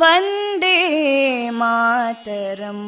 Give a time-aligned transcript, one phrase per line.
[0.00, 0.76] वन्दे
[1.60, 2.86] मातरम्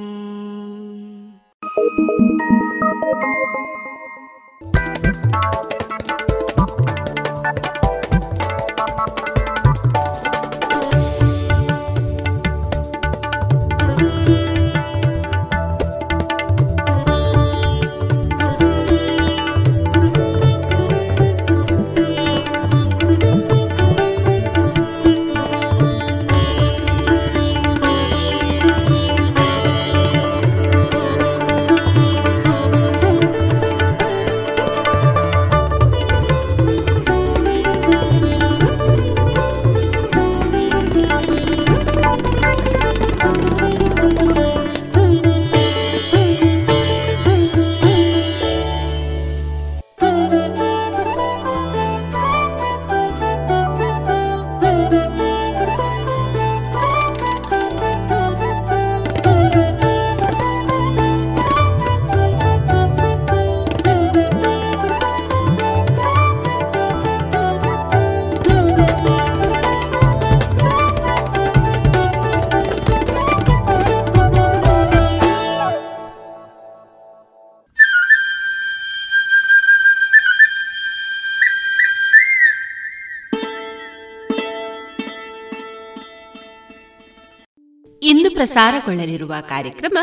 [88.39, 89.97] ಪ್ರಸಾರಗೊಳ್ಳಲಿರುವ ಕಾರ್ಯಕ್ರಮ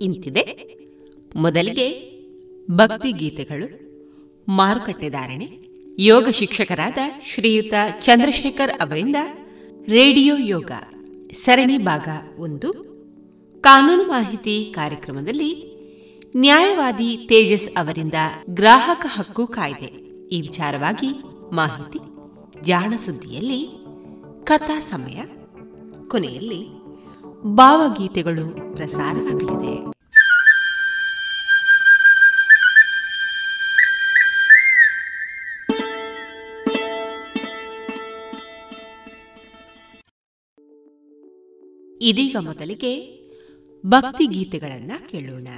[0.00, 0.44] ಇಂತಿದೆ.
[1.36, 1.86] ಮೊದಲಿಗೆ
[2.70, 3.66] ಭಕ್ತಿ ಗೀತೆಗಳು,
[4.48, 5.48] ಮಾರುಕಟ್ಟೆ ಧಾರಣೆ,
[5.98, 6.98] ಯೋಗ ಶಿಕ್ಷಕರಾದ
[7.34, 9.16] ಶ್ರೀಯುತ ಚಂದ್ರಶೇಖರ್ ಅವರಿಂದ
[9.88, 10.70] ರೇಡಿಯೋ ಯೋಗ,
[11.32, 12.08] ಸರಣಿ ಭಾಗ
[12.38, 12.72] ಒಂದು,
[13.60, 15.52] ಕಾನೂನು ಮಾಹಿತಿ ಕಾರ್ಯಕ್ರಮದಲ್ಲಿ
[16.36, 18.14] ನ್ಯಾಯವಾದಿ ತೇಜಸ್ ಅವರಿಂದ
[18.50, 19.90] ಗ್ರಾಹಕ ಹಕ್ಕು ಕಾಯ್ದೆ.
[20.36, 21.10] ಈ ವಿಚಾರವಾಗಿ
[21.52, 21.98] ಮಾಹಿತಿ,
[22.64, 23.68] ಜಾಣ ಸುದ್ದಿಯಲ್ಲಿ
[24.44, 25.22] ಕಥಾ ಸಮಯ,
[26.08, 26.77] ಕೊನೆಯಲ್ಲಿ
[27.44, 29.98] ಭಾವಗೀತೆಗಳು ಪ್ರಸಾರವಾಗಲಿದೆ.
[42.00, 43.18] ಇದೀಗ ಮೊದಲಿಗೆ
[43.86, 45.48] ಭಕ್ತಿ ಗೀತೆಗಳನ್ನ ಕೇಳೋಣ.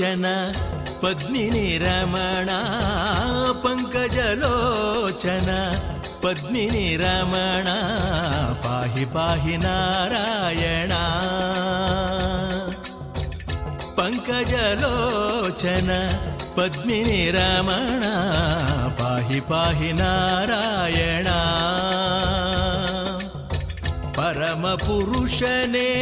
[0.00, 0.52] లోచన
[1.04, 2.50] పద్మిని రమణ
[3.64, 5.78] పంకజలోచన.
[6.24, 7.68] పద్మిని రమణ
[8.64, 10.92] పాహి పాహి నారాయణ.
[13.98, 16.18] పంకజలోచన
[16.58, 18.04] పద్మిని రమణ
[19.00, 21.28] పాహి పాహి నారాయణ.
[24.18, 25.92] పరమ పురుషనే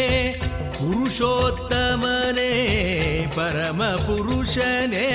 [0.84, 2.50] पुरुषोत्तमने
[3.36, 5.06] परमपुरुषने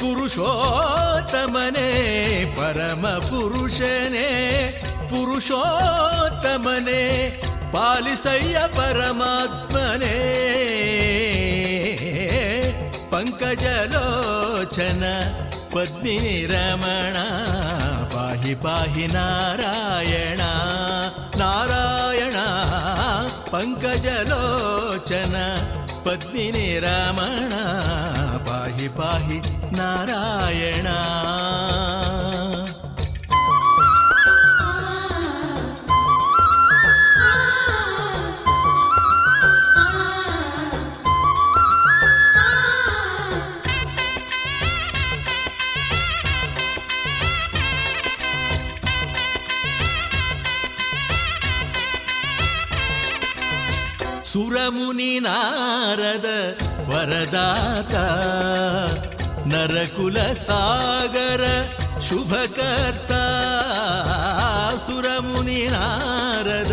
[0.00, 1.92] पुरुषोत्तमने
[2.58, 4.26] परमपुरुषने
[5.12, 7.00] पुरुषोत्तमने
[7.74, 10.18] पालिसय्य परमात्मने।
[13.12, 15.02] पङ्कजलोचन
[15.74, 17.16] पद्मिनी रमण
[18.12, 20.40] पाहि पाहि नारायण
[21.40, 22.36] नारायण
[23.52, 25.36] పంకజలోచన.
[26.06, 27.50] పద్మిని రమణ.
[28.48, 29.42] పాహి పాహి
[29.76, 30.88] నారాయణ.
[54.32, 56.26] సురముని నారద
[56.90, 57.94] వరదాత
[59.46, 61.42] నరకుల సాగర
[62.08, 63.12] శుభకర్త.
[64.86, 66.72] సురముని నారద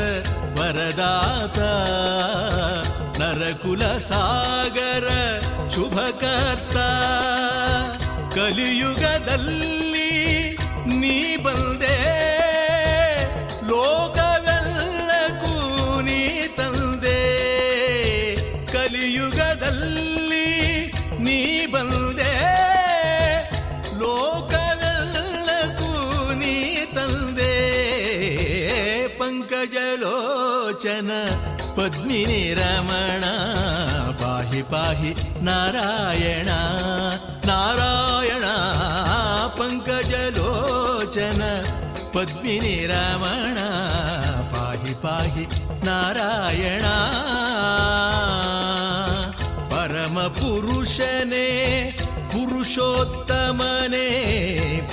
[0.60, 1.60] వరదాత
[3.22, 5.08] నరకుల సాగర
[31.89, 33.24] पद्मिनी रमण
[34.22, 35.12] पाहि पाहि
[35.46, 36.50] नारायण
[37.50, 38.43] नारायण
[39.58, 41.41] पङ्कजलोचन
[42.15, 43.58] पद्मिनी रमण
[44.53, 45.46] पाहि पाहि
[45.88, 46.86] नारायण।
[49.74, 51.48] परमपुरुषने
[52.34, 54.08] पुरुषोत्तमने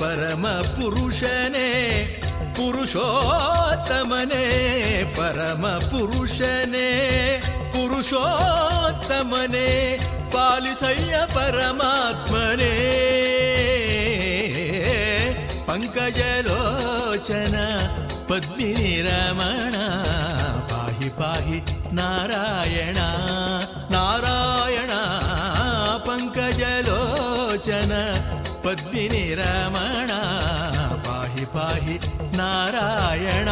[0.00, 1.68] परमपुरुषने
[2.58, 4.46] పురుషోత్తమనే
[5.18, 6.90] పరమ పురుషనే.
[7.74, 9.68] పురుషోత్తమనే
[10.34, 12.76] పాలిసయ్య పరమాత్మనే.
[15.68, 17.56] పంకజలోచన
[18.30, 19.76] పద్మిని రమణ
[20.72, 22.98] పాహి పాహి నారాయణ.
[23.90, 24.92] నారాయణ
[26.08, 27.92] పంకజలోచన
[28.66, 30.12] పద్మిని రమణ.
[31.36, 31.98] पाहि पाहि
[32.36, 33.48] नारायण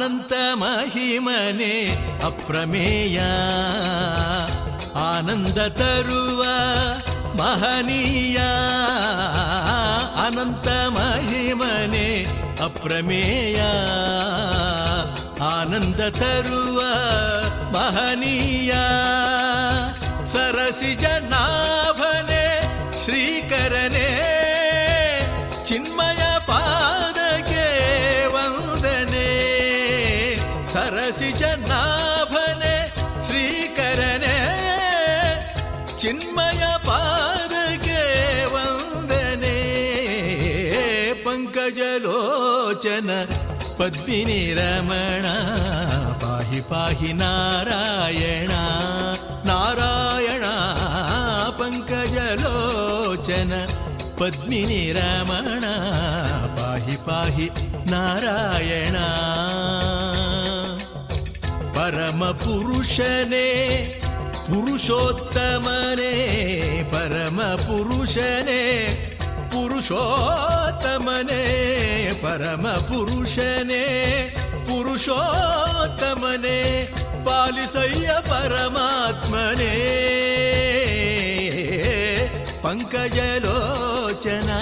[0.00, 1.88] ಅನಂತ ಮಹಿಮನೆ
[2.24, 3.20] ಅಪ್ರಮೇಯ.
[4.98, 6.44] ಆನಂದ ತರುವ
[7.36, 8.36] ಮಹನೀಯ.
[10.26, 12.26] ಅನಂತ ಮಹಿಮನೆ
[12.64, 13.62] ಅಪ್ರಮೇಯ.
[15.44, 16.80] ಆನಂದ ತರುವ
[17.70, 18.72] ಮಹನೀಯ.
[20.26, 22.62] ಸರಸಿಜ ನಾಭನೆ
[23.04, 24.06] ಶ್ರೀಕರನೇ.
[25.64, 27.29] ಚಿನ್ಮಯ ಪಾದಕ್ಕೆ
[30.72, 32.76] सरसि च नाभने
[33.28, 34.36] श्रीकरणे
[36.00, 38.02] चिन्मयपादके
[38.52, 39.56] वन्दने
[41.24, 43.08] पङ्कजलोचन
[43.80, 45.34] पद्मिनीरमणा
[46.22, 48.62] पाहि पाहि नारायणा
[49.50, 50.54] नारायणा
[51.60, 53.52] पङ्कजलोचन
[54.20, 55.62] पद्मिनि रमण
[56.56, 57.46] पाहि पाहि
[57.90, 58.96] नारायण।
[61.76, 63.48] परमपुरुषने
[64.50, 66.12] पुरुषोत्तमने
[66.92, 68.62] परमपुरुषने
[69.52, 71.42] पुरुषोत्तमने
[72.24, 73.84] परमपुरुषने
[74.68, 76.58] पुरुषोत्तमने
[77.26, 79.74] पालिसय्य परमात्मने।
[82.70, 84.58] पङ्कज लोचना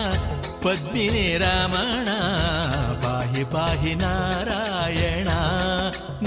[3.03, 5.37] पाहि पाहि नारायणा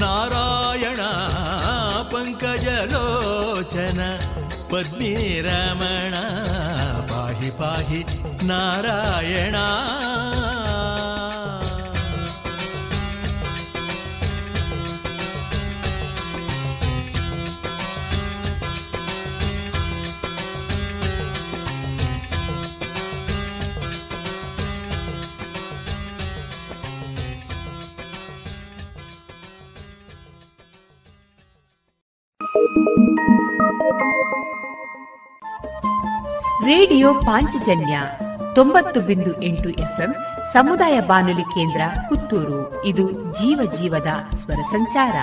[0.01, 1.09] नारायणा
[2.13, 4.09] पङ्कज लोचना
[4.73, 5.31] पद्मिनी
[7.11, 8.03] पाहि पाहि
[8.51, 9.65] नारायणा।
[36.65, 38.01] ರೇಡಿಯೋ ಪಾಂಚಜನ್ಯ
[38.55, 40.15] ತೊಂಬತ್ತು ಬಿಂದು ಎಂಟು ಎಫ್ಎಂ
[40.53, 42.85] ಸಮುದಾಯ ಬಾನುಲಿ ಕೇಂದ್ರ ಪುತ್ತೂರು.
[42.85, 45.13] ಇದು ಜೀವ ಜೀವದ ಸ್ವರ ಸಂಚಾರ.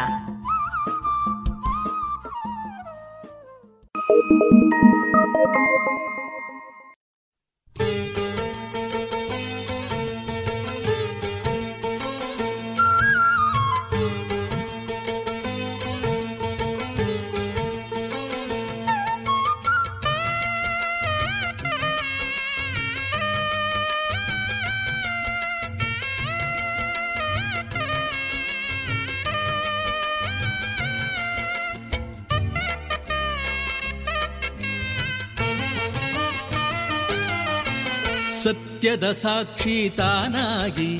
[38.89, 40.93] ಸತ್ಯದ ಸಾಕ್ಷಿ ತಾನಾಗಿ,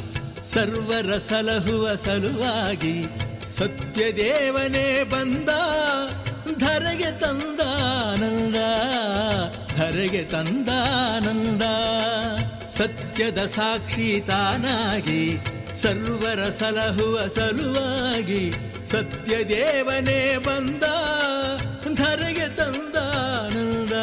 [0.55, 2.97] ಸರ್ವರ ಸಲಹುವ ಸಲುವಾಗಿ
[3.47, 5.49] ಸತ್ಯದೇವನೇ ಬಂದ,
[6.59, 8.59] ಧರೆಗೆ ತಂದಾನಂದ
[9.77, 11.63] ಧರೆಗೆ ತಂದಾನಂದ
[12.71, 15.23] ಸತ್ಯದ ಸಾಕ್ಷಿ ತಾನಾಗಿ,
[15.83, 18.45] ಸರ್ವರ ಸಲಹುವ ಸಲುವಾಗಿ
[18.87, 20.85] ಸತ್ಯದೇವನೇ ಬಂದ,
[21.95, 23.95] ಧರೆಗೆ ತಂದಾನಂದ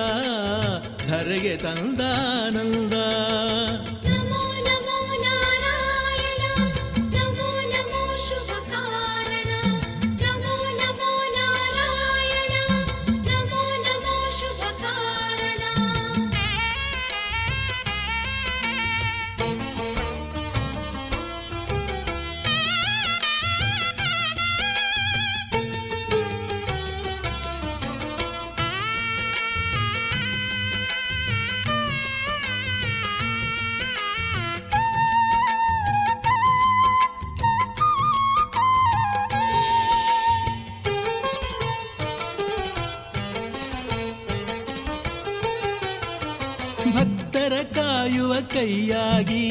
[1.07, 2.93] ಧರೆಗೆ ತಂದಾನಂದ
[48.65, 49.49] ಕೈಯಾಗಿ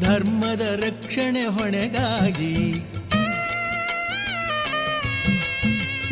[0.00, 2.74] ಧರ್ಮದ ರಕ್ಷಣೆ ಹೊಣೆಗಾಗಿ.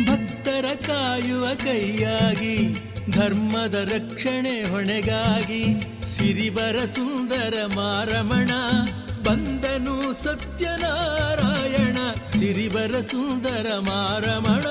[0.05, 2.69] ಭಕ್ತರ ಕಾಯುವ ಕೈಯಾಗಿ,
[3.11, 8.51] ಧರ್ಮದ ರಕ್ಷಣೆ ಹೊಣೆಗಾಗಿ ಸಿರಿವರ ಸುಂದರ ಮಾರಮಣ,
[9.23, 11.97] ಬಂದನು ಸತ್ಯನಾರಾಯಣ,
[12.39, 14.65] ಸಿರಿವರ ಸುಂದರ ಮಾರಮಣ,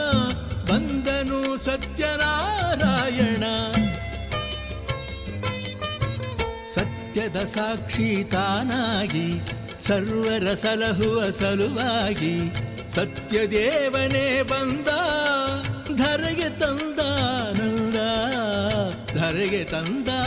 [0.72, 3.44] ಬಂದನು ಸತ್ಯನಾರಾಯಣ.
[7.14, 9.26] ಸತ್ಯದ ಸಾಕ್ಷಿ ತಾನಾಗಿ
[9.87, 12.33] ಸರ್ವರ ಸಲಹುವ ಸಲುವಾಗಿ
[12.95, 14.88] ಸತ್ಯದೇವನೇ ಬಂದ
[15.97, 17.99] ಧರೆಗೆ ತಂದಾನಂದ
[19.14, 20.21] ಧರೆಗೆ ತಂದಾನಂದ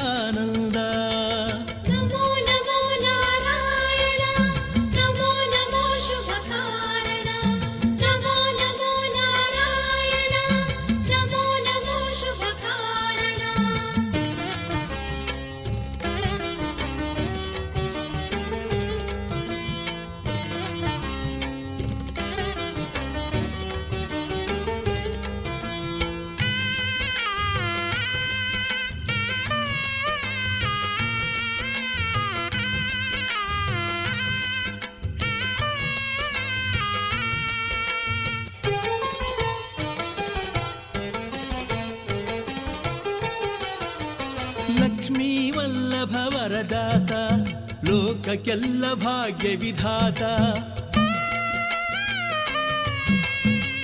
[48.26, 50.22] ಲೋಕಕ್ಕೆಲ್ಲ ಭಾಗ್ಯ ವಿಧಾತ.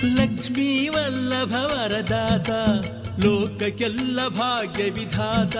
[0.04, 2.50] ಲಕ್ಷ್ಮೀ ವಲ್ಲಭವರದಾತ
[3.24, 5.56] ಲೋಕಕ್ಕೆಲ್ಲ ಭಾಗ್ಯ ವಿಧಾತ.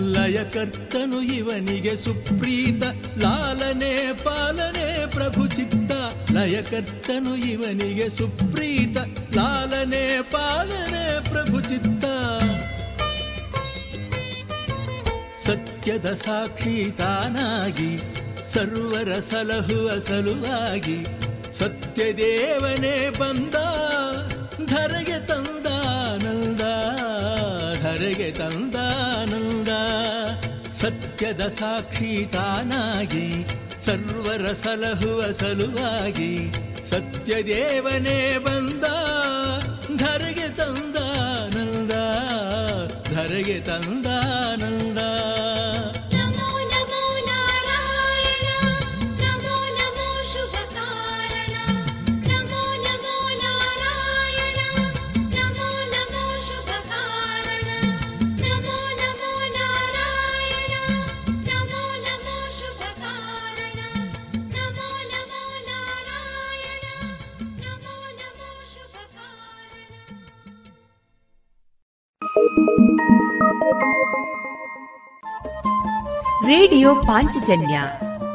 [0.00, 2.82] ಲಯಕರ್ತನು ಇವನಿಗೆ ಸುಪ್ರೀತ.
[3.18, 5.92] ಲಾಲನೆ ಪಾಲನೆ ಪ್ರಭು ಚಿತ್ತ.
[6.32, 8.96] ಲಯಕರ್ತನು ಇವನಿಗೆ ಸುಪ್ರೀತ.
[9.36, 12.04] ಲಾಲನೆ ಪಾಲನೆ ಪ್ರಭು ಚಿತ್ತ.
[15.88, 17.92] ಸತ್ಯದ ಸಾಕ್ಷಿ ತಾನಾಗಿ,
[18.54, 20.96] ಸರ್ವರ ಸಲಹುವ ಸಲುವಾಗಿ
[21.52, 23.54] ಸತ್ಯದೇವನೇ ಬಂದ,
[24.66, 26.60] ಧರೆಗೆ ತಂದಾನಂದ
[27.82, 29.68] ಧರೆಗೆ ತಂದಾನಂದ
[30.72, 33.26] ಸತ್ಯದ ಸಾಕ್ಷಿ ತಾನಾಗಿ,
[33.80, 36.32] ಸರ್ವರ ಸಲಹುವ ಸಲುವಾಗಿ
[36.84, 38.84] ಸತ್ಯದೇವನೇ ಬಂದ,
[39.96, 41.92] ಧರೆಗೆ ತಂದಾನಂದ
[43.14, 44.87] ಧರೆಗೆ ತಂದಾನಂದ
[76.46, 77.82] ರೇಡಿಯೋ ಪಾಂಚಜನ್ಯ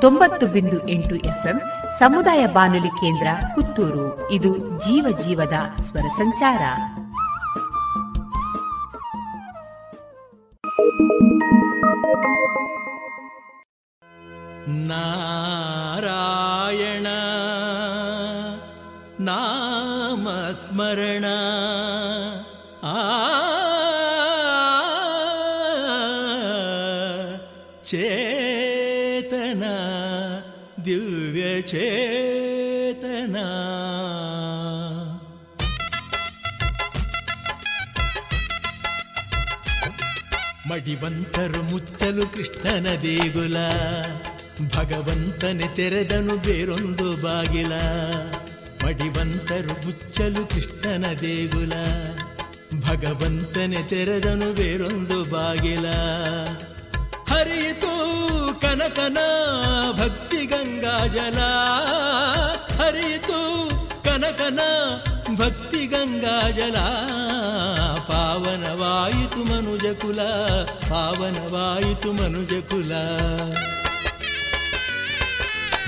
[0.02, 1.62] ತೊಂಬತ್ತು ಬಿಂದು ಎಂಟು ಎಫ್ಎಂ
[2.00, 4.32] ಸಮುದಾಯ ಬಾನುಲಿ ಕೇಂದ್ರ ಪುತ್ತೂರು.
[4.32, 6.62] ಇದು ಜೀವ ಜೀವದ ಸ್ವರ ಸಂಚಾರ.
[14.68, 17.08] ನಾರಾಯಣ
[19.20, 21.26] ನಾಮಸ್ಮರಣ
[22.84, 23.63] ಆ
[31.68, 33.36] ಚೇತನ.
[40.70, 43.58] ಮಡಿವಂತರು ಮುಚ್ಚಲು ಕೃಷ್ಣನ ದೇಗುಲ,
[44.76, 47.74] ಭಗವಂತನೆ ತೆರೆದನು ಬೇರೊಂದು ಬಾಗಿಲ.
[48.86, 51.74] ಮಡಿವಂತರು ಮುಚ್ಚಲು ಕೃಷ್ಣನ ದೇಗುಲ,
[52.90, 55.86] ಭಗವಂತನೆ ತೆರೆದನು ಬೇರೊಂದು ಬಾಗಿಲ.
[57.44, 57.94] ಹರಿಯಿತು
[58.62, 59.18] ಕನಕನ
[59.92, 61.40] ಭಕ್ತಿ ಗಂಗಾ ಜಲ.
[62.84, 63.70] ಹರಿಯಿತು
[64.04, 64.60] ಕನಕನ
[65.36, 66.76] ಭಕ್ತಿ ಗಂಗಾ ಜಲ.
[68.08, 70.22] ಪಾವನವಾಯಿತು ಮನುಜ ಕುಲ,
[70.90, 72.92] ಪಾವನವಾಯಿತು ಮನುಜ ಕುಲ.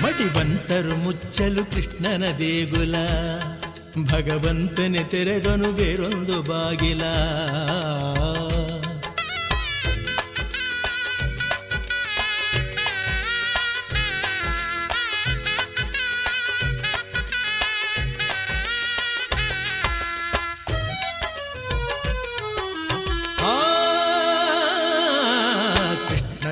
[0.04, 2.94] ಮಡಿವಂತರು ಮುಚ್ಚಲು ಕೃಷ್ಣನ ದೇಗುಲ.
[4.12, 7.02] ಭಗವಂತನೆ ತೆರೆದನು ಬೇರೊಂದು ಬಾಗಿಲ.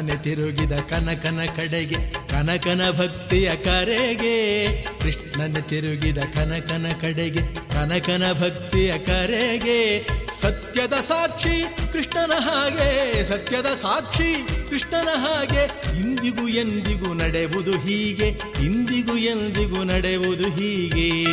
[0.05, 1.97] ಕೃಷ್ಣನೆ ತಿರುಗಿದ ಕನಕನ ಕಡೆಗೆ,
[2.29, 4.69] ಕನಕನ ಭಕ್ತಿಯ ಕರೆಗೆ.
[4.83, 10.07] ಕೃಷ್ಣನ ತಿರುಗಿದ ಕನಕನ ಕಡೆಗೆ, ಕನಕನ ಭಕ್ತಿಯ ಕರೆಗೆ.
[10.41, 15.65] ಸತ್ಯದ ಸಾಕ್ಷಿ ಕೃಷ್ಣನ ಹಾಗೆ, ಸತ್ಯದ ಸಾಕ್ಷಿ ಕೃಷ್ಣನ ಹಾಗೆ.
[16.01, 18.29] ಇಂದಿಗೂ ಎಂದಿಗೂ ನಡೆಯುವುದು ಹೀಗೆ,
[18.65, 21.25] ಇಂದಿಗೂ ಎಂದಿಗೂ ನಡೆಯುವುದು ಹೀಗೆ.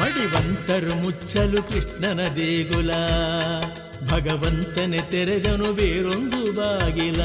[0.00, 2.90] ಮಡಿವಂತರು ಮುಚ್ಚಲು ಕೃಷ್ಣನ ದೇಗುಲ.
[4.10, 7.22] ಭಗವಂತನೆ ತೆರೆದನು ಬೇರೊಂದು ಬಾಗಿಲ.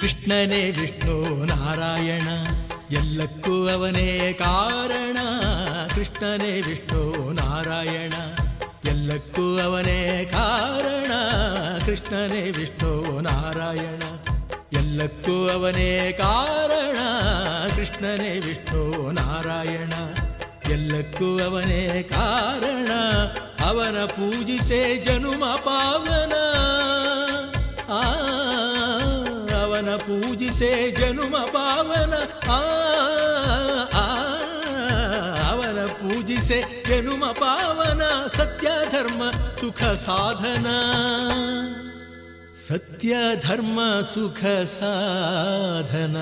[0.00, 2.28] ಕೃಷ್ಣನೇ ವಿಷ್ಣು ನಾರಾಯಣ.
[2.92, 5.16] ಎಲ್ಲಕ್ಕೂ ಅವನೇ ಕಾರಣ.
[5.94, 8.12] ಕೃಷ್ಣನೇ ವಿಷ್ಣು, ನಾರಾಯಣ.
[8.84, 11.10] ಎಲ್ಲಕ್ಕೂ ಅವನೇ ಕಾರಣ.
[11.86, 14.02] ಕೃಷ್ಣನೇ ವಿಷ್ಣು, ನಾರಾಯಣ.
[14.72, 16.98] ಎಲ್ಲಕ್ಕೂ ಅವನೇ ಕಾರಣ.
[17.76, 19.92] ಕೃಷ್ಣನೇ ವಿಷ್ಣು, ನಾರಾಯಣ.
[20.72, 22.88] ಎಲ್ಲಕ್ಕೂ ಅವನೇ ಕಾರಣ.
[23.66, 26.32] ಅವನ ಪೂಜಿಸೆ ಜನುಮ ಪಾವನ.
[27.88, 28.02] ಆ
[30.52, 32.14] ಪೂಜಿಸೆ ಜನುಮ ಪಾವನ
[32.48, 32.60] ಆ
[35.86, 40.66] ಪೂಜಿ ಪೂಜಿಸೆ ಜನುಮ ಪಾವನ ಸತ್ಯ ಧರ್ಮ, ಸುಖ ಸಾಧನ.
[42.54, 46.16] ಸತ್ಯ ಧರ್ಮ, ಸುಖ ಸಾಧನ.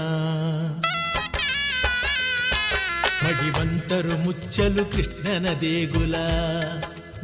[3.24, 6.14] ಮಡಿವಂತರು ಮುಚ್ಚಲು ಕೃಷ್ಣನ ದೇಗುಲ.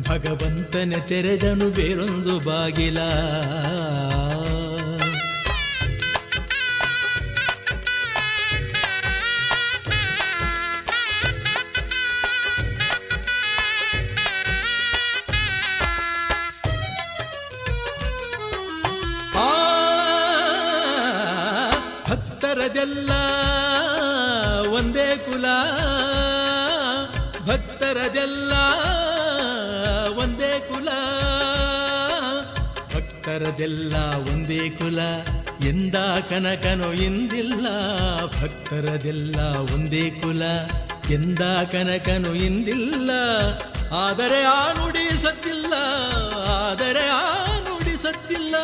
[0.08, 2.98] ಭಗವಂತನೆ ತೆರೆದನು ಬೇರೊಂದು ಬಾಗಿಲ.
[33.56, 33.96] ಭಕ್ತರದೆಲ್ಲ
[34.30, 34.98] ಒಂದೇ ಕುಲ,
[35.68, 35.96] ಎಂದ
[36.30, 37.66] ಕನಕನು ಇಂದಿಲ್ಲ.
[38.36, 39.38] ಭಕ್ತರದೆಲ್ಲ
[39.74, 40.42] ಒಂದೇ ಕುಲ,
[41.16, 41.42] ಎಂದ
[41.72, 43.10] ಕನಕನು ಇಂದಿಲ್ಲ.
[44.02, 45.74] ಆದರೆ ಆ ನುಡಿ ಸತ್ತಿಲ್ಲ,
[46.58, 47.24] ಆದರೆ ಆ
[47.68, 48.54] ನುಡಿ ಸತ್ತಿಲ್ಲ.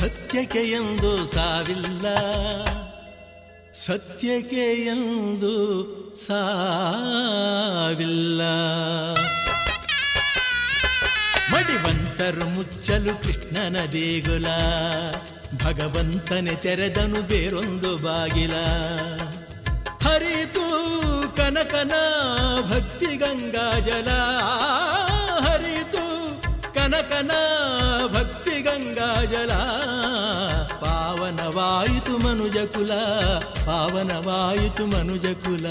[0.00, 2.06] ಸತ್ಯಕ್ಕೆ ಎಂದು ಸಾವಿಲ್ಲ,
[3.86, 5.54] ಸತ್ಯಕ್ಕೆ ಎಂದು
[6.26, 8.42] ಸಾವಿಲ್ಲ.
[11.56, 14.46] ಮಡಿವಂತರು ಮುಚ್ಚಲು ಕೃಷ್ಣನ ದೇಗುಲ.
[15.64, 18.54] ಭಗವಂತನೆ ತೆರೆದನು ಬೇರೊಂದು ಬಾಗಿಲ.
[20.08, 20.66] ಹರಿತು
[21.36, 21.92] ಕನಕನ
[22.60, 24.08] ಭಕ್ತಿ ಗಂಗಾ ಜಲ.
[25.48, 26.04] ಹರಿತು
[26.74, 27.30] ಕನಕನ
[28.06, 29.52] ಭಕ್ತಿ ಗಂಗಾ ಜಲ.
[30.80, 32.92] ಪಾವನವಾಯಿತು ಮನುಜ ಕುಲ
[33.66, 35.66] ಪಾವನವಾಯಿತು ಮನುಜ ಕುಲ.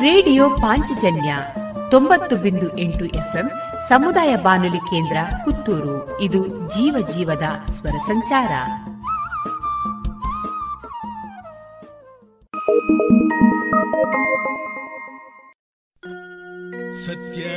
[0.00, 1.34] ರೇಡಿಯೋ ಪಾಂಚಜನ್ಯ
[1.90, 3.50] ತೊಂಬತ್ತು ಬಿಂದು ಎಂಟು ಎಫ್ಎಂ
[3.88, 6.20] ಸಮುದಾಯ ಬಾನುಲಿ ಕೇಂದ್ರ ಪುತ್ತೂರು.
[6.20, 8.52] ಇದು ಜೀವ ಜೀವದ ಸ್ವರ ಸಂಚಾರ.
[16.92, 17.56] ಸತ್ಯನಾರಾಯಣಂ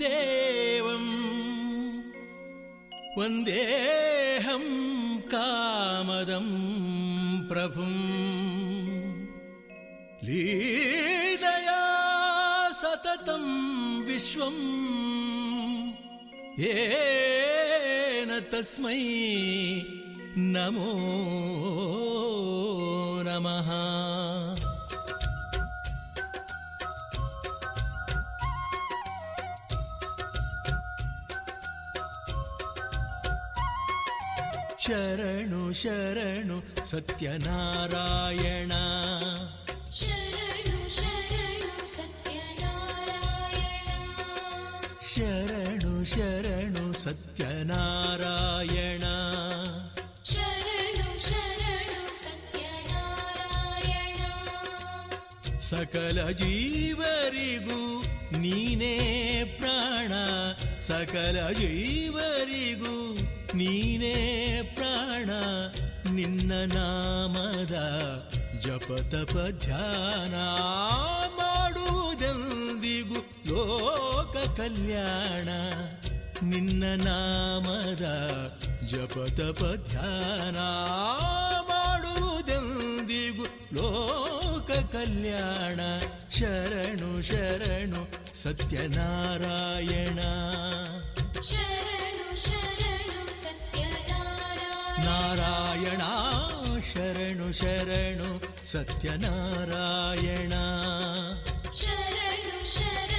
[0.00, 1.06] ದೇವಂ
[3.20, 4.66] ವಂದೇಹಂ
[5.30, 6.48] ಕಾಮದಂ
[7.48, 7.94] ಪ್ರಭುಂ
[11.42, 11.80] दया
[12.80, 13.44] सततं
[14.02, 14.62] विश्वम्
[16.58, 18.98] येन तस्मै
[20.36, 20.92] नमो
[23.26, 23.70] नमः।
[34.78, 38.72] शरणु शरणु सत्यनारायण।
[46.04, 49.02] ಶರಣು ಸತ್ಯನಾರಾಯಣ.
[50.24, 54.18] ಶರಣು ಶರಣು ಸತ್ಯನಾರಾಯಣ.
[55.60, 58.02] ಸಕಲ ಜೀವರಿಗೂ
[58.38, 58.94] ನೀನೇ
[59.58, 60.12] ಪ್ರಾಣ.
[60.80, 63.16] ಸಕಲ ಜೀವರಿಗೂ
[63.54, 64.16] ನೀನೇ
[64.74, 65.30] ಪ್ರಾಣ.
[66.14, 67.74] ನಿನ್ನ ನಾಮದ
[68.58, 70.34] ಜಪ ತಪ ಧ್ಯಾನ
[71.36, 74.13] ಮಾಡುವುದೆಂದಿಗೂ ಲೋಕ
[74.56, 75.48] ಕಲ್ಯಾಣ
[76.42, 78.04] ನಿನ್ನ ನಾಮದ
[78.86, 80.58] ಜಪ ತಪ ಧ್ಯಾನ
[81.68, 85.80] ಮಾಡುವುದೆಂದಿಗೂ ಲೋಕ ಕಲ್ಯಾಣ.
[86.30, 88.00] ಶರಣು ಶರಣು
[88.42, 90.18] ಸತ್ಯನಾರಾಯಣ.
[91.42, 95.04] ಶರಣು ಶರಣು ಸತ್ಯನಾರಾಯಣ.
[95.04, 96.02] ನಾರಾಯಣ
[96.92, 98.30] ಶರಣು ಶರಣು
[98.66, 100.52] ಸತ್ಯನಾರಾಯಣ.
[101.72, 103.13] ಶರಣು ಶರಣು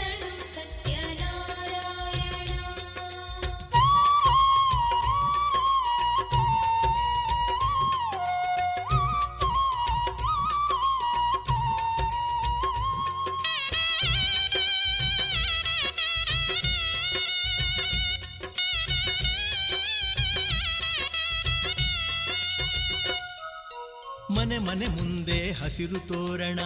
[25.76, 26.60] ಹಸಿರು ತೋರಣ.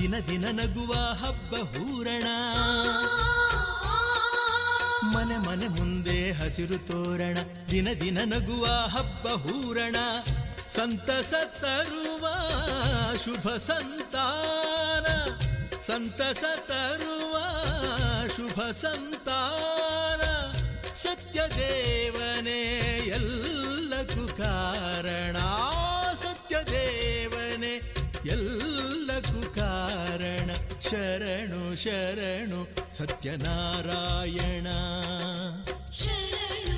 [0.00, 2.26] ದಿನ ದಿನ ನಗುವ ಹಬ್ಬ ಹೂರಣ.
[5.02, 7.38] ಮನೆ ಮನೆ ಮುಂದೆ ಹಸಿರು ತೋರಣ.
[7.70, 9.96] ದಿನ ದಿನ ನಗುವ ಹಬ್ಬ ಹೂರಣ.
[10.68, 12.28] ಸಂತಸ ತರುವ
[13.24, 15.06] ಶುಭ ಸಂತಾನ.
[15.80, 17.36] ಸಂತಸ ತರುವ
[18.28, 20.20] ಶುಭ ಸಂತಾನ.
[20.94, 22.68] ಸತ್ಯದೇವನೇ,
[23.06, 24.91] ಎಲ್ಲಕ್ಕೂ ಕಾರಣ.
[31.82, 34.68] ಶರಣು ಸತ್ಯನಾರಾಯಣ.
[35.92, 36.71] ಶರಣು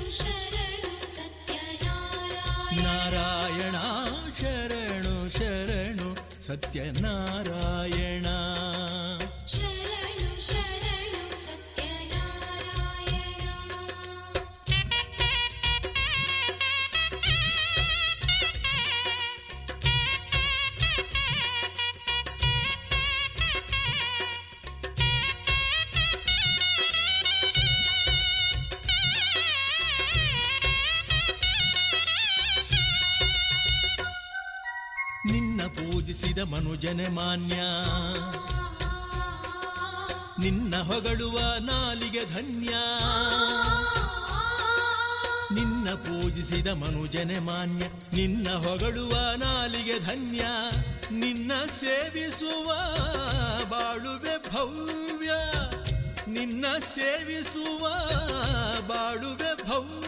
[35.91, 37.55] ಪೂಜಿಸಿದ ಮನುಜನೆ ಮಾನ್ಯ.
[40.39, 42.69] ನಿನ್ನ ಹೊಗಳುವ ನಾಲಿಗೆ ಧನ್ಯ.
[45.55, 47.85] ನಿನ್ನ ಪೂಜಿಸಿದ ಮನುಜನೆ ಮಾನ್ಯ.
[48.13, 50.45] ನಿನ್ನ ಹೊಗಳುವ ನಾಲಿಗೆ ಧನ್ಯ.
[51.11, 52.65] ನಿನ್ನ ಸೇವಿಸುವ
[53.69, 55.31] ಬಾಳುವೆ ಭವ್ಯ.
[56.27, 57.89] ನಿನ್ನ ಸೇವಿಸುವ
[58.87, 60.04] ಬಾಳುವೆ ಭವ್ಯ.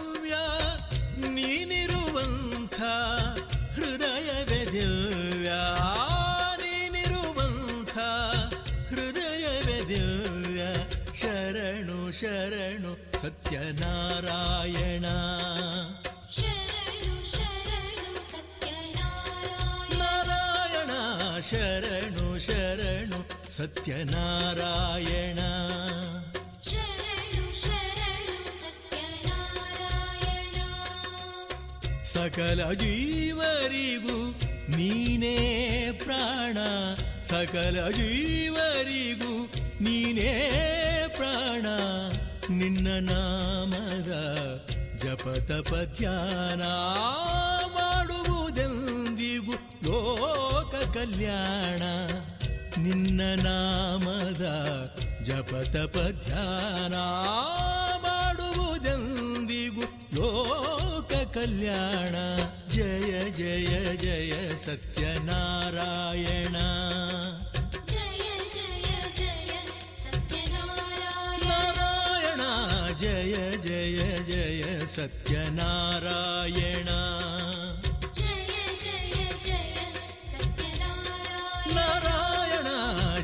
[13.21, 15.05] ಸತ್ಯನಾರಾಯಣ.
[16.35, 19.99] ಶರಣು ಶರಣು ಸತ್ಯನಾರಾಯಣ.
[19.99, 20.91] ನಾರಾಯಣ
[21.41, 25.39] ಶರಣು ಶರಣು ಸತ್ಯನಾರಾಯಣ.
[26.69, 30.55] ಶರಣು ಶರಣು ಸತ್ಯನಾರಾಯಣ.
[32.03, 34.31] ಸಕಲ ಜೀವರಿಗೂ
[34.77, 35.37] ನೀನೇ
[36.03, 36.57] ಪ್ರಾಣ.
[37.23, 39.45] ಸಕಲ ಜೀವರಿಗೂ
[39.81, 40.33] ನೀನೇ
[41.17, 41.65] ಪ್ರಾಣ.
[42.49, 44.11] ನಿನ್ನ ನಾಮದ
[44.97, 46.61] ಜಪ ತಪ ಧ್ಯಾನ
[47.73, 51.81] ಮಾಡುವುದೆಂದಿಗೂ ಲೋಕ ಕಲ್ಯಾಣ.
[52.81, 54.45] ನಿನ್ನ ನಾಮದ
[55.21, 56.95] ಜಪ ತಪ ಧ್ಯಾನ
[58.01, 59.81] ಮಾಡುವುದೆಂದಿಗೂ
[60.13, 62.15] ಲೋಕ ಕಲ್ಯಾಣ.
[62.71, 66.55] ಜಯ ಜಯ ಜಯ, ಸತ್ಯನಾರಾಯಣ.
[72.99, 73.33] ಜಯ
[73.65, 76.89] ಜಯ ಜಯ ಸತ್ಯನಾರಾಯಣ
[78.19, 79.77] ಜಯ ಜಯ ಜಯ
[80.31, 82.67] ಸತ್ಯನಾರಾಯಣ ನಾರಾಯಣ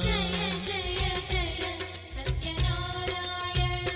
[0.00, 1.72] ಜಯ ಜಯ ಜಯ
[2.08, 3.88] ಸತ್ಯನಾರಾಯಣ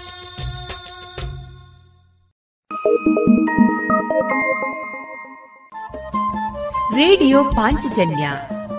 [6.96, 8.26] ರೇಡಿಯೋ ಪಾಂಚಜನ್ಯ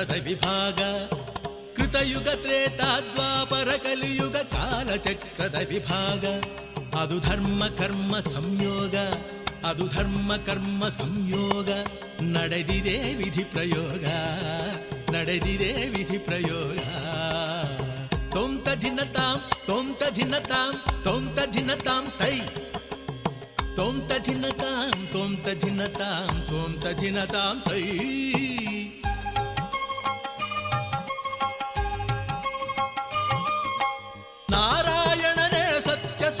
[0.00, 0.80] ಕಾಲಚಕ್ರದ ವಿಭಾಗ
[1.76, 6.24] ಕೃತಯುಗ ತ್ರೇತ ದ್ವಾಪರ ಕಲಿಯುಗ ಕಾಲಚಕ್ರದ ವಿಭಾಗ
[6.96, 8.96] ಅದು ಧರ್ಮ ಕರ್ಮ ಸಂಯೋಗ
[9.64, 11.68] ಅದು ಧರ್ಮ ಕರ್ಮ ಸಂಯೋಗ
[12.34, 14.04] ನಡೆದಿದೆ ವಿಧಿ ಪ್ರಯೋಗ
[15.10, 16.78] ನಡೆದಿದೆ ವಿಧಿ ಪ್ರಯೋಗ
[18.34, 20.72] ತೊಂತ ಧಿನತಾಂ ತೊಂತ ಧಿನತಾಂ
[21.04, 22.36] ತೊಂತ ಧಿನತಾಂ ತೈ
[23.76, 27.84] ತೊಂತ ಧಿನತಾಂ ತೊಂತ ಧಿನತಾಂ ತೊಂತ ಧಿನತಾಂ ತೈ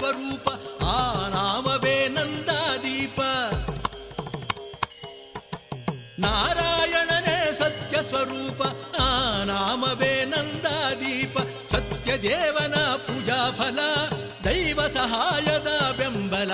[0.00, 0.46] ಸ್ವರೂಪ
[0.88, 0.94] ಆ
[1.32, 3.18] ನಾಮವೇ ನಂದಾದೀಪ
[6.18, 8.60] ನಾರಾಯಣನೇ ಸತ್ಯ ಸ್ವರೂಪ
[8.98, 9.08] ಆ
[9.42, 11.36] ನಾಮವೇ ನಂದಾದೀಪ
[11.72, 13.80] ಸತ್ಯ ದೇವನ ಪೂಜಾ ಫಲ
[14.46, 16.52] ದೈವ ಸಹಾಯದ ಬೆಂಬಲ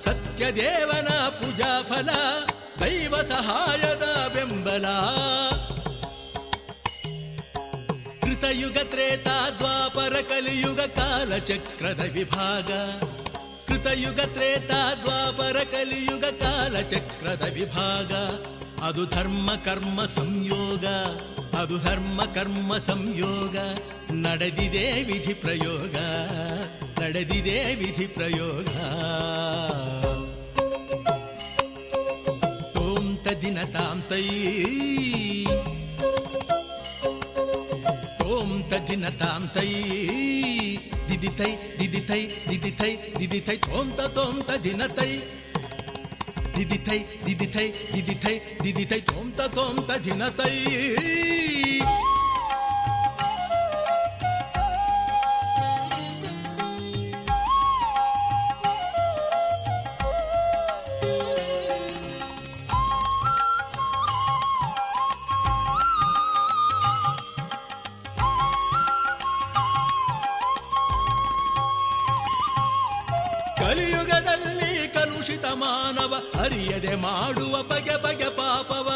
[0.00, 2.10] ಸತ್ಯ ದೇವನ ಪೂಜಾ ಫಲ
[10.29, 12.69] ಕಲಿಯುಗ ಕಾಲಚಕ್ರದ ವಿಭಾಗ
[13.67, 18.11] ಕೃತಯುಗ ತ್ರೇತ ದ್ವಾಪರ ಕಲಿಯುಗ ಕಾಲಚಕ್ರದ ವಿಭಾಗ
[18.83, 20.85] ಅದು ಧರ್ಮ ಕರ್ಮ ಸಂಯೋಗ
[21.55, 23.57] ಅದು ಧರ್ಮ ಕರ್ಮ ಸಂಯೋಗ
[24.21, 25.95] ನಡೆದಿದೆ ವಿಧಿ ಪ್ರಯೋಗ
[27.01, 28.67] ನಡೆದಿದೆ ವಿಧಿ ಪ್ರಯೋಗ
[32.75, 34.25] ತೋಂತ ದಿನ ತಾಂತೈ
[38.91, 39.69] దినతాంతై
[41.09, 45.23] దిదితై దిదితై దిదితై దిదితై తోంత తోంత దినతై.
[46.57, 50.57] దిదితై దిదితై దిదితై దిదితై తోంత తోంత దినతై.
[75.91, 78.89] ಮಾನವ ಅರಿಯದೆ ಮಾಡುವ ಬಗೆ ಬಗೆ ಪಾಪವ.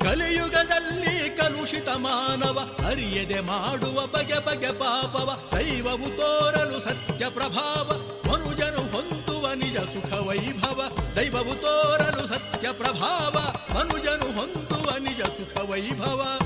[0.00, 5.58] ಕಲಿಯುಗದಲ್ಲಿ ಕಲುಷಿತ ಮಾನವ ಅರಿಯದೆ ಮಾಡುವ ಬಗೆ ಬಗೆ ಪಾಪವ.
[5.58, 7.90] ದೈವವು ತೋರಲು ಸತ್ಯ ಪ್ರಭಾವ,
[8.32, 10.82] ಮನುಜನು ಹೊಂದುವ ನಿಜ ಸುಖ ವೈಭವ.
[11.16, 13.34] ದೈವವು ತೋರಲು ಸತ್ಯ ಪ್ರಭಾವ,
[13.74, 16.38] ಮನುಜನು ಹೊಂದುವ ನಿಜ ಸುಖ ವೈಭವ.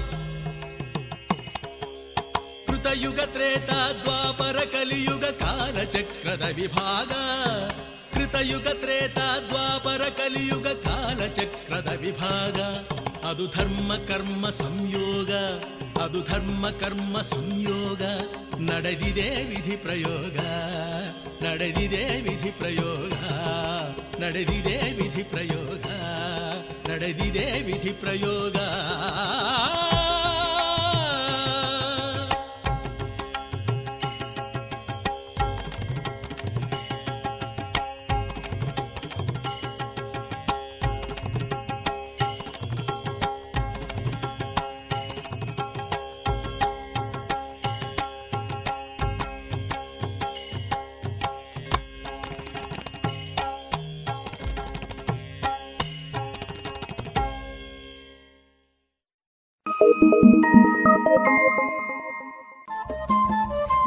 [2.67, 3.71] ಕೃತಯುಗ ತ್ರೇತ
[4.03, 7.13] ದ್ವಾಪರ ಕಲಿಯುಗ ಕಾಲಚಕ್ರದ ವಿಭಾಗ
[8.15, 9.19] ಕೃತಯುಗ ತ್ರೇತ
[9.49, 12.59] ದ್ವಾಪರ ಕಲಿಯುಗ ಕಾಲಚಕ್ರದ ವಿಭಾಗ
[13.27, 15.31] ಅದು ಧರ್ಮ ಕರ್ಮ ಸಂಯೋಗ
[16.03, 18.03] ಅದು ಧರ್ಮ ಕರ್ಮ ಸಂಯೋಗ
[18.71, 20.39] ನಡೆದಿದೆ ವಿಧಿ ಪ್ರಯೋಗ,
[21.43, 23.13] ನಡೆದಿದೆ ವಿಧಿ ಪ್ರಯೋಗ,
[24.21, 25.87] ನಡೆದಿದೆ ವಿಧಿ ಪ್ರಯೋಗ,
[26.89, 28.57] ನಡೆದಿದೆ ವಿಧಿ ಪ್ರಯೋಗ.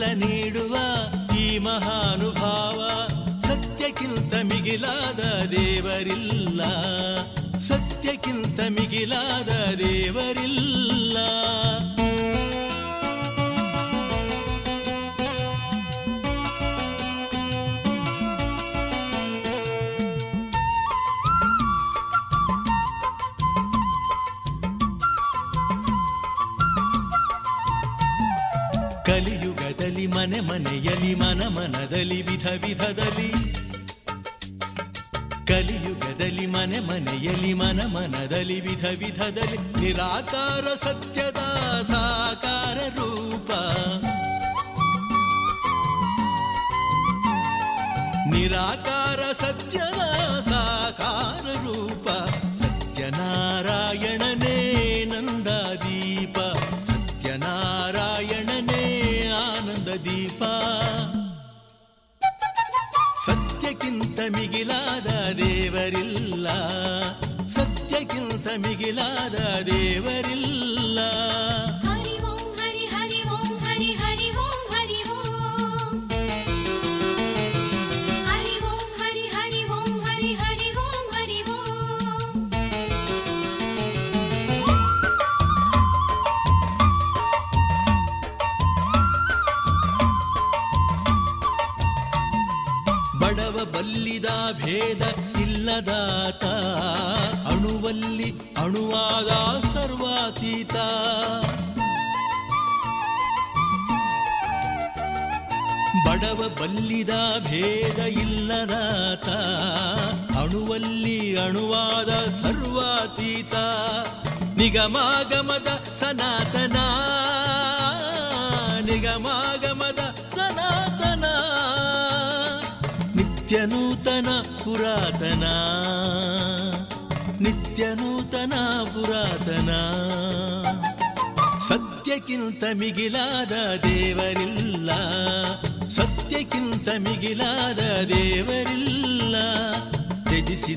[0.00, 0.76] ವರವನೆಲ್ಲ ನೀಡುವ
[1.38, 2.78] ಈ ಮಹಾನುಭಾವ
[3.38, 5.20] ಸತ್ಯ ಸತ್ಯಕ್ಕಿಂತ ಮಿಗಿಲಾದ
[5.50, 6.60] ದೇವರಿಲ್ಲ.
[7.58, 9.48] ಸತ್ಯಕ್ಕಿಂತ ಮಿಗಿಲಾದ
[9.78, 10.39] ದೇವರಿಲ್ಲ.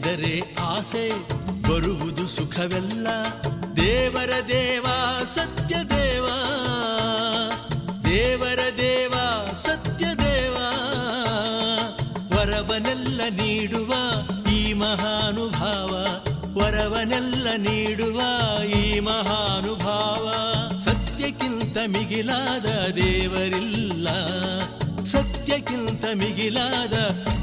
[0.03, 1.09] ತ್ಯಜಿಸಿದರೆ ಆಸೆ
[1.61, 3.07] ಬರುವುದು ಸುಖವೆಲ್ಲ.
[3.75, 4.83] ದೇವರ ದೇವ,
[5.35, 6.27] ಸತ್ಯ ದೇವ.
[8.05, 9.13] ದೇವರ ದೇವ,
[9.55, 10.55] ಸತ್ಯ ದೇವ.
[12.35, 13.93] ವರವನೆಲ್ಲ ನೀಡುವ
[14.51, 16.05] ಈ ಮಹಾನುಭಾವ.
[16.59, 18.21] ವರವನೆಲ್ಲ ನೀಡುವ
[18.63, 20.33] ಈ ಮಹಾನುಭಾವ.
[20.77, 24.09] ಸತ್ಯಕ್ಕಿಂತ ಮಿಗಿಲಾದ ದೇವರಿಲ್ಲ.
[25.03, 26.93] ಸತ್ಯಕ್ಕಿಂತ ಮಿಗಿಲಾದ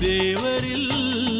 [0.01, 1.40] ದೇವರಿಲ್ಲ.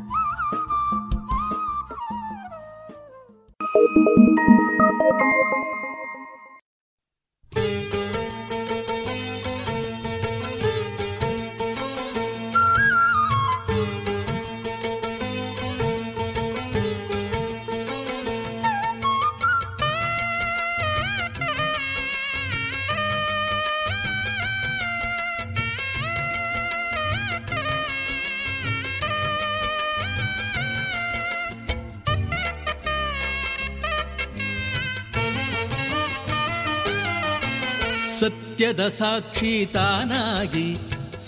[38.61, 40.65] ಸತ್ಯದ ಸಾಕ್ಷಿ ತಾನಾಗಿ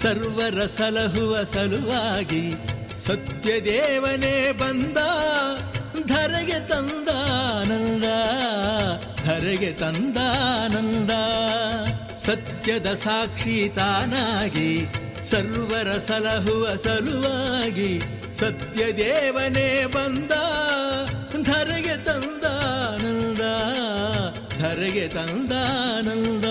[0.01, 2.41] ಸರ್ವರ ಸಲಹುವ ಸಲುವಾಗಿ
[3.05, 4.97] ಸತ್ಯದೇವನೇ ಬಂದ,
[6.05, 8.09] ಧರೆಗೆ ತಂದಾನಂದ
[9.25, 11.09] ಧರೆಗೆ ತಂದಾನಂದ
[12.27, 14.69] ಸತ್ಯದ ಸಾಕ್ಷಿ ತಾನಾಗಿ
[15.31, 17.91] ಸರ್ವರ ಸಲಹುವ ಸಲುವಾಗಿ
[18.36, 20.31] ಸತ್ಯದೇವನೇ ಬಂದ,
[21.43, 23.41] ಧರೆಗೆ ತಂದಾನಂದ
[24.61, 26.45] ಧರೆಗೆ ತಂದಾನಂದ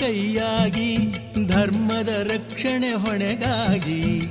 [0.00, 0.96] ಕೈಯಾಗಿ,
[1.46, 4.26] ಧರ್ಮದ ರಕ್ಷಣೆ ಹೊಣೆಗಾಗಿ.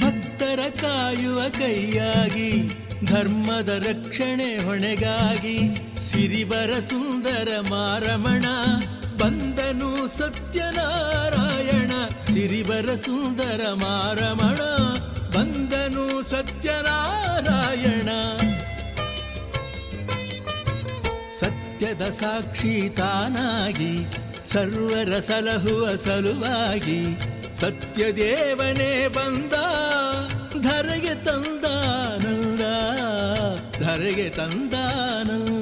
[0.00, 2.50] ಭಕ್ತರ ಕಾಯುವ ಕೈಯಾಗಿ,
[3.04, 5.58] ಧರ್ಮದ ರಕ್ಷಣೆ ಹೊಣೆಗಾಗಿ.
[6.00, 8.44] ಸಿರಿವರ ಸುಂದರ ಮಾರಮಣ
[9.18, 11.90] ಬಂದನು ಸತ್ಯನಾರಾಯಣ.
[12.32, 14.56] ಸಿರಿವರ ಸುಂದರ ಮಾರಮಣ
[15.38, 18.08] ಬಂದನು ಸತ್ಯನಾರಾಯಣ.
[21.84, 23.90] ಸತ್ಯದ ಸಾಕ್ಷಿ ತಾನಾಗಿ
[24.44, 27.00] ಸರ್ವರ ಸಲಹುವ ಸಲುವಾಗಿ
[27.60, 29.54] ಸತ್ಯದೇವನೇ ಬಂದ
[30.60, 32.62] ಧರೆಗೆ ತಂದಾನಂದ
[33.78, 35.53] ಧರೆಗೆ ತಂದಾನಂದ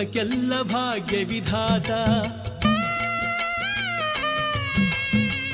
[0.00, 1.90] ಲೋಕಕ್ಕೆಲ್ಲ ಭಾಗ್ಯ ವಿಧಾತ.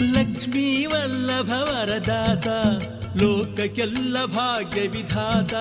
[0.03, 2.49] ಲಕ್ಷ್ಮೀ ವಲ್ಲಭವರದಾತ.
[3.23, 5.55] ಲೋಕಕ್ಕೆಲ್ಲ ಭಾಗ್ಯ ವಿಧಾತ.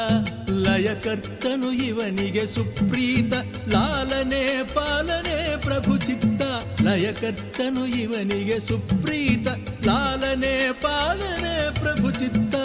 [0.50, 3.34] ಲಯಕರ್ತನು ಇವನಿಗೆ ಸುಪ್ರೀತ.
[3.68, 6.42] ಲಾಲನೆ ಪಾಲನೆ ಪ್ರಭು ಚಿತ್ತ.
[6.82, 9.48] ಲಯಕರ್ತನು ಇವನಿಗೆ ಸುಪ್ರೀತ.
[9.88, 12.56] ಲಾಲನೆ ಪಾಲನೆ ಪ್ರಭು ಚಿತ್ತ.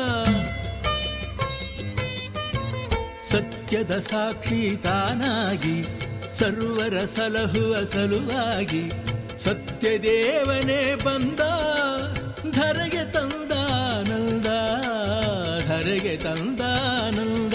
[3.33, 6.00] ಸತ್ಯದ ಸಾಕ್ಷಿ ತಾನಾಗಿ
[6.41, 8.91] ಸರ್ವರ ಸಲಹುವ ಸಲುವಾಗಿ
[9.39, 11.41] ಸತ್ಯದೇವನೇ ಬಂದ,
[12.51, 14.47] ಧರೆಗೆ ತಂದಾನಂದ
[15.69, 17.55] ಧರೆಗೆ ತಂದಾನಂದ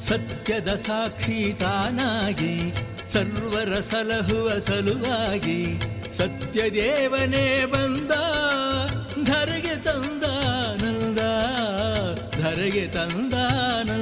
[0.00, 2.72] ಸತ್ಯದ ಸಾಕ್ಷಿ ತಾನಾಗಿ,
[3.12, 5.78] ಸರ್ವರ ಸಲಹುವ ಸಲುವಾಗಿ
[6.12, 8.12] ಸತ್ಯದೇವನೇ ಬಂದ,
[9.24, 11.18] ಧರೆಗೆ ತಂದಾನಂದ
[12.42, 14.01] ಧರೆಗೆ ತಂದಾನಂದ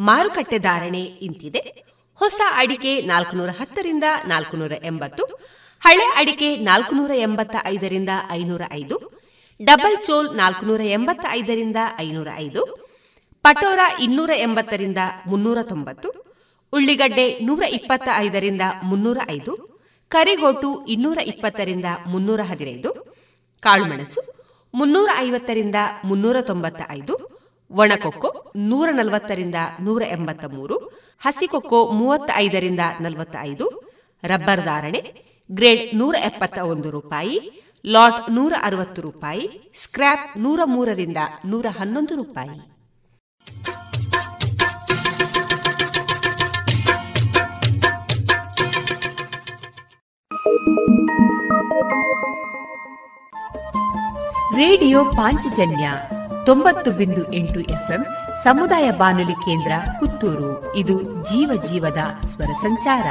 [0.00, 1.62] ಮಾರುಕಟ್ಟೆ ಧಾರಣೆ ಇಂತಿದೆ.
[2.20, 5.24] ಹೊಸ ಅಡಿಕೆ ನಾಲ್ಕುನೂರ ಹತ್ತರಿಂದ ನಾಲ್ಕುನೂರ ಎಂಬತ್ತು
[5.82, 8.96] ಹಳೆ ಅಡಿಕೆ ನಾಲ್ಕುನೂರ ಎಂಬತ್ತ ಐದರಿಂದ ಐನೂರ ಐದು
[9.60, 12.62] ಡಬಲ್ ಚೋಲ್ ನಾಲ್ಕುನೂರ ಎಂಬತ್ತ ಐದರಿಂದ ಐನೂರ ಐದು
[13.44, 16.08] ಪಟೋರ ಇನ್ನೂರ ಎಂಬತ್ತರಿಂದ ಮುನ್ನೂರ ತೊಂಬತ್ತು
[16.72, 19.52] ಉಳ್ಳಿಗಡ್ಡೆ ನೂರ ಇಪ್ಪತ್ತ ಐದರಿಂದ ಮುನ್ನೂರ ಐದು
[20.10, 22.90] ಕರಿಗೋಟು ಇನ್ನೂರ ಇಪ್ಪತ್ತರಿಂದ ಮುನ್ನೂರ ಹದಿನೈದು
[23.62, 24.20] ಕಾಳುಮೆಣಸು
[24.74, 27.14] ಮುನ್ನೂರ ಐವತ್ತರಿಂದ ಮುನ್ನೂರ ತೊಂಬತ್ತ ಐದು
[27.70, 30.76] ಒಣಕೊಕ್ಕೋ ನೂರ ನಲವತ್ತರಿಂದ ನೂರ ಎಂಬತ್ತ ಮೂರು
[31.20, 33.66] ಹಸಿಕೊಕ್ಕೋ ಮೂವತ್ತ ಐದರಿಂದ ನಲವತ್ತ ಐದು
[34.24, 35.14] ರಬ್ಬರ್ ಧಾರಣೆ,
[35.52, 42.58] ಗ್ರೇಡ್ ನೂರ ಎಪ್ಪತ್ತ ಒಂದು ರೂಪಾಯಿ, ಲಾಟ್ ನೂರ ಅರವತ್ತು ರೂಪಾಯಿ, ಸ್ಕ್ರ್ಯಾಪ್ ನೂರ ಮೂರರಿಂದ ನೂರ ಹನ್ನೊಂದು ರೂಪಾಯಿ.
[54.56, 55.90] ರೇಡಿಯೋ ಪಾಂಚಜನ್ಯ
[56.46, 58.06] ತೊಂಬತ್ತು ಬಿಂದು ಎಂಟು ಎಫ್ಎಂ
[58.44, 60.76] ಸಮುದಾಯ ಬಾನುಲಿ ಕೇಂದ್ರ ಪುತ್ತೂರು.
[60.76, 63.06] ಇದು ಜೀವ ಜೀವದ ಸ್ವರ ಸಂಚಾರ.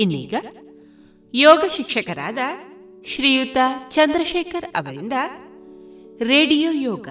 [0.00, 0.34] ಇನ್ನೀಗ
[1.34, 2.38] ಯೋಗ ಶಿಕ್ಷಕರಾದ
[3.04, 3.56] ಶ್ರೀಯುತ
[3.88, 5.12] ಚಂದ್ರಶೇಖರ್ ಅವರಿಂದ
[6.22, 7.08] ರೇಡಿಯೋ ಯೋಗ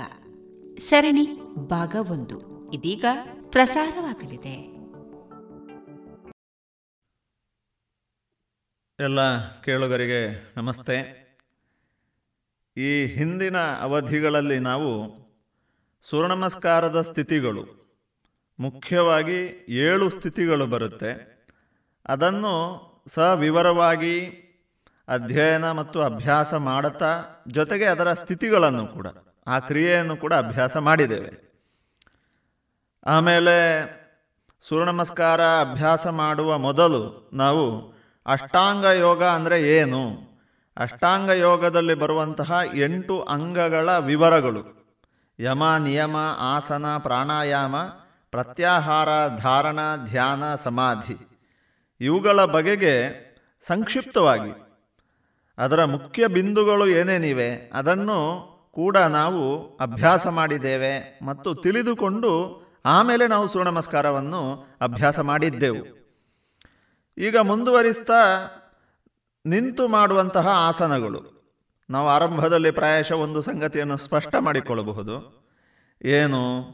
[0.78, 2.72] ಸರಣಿ ಭಾಗ ಒಂದು.
[2.74, 3.06] ಇದೀಗ
[3.50, 4.69] ಪ್ರಸಾರವಾಗಲಿದೆ.
[9.00, 10.96] ಎಲ್ಲ ಕೇಳುಗರಿಗೆ ನಮಸ್ತೆ.
[12.78, 14.90] ಈ ಹಿಂದಿನ ಅವಧಿಗಳಲ್ಲಿ ನಾವು
[16.02, 17.64] ಸೂರ್ಯನಮಸ್ಕಾರದ ಸ್ಥಿತಿಗಳು,
[18.60, 21.12] ಮುಖ್ಯವಾಗಿ ಏಳು ಸ್ಥಿತಿಗಳು ಬರುತ್ತೆ.
[22.06, 22.54] ಅದನ್ನು
[23.08, 24.16] ಸವಿವರವಾಗಿ
[25.08, 29.08] ಅಧ್ಯಯನ ಮತ್ತು ಅಭ್ಯಾಸ ಮಾಡುತ್ತಾ, ಜೊತೆಗೆ ಅದರ ಸ್ಥಿತಿಗಳನ್ನು ಕೂಡ,
[29.48, 31.32] ಆ ಕ್ರಿಯೆಯನ್ನು ಕೂಡ ಅಭ್ಯಾಸ ಮಾಡಿದ್ದೇವೆ.
[33.06, 33.56] ಆಮೇಲೆ
[34.62, 37.99] ಸೂರ್ಯ ನಮಸ್ಕಾರ ಅಭ್ಯಾಸ ಮಾಡುವ ಮೊದಲು ನಾವು
[38.30, 40.30] ಅಷ್ಟಾಂಗ ಯೋಗ ಅಂದರೆ ಏನು?
[40.78, 44.80] ಅಷ್ಟಾಂಗ ಯೋಗದಲ್ಲಿ ಬರುವಂತಹ ಎಂಟು ಅಂಗಗಳ ವಿವರಗಳು.
[45.40, 47.76] ಯಮ, ನಿಯಮ, ಆಸನ, ಪ್ರಾಣಾಯಾಮ,
[48.32, 51.42] ಪ್ರತ್ಯಾಹಾರ, ಧಾರಣ, ಧ್ಯಾನ, ಸಮಾಧಿ.
[52.02, 53.20] ಇವುಗಳ ಬಗೆಗೆ
[53.68, 54.52] ಸಂಕ್ಷಿಪ್ತವಾಗಿ.
[55.58, 57.72] ಅದರ ಮುಖ್ಯ ಬಿಂದುಗಳು ಏನೇನಿವೆ?
[57.74, 65.99] ಅದನ್ನು ಕೂಡ ನಾವು ಅಭ್ಯಾಸ ಮಾಡಿದ್ದೇವೆ ಮತ್ತು ತಿಳಿದುಕೊಂಡು ಆಮೇಲೆ ನಾವು ಸೂರ್ಯ ನಮಸ್ಕಾರವನ್ನು ಅಭ್ಯಾಸ ಮಾಡಿದ್ದೆವು.
[67.20, 68.16] ಈಗ ಮುಂದುವರಿಸ್ತಾ
[69.46, 71.40] ನಿಂತು ಮಾಡುವಂತಹ ಆಸನಗಳು.
[71.90, 75.46] ನಾವು ಆರಂಭದಲ್ಲಿ ಪ್ರಾಯಶಃ ಒಂದು ಸಂಗತಿಯನ್ನು ಸ್ಪಷ್ಟ ಮಾಡಿಕೊಳ್ಳಬಹುದು.
[76.02, 76.66] ಏನು?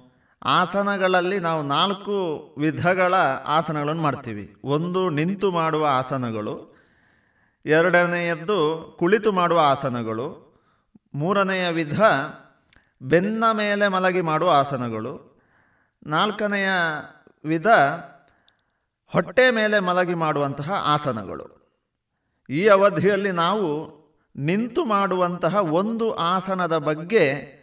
[0.44, 2.16] ಆಸನಗಳಲ್ಲಿ ನಾವು ನಾಲ್ಕು
[2.58, 3.14] ವಿಧಗಳ
[3.46, 4.56] ಆಸನಗಳನ್ನು ಮಾಡ್ತೀವಿ.
[4.64, 6.78] ಒಂದು ನಿಂತು ಮಾಡುವ ಆಸನಗಳು,
[7.66, 10.56] ಎರಡನೆಯದ್ದು ಕುಳಿತು ಮಾಡುವ ಆಸನಗಳು,
[11.16, 12.02] ಮೂರನೆಯ ವಿಧ
[13.02, 15.42] ಬೆನ್ನ ಮೇಲೆ ಮಲಗಿ ಮಾಡುವ ಆಸನಗಳು,
[16.08, 16.68] ನಾಲ್ಕನೆಯ
[17.46, 17.68] ವಿಧ
[19.08, 21.46] ಹೊಟ್ಟೆ ಮೇಲೆ ಮಲಗಿ ಮಾಡುವಂತಹ ಆಸನಗಳು.
[22.50, 23.68] ಈ ಅವಧಿಯಲ್ಲಿ ನಾವು
[24.36, 27.56] ನಿಂತು ಮಾಡುವಂತಹ ಒಂದು ಆಸನದ ಬಗ್ಗೆ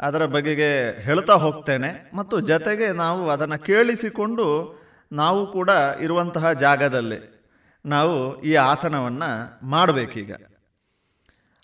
[0.00, 4.46] ಅದರ ಬಗೆಗೆ ಹೇಳ್ತಾ ಹೋಗ್ತೇನೆ ಮತ್ತು ಜತೆಗೆ ನಾವು ಅದನ್ನು ಕೇಳಿಸಿಕೊಂಡು
[5.12, 5.70] ನಾವು ಕೂಡ
[6.00, 7.50] ಇರುವಂತಹ ಜಾಗದಲ್ಲಿ
[7.86, 9.30] ನಾವು ಈ ಆಸನವನ್ನು
[9.66, 10.32] ಮಾಡಬೇಕೀಗ.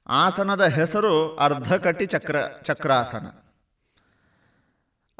[0.06, 3.26] ಆಸನದ ಹೆಸರು ಅರ್ಧಕಟಿ ಚಕ್ರ, ಚಕ್ರಾಸನ.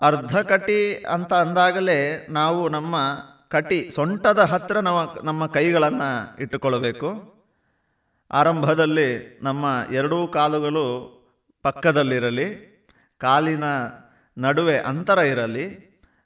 [0.02, 2.96] ಅರ್ಧಕಟಿ ಅಂತ ಅಂದಾಗಲೇ ನಾವು ನಮ್ಮ
[3.48, 7.36] ಕಟಿ ಸೊಂಟದ ಹತ್ತಿರ ನಾವು ನಮ್ಮ ಕೈಗಳನ್ನು ಇಟ್ಟುಕೊಳ್ಳಬೇಕು.
[8.30, 10.84] ಆರಂಭದಲ್ಲಿ ನಮ್ಮ ಎರಡೂ ಕಾಲುಗಳು
[11.62, 12.46] ಪಕ್ಕದಲ್ಲಿರಲಿ,
[13.18, 13.64] ಕಾಲಿನ
[14.38, 15.66] ನಡುವೆ ಅಂತರ ಇರಲಿ.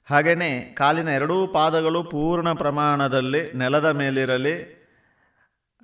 [0.09, 4.55] ಹಾಗೆಯೇ ಕಾಲಿನ ಎರಡೂ ಪಾದಗಳು ಪೂರ್ಣ ಪ್ರಮಾಣದಲ್ಲಿ ನೆಲದ ಮೇಲಿರಲಿ.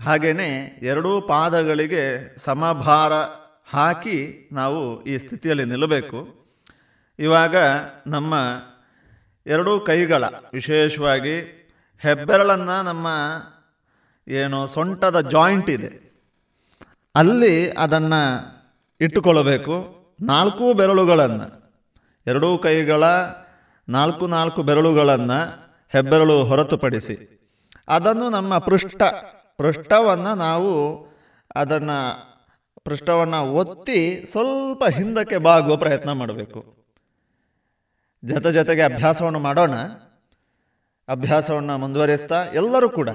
[0.02, 3.14] ಹಾಗೆಯೇ ಎರಡೂ ಪಾದಗಳಿಗೆ ಸಮಭಾರ
[3.70, 6.20] ಹಾಕಿ ನಾವು ಈ ಸ್ಥಿತಿಯಲ್ಲಿ ನಿಲ್ಲಬೇಕು.
[7.20, 7.56] ಇವಾಗ
[8.08, 8.34] ನಮ್ಮ
[9.48, 10.24] ಎರಡೂ ಕೈಗಳ,
[10.54, 11.36] ವಿಶೇಷವಾಗಿ
[12.00, 13.08] ಹೆಬ್ಬೆರಳನ್ನು ನಮ್ಮ
[14.28, 16.08] ಏನು ಸೊಂಟದ ಜಾಯಿಂಟ್ ಇದೆ.
[17.16, 18.22] ಅಲ್ಲಿ ಅದನ್ನು
[19.02, 19.98] ಇಟ್ಟುಕೊಳ್ಳಬೇಕು.
[20.22, 21.72] ನಾಲ್ಕು ಬೆರಳುಗಳನ್ನು,
[22.28, 23.04] ಎರಡೂ ಕೈಗಳ
[23.90, 25.40] ನಾಲ್ಕು ನಾಲ್ಕು ಬೆರಳುಗಳನ್ನು
[25.90, 27.16] ಹೆಬ್ಬೆರಳು ಹೊರತುಪಡಿಸಿ.
[27.88, 29.02] ಅದನ್ನು ನಮ್ಮ ಪೃಷ್ಠ,
[29.58, 30.72] ಪೃಷ್ಠವನ್ನು ನಾವು
[31.56, 32.00] ಅದನ್ನು
[32.84, 36.87] ಪೃಷ್ಠವನ್ನು ಒತ್ತಿ ಸ್ವಲ್ಪ ಹಿಂದಕ್ಕೆ ಬಾಗುವ ಪ್ರಯತ್ನ ಮಾಡಬೇಕು.
[38.26, 39.72] ಜೊತೆ ಜೊತೆಗೆ ಅಭ್ಯಾಸವನ್ನು ಮಾಡೋಣ.
[41.08, 43.10] ಅಭ್ಯಾಸವನ್ನು ಮುಂದುವರಿಸ್ತಾ ಎಲ್ಲರೂ ಕೂಡ.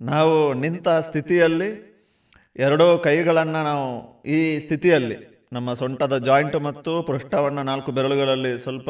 [0.00, 1.94] ನಾವು ನಿಂತ ಸ್ಥಿತಿಯಲ್ಲಿ
[2.56, 8.88] ಎರಡೂ ಕೈಗಳನ್ನು ನಾವು ಈ ಸ್ಥಿತಿಯಲ್ಲಿ ನಮ್ಮ ಸೊಂಟದ ಜಾಯಿಂಟ್ ಮತ್ತು ಪೃಷ್ಠವನ್ನು ನಾಲ್ಕು ಬೆರಳುಗಳಲ್ಲಿ ಸ್ವಲ್ಪ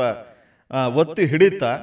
[0.94, 1.78] ಒತ್ತಿ ಹಿಡಿತಾ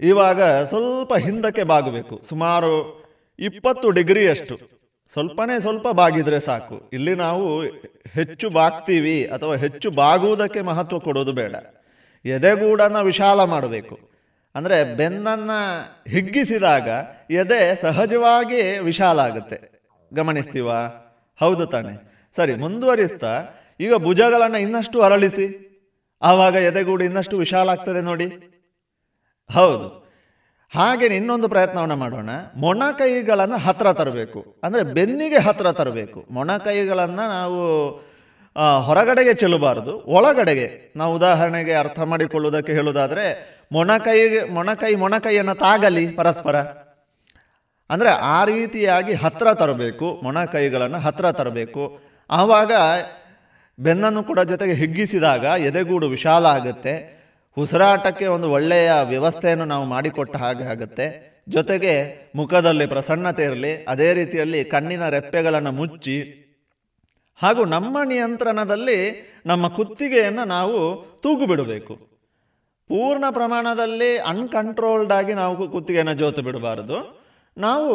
[0.00, 2.20] ಇವಾಗ ಸ್ವಲ್ಪ ಹಿಂದಕ್ಕೆ ಬಾಗಬೇಕು.
[2.28, 3.04] ಸುಮಾರು
[3.38, 4.58] ಇಪ್ಪತ್ತು ಡಿಗ್ರಿಯಷ್ಟು.
[5.12, 6.90] ಸ್ವಲ್ಪನೇ ಸ್ವಲ್ಪ ಬಾಗಿದರೆ ಸಾಕು.
[6.92, 7.62] ಇಲ್ಲಿ ನಾವು
[8.08, 11.54] ಹೆಚ್ಚು ಬಾಗ್ತೀವಿ ಅಥವಾ ಹೆಚ್ಚು ಬಾಗುವುದಕ್ಕೆ ಮಹತ್ವ ಕೊಡೋದು ಬೇಡ.
[12.24, 13.98] ಎದೆಗೂಡನ್ನು ವಿಶಾಲ ಮಾಡಬೇಕು.
[14.54, 15.58] ಅಂದರೆ ಬೆನ್ನನ್ನು
[16.08, 16.88] ಹಿಗ್ಗಿಸಿದಾಗ
[17.30, 19.74] ಎದೆ ಸಹಜವಾಗಿ ವಿಶಾಲ ಆಗುತ್ತೆ.
[20.14, 20.70] ಗಮನಿಸ್ತೀವ?
[21.40, 22.24] ಹೌದು ತಾನೆ.
[22.36, 23.44] ಸರಿ, ಮುಂದುವರಿಸ್ತಾ,
[23.80, 25.64] ಈಗ ಭುಜಗಳನ್ನು ಇನ್ನಷ್ಟು ಅರಳಿಸಿ.
[26.22, 28.26] ಆವಾಗ ಎದೆಗೂಡು ಇನ್ನಷ್ಟು ವಿಶಾಲ ಆಗ್ತದೆ ನೋಡಿ.
[29.54, 30.04] ಹೌದು.
[30.74, 32.30] ಹಾಗೆ ಇನ್ನೊಂದು ಪ್ರಯತ್ನವನ್ನು ಮಾಡೋಣ.
[32.56, 34.60] ಮೊಣಕೈಗಳನ್ನು ಹತ್ರ ತರಬೇಕು.
[34.62, 36.26] ಅಂದರೆ ಬೆನ್ನಿಗೆ ಹತ್ರ ತರಬೇಕು.
[36.30, 37.60] ಮೊಣಕೈಗಳನ್ನು ನಾವು
[38.56, 39.98] ಹೊರಗಡೆಗೆ ಚೆಲ್ಲಬಾರದು.
[40.06, 40.92] ಒಳಗಡೆಗೆ.
[40.96, 46.56] ನಾವು ಉದಾಹರಣೆಗೆ ಅರ್ಥ ಮಾಡಿಕೊಳ್ಳುವುದಕ್ಕೆ ಹೇಳುವುದಾದರೆ, ಮೊಣಕೈ ಮೊಣಕೈ, ಮೊಣಕೈಯನ್ನು ತಾಗಲಿ ಪರಸ್ಪರ.
[47.90, 52.00] ಅಂದರೆ ಆ ರೀತಿಯಾಗಿ ಹತ್ರ ತರಬೇಕು, ಮೊಣಕೈಗಳನ್ನು ಹತ್ರ ತರಬೇಕು.
[52.30, 52.72] ಆವಾಗ
[53.78, 57.24] ಬೆನ್ನನ್ನು ಕೂಡ ಜೊತೆಗೆ ಹಿಗ್ಗಿಸಿದಾಗ ಎದೆಗೂಡು ವಿಶಾಲ ಆಗುತ್ತೆ.
[57.58, 61.34] ಉಸಿರಾಟಕ್ಕೆ ಒಂದು ಒಳ್ಳೆಯ ವ್ಯವಸ್ಥೆಯನ್ನು ನಾವು ಮಾಡಿಕೊಟ್ಟ ಹಾಗೆ ಆಗುತ್ತೆ.
[61.48, 61.92] ಜೊತೆಗೆ
[62.36, 66.40] ಮುಖದಲ್ಲಿ ಪ್ರಸನ್ನತೆ ಇರಲಿ, ಅದೇ ರೀತಿಯಲ್ಲಿ ಕಣ್ಣಿನ ರೆಪ್ಪೆಗಳನ್ನು ಮುಚ್ಚಿ
[67.40, 68.98] ಹಾಗೂ ನಮ್ಮ ನಿಯಂತ್ರಣದಲ್ಲಿ
[69.46, 70.78] ನಮ್ಮ ಕುತ್ತಿಗೆಯನ್ನು ನಾವು
[71.22, 71.94] ತೂಗು ಬಿಡಬೇಕು
[72.90, 76.98] ಪೂರ್ಣ ಪ್ರಮಾಣದಲ್ಲಿ ಅನ್ಕಂಟ್ರೋಲ್ಡ್ ಆಗಿ ನಾವು ಕುತ್ತಿಗೆಯನ್ನು ಜೋತು ಬಿಡಬಾರದು.
[77.56, 77.90] ನಾವು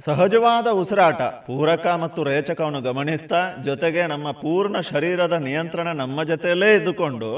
[0.00, 7.30] ಸಹಜವಾದ ಉಸಿರಾಟ, ಪೂರಕ ಮತ್ತು ರೇಚಕವನ್ನು ಗಮನಿಸ್ತಾ ಜೊತೆಗೆ ನಮ್ಮ ಪೂರ್ಣ ಶರೀರದ ನಿಯಂತ್ರಣ ನಮ್ಮ ಜೊತೆಯಲ್ಲೇ ಇದ್ದುಕೊಂಡು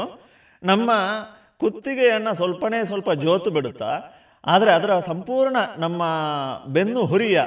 [0.63, 0.91] ನಮ್ಮ
[1.63, 3.91] ಕುತ್ತಿಗೆಯನ್ನು ಸ್ವಲ್ಪನೇ ಸ್ವಲ್ಪ ಜೋತು ಬಿಡುತ್ತಾ,
[4.45, 6.03] ಆದರೆ ಅದರ ಸಂಪೂರ್ಣ ನಮ್ಮ
[6.73, 7.41] ಬೆನ್ನು ಹುರಿಯ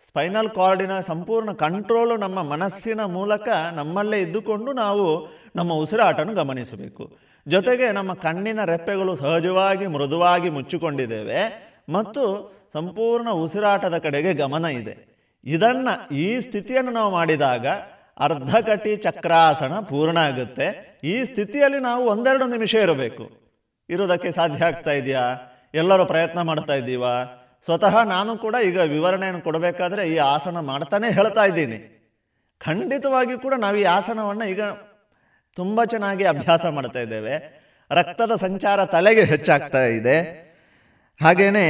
[0.00, 7.16] ಸ್ಪೈನಲ್ ಕಾರ್ಡಿನ ಸಂಪೂರ್ಣ ಕಂಟ್ರೋಲು ನಮ್ಮ ಮನಸ್ಸಿನ ಮೂಲಕ ನಮ್ಮಲ್ಲೇ ಇದ್ದುಕೊಂಡು ನಾವು ನಮ್ಮ ಉಸಿರಾಟನ್ನು ಗಮನಿಸಬೇಕು.
[7.48, 11.40] ಜೊತೆಗೆ ನಮ್ಮ ಕಣ್ಣಿನ ರೆಪ್ಪೆಗಳು ಸಹಜವಾಗಿ ಮೃದುವಾಗಿ ಮುಚ್ಚಿಕೊಂಡಿದ್ದೇವೆ
[11.88, 12.22] ಮತ್ತು
[12.72, 14.94] ಸಂಪೂರ್ಣ ಉಸಿರಾಟದ ಕಡೆಗೆ ಗಮನ ಇದೆ.
[15.46, 17.66] ಇದನ್ನು ಈ ಸ್ಥಿತಿಯನ್ನು ನಾವು ಮಾಡಿದಾಗ
[18.18, 20.98] ಅರ್ಧಕಟಿ ಚಕ್ರಾಸನ ಪೂರ್ಣ ಆಗುತ್ತೆ.
[21.04, 23.30] ಈ ಸ್ಥಿತಿಯಲ್ಲಿ ನಾವು ಒಂದೆರಡು ನಿಮಿಷ ಇರಬೇಕು.
[23.90, 25.24] ಇರೋದಕ್ಕೆ ಸಾಧ್ಯ ಆಗ್ತಾ ಇದೆಯಾ?
[25.74, 27.45] ಎಲ್ಲರೂ ಪ್ರಯತ್ನ ಮಾಡ್ತಾ ಇದ್ದೀವಾ?
[27.66, 31.78] ಸ್ವತಃ ನಾನು ಕೂಡ ಈಗ ವಿವರಣೆಯನ್ನು ಕೊಡಬೇಕಾದ್ರೆ ಈ ಆಸನ ಮಾಡ್ತಾನೆ ಹೇಳ್ತಾ ಇದ್ದೀನಿ.
[32.64, 34.60] ಖಂಡಿತವಾಗಿ ಕೂಡ ನಾವು ಈ ಆಸನವನ್ನು ಈಗ
[35.54, 37.34] ತುಂಬ ಚೆನ್ನಾಗಿ ಅಭ್ಯಾಸ ಮಾಡ್ತಾ ಇದ್ದೇವೆ.
[37.90, 40.16] ರಕ್ತದ ಸಂಚಾರ ತಲೆಗೆ ಹೆಚ್ಚಾಗ್ತಾ ಇದೆ.
[41.22, 41.66] ಹಾಗೆಯೇ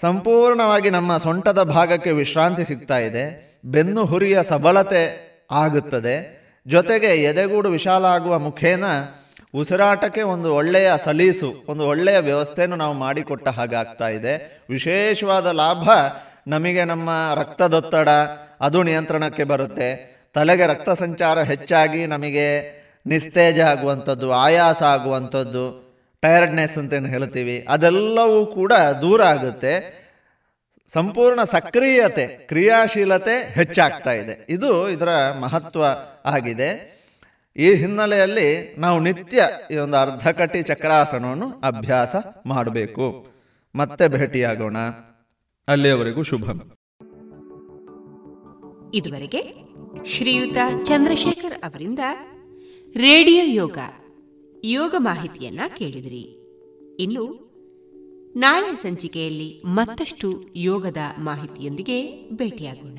[0.00, 3.24] ಸಂಪೂರ್ಣವಾಗಿ ನಮ್ಮ ಸೊಂಟದ ಭಾಗಕ್ಕೆ ವಿಶ್ರಾಂತಿ ಸಿಗ್ತಾ ಇದೆ.
[3.64, 5.02] ಬೆನ್ನು ಹುರಿಯ ಸಬಲತೆ
[5.50, 6.42] ಆಗುತ್ತದೆ.
[6.66, 8.84] ಜೊತೆಗೆ ಎದೆಗೂಡು ವಿಶಾಲ ಆಗುವ ಮುಖೇನ
[9.54, 14.62] ಉಸಿರಾಟಕ್ಕೆ ಒಂದು ಒಳ್ಳೆಯ ಸಲೀಸು, ಒಂದು ಒಳ್ಳೆಯ ವ್ಯವಸ್ಥೆಯನ್ನು ನಾವು ಮಾಡಿಕೊಟ್ಟ ಹಾಗಾಗ್ತಾ ಇದೆ.
[14.70, 15.90] ವಿಶೇಷವಾದ ಲಾಭ
[16.46, 18.08] ನಮಗೆ ನಮ್ಮ ರಕ್ತದೊತ್ತಡ,
[18.60, 20.12] ಅದು ನಿಯಂತ್ರಣಕ್ಕೆ ಬರುತ್ತೆ.
[20.34, 22.60] ತಲೆಗೆ ರಕ್ತ ಸಂಚಾರ ಹೆಚ್ಚಾಗಿ ನಮಗೆ
[23.06, 25.92] ನಿಸ್ತೇಜ ಆಗುವಂಥದ್ದು, ಆಯಾಸ ಆಗುವಂಥದ್ದು
[26.22, 27.66] ಟೈರ್ಡ್ನೆಸ್ ಅಂತ ಹೇಳ್ತೀವಿ.
[27.68, 30.02] ಅದೆಲ್ಲವೂ ಕೂಡ ದೂರ ಆಗುತ್ತೆ.
[30.92, 34.46] ಸಂಪೂರ್ಣ ಸಕ್ರಿಯತೆ, ಕ್ರಿಯಾಶೀಲತೆ ಹೆಚ್ಚಾಗ್ತಾ ಇದೆ.
[34.48, 35.08] ಇದು ಇದರ
[35.40, 35.84] ಮಹತ್ವ
[36.24, 36.91] ಆಗಿದೆ.
[37.56, 43.26] ಈ ಹಿನ್ನೆಲೆಯಲ್ಲಿ ನಾವು ನಿತ್ಯ ಈ ಒಂದು ಅರ್ಧಕಟಿ ಚಕ್ರಾಸನವನ್ನು ಅಭ್ಯಾಸ ಮಾಡಬೇಕು.
[43.74, 44.76] ಮತ್ತೆ ಭೇಟಿಯಾಗೋಣ.
[45.68, 46.44] ಅಲ್ಲಿಯವರೆಗೂ ಶುಭ.
[48.94, 49.42] ಇದುವರೆಗೆ
[50.04, 51.98] ಶ್ರೀಯುತ ಚಂದ್ರಶೇಖರ್ ಅವರಿಂದ
[52.96, 53.78] ರೇಡಿಯೋ ಯೋಗ
[54.64, 56.38] ಯೋಗ ಮಾಹಿತಿಯನ್ನ ಕೇಳಿದಿರಿ.
[57.02, 57.52] ಇನ್ನು
[58.36, 62.98] ನಾಳೆ ಸಂಚಿಕೆಯಲ್ಲಿ ಮತ್ತಷ್ಟು ಯೋಗದ ಮಾಹಿತಿಯೊಂದಿಗೆ ಭೇಟಿಯಾಗೋಣ.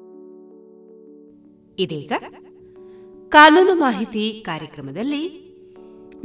[1.81, 2.11] ಇದೀಗ
[3.29, 5.55] ಕಾನೂನು ಮಾಹಿತಿ ಕಾರ್ಯಕ್ರಮದಲ್ಲಿ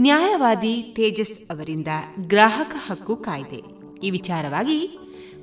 [0.01, 1.89] ನ್ಯಾಯವಾದಿ ತೇಜಸ್ ಅವರಿಂದ
[2.21, 3.63] ಗ್ರಾಹಕ ಹಕ್ಕು ಕಾಯ್ದೆ.
[4.03, 4.99] ಈ ವಿಚಾರವಾಗಿ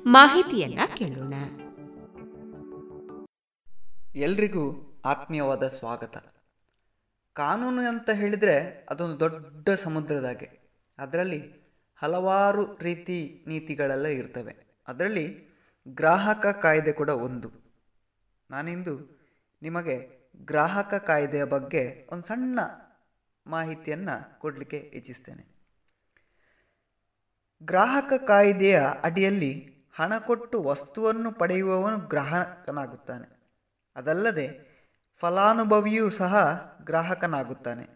[0.06, 1.34] ಮಾಹಿತಿಯನ್ನ ಕೇಳೋಣ.
[4.16, 6.16] ಎಲ್ರಿಗೂ ಆತ್ಮೀಯವಾದ ಸ್ವಾಗತ.
[7.32, 11.64] ಕಾನೂನು ಅಂತ ಹೇಳಿದರೆ ಅದೊಂದು ದೊಡ್ಡ ಸಮುದ್ರದಾಗೆ ಅದರಲ್ಲಿ
[11.96, 14.82] ಹಲವಾರು ರೀತಿ ನೀತಿಗಳೆಲ್ಲ ಇರ್ತವೆ.
[14.88, 15.54] ಅದರಲ್ಲಿ
[15.88, 17.48] ಗ್ರಾಹಕ ಕಾಯ್ದೆ ಕೂಡ ಒಂದು.
[18.50, 19.13] ನಾನಿಂದು
[19.64, 22.60] ನಿಮಗೆ ಗ್ರಾಹಕ ಕಾಯ್ದೆಯ ಬಗ್ಗೆ ಒಂದು ಸಣ್ಣ
[23.46, 25.54] ಮಾಹಿತಿಯನ್ನು ಕೊಡಲಿಕ್ಕೆ ಇಚ್ಛಿಸ್ತೇನೆ.
[27.62, 33.52] ಗ್ರಾಹಕ ಕಾಯ್ದೆಯ ಅಡಿಯಲ್ಲಿ ಹಣ ಕೊಟ್ಟು ವಸ್ತುವನ್ನು ಪಡೆಯುವವನು ಗ್ರಾಹಕನಾಗುತ್ತಾನೆ.
[33.96, 34.74] ಅದಲ್ಲದೆ
[35.16, 36.34] ಫಲಾನುಭವಿಯೂ ಸಹ
[36.84, 37.86] ಗ್ರಾಹಕನಾಗುತ್ತಾನೆ.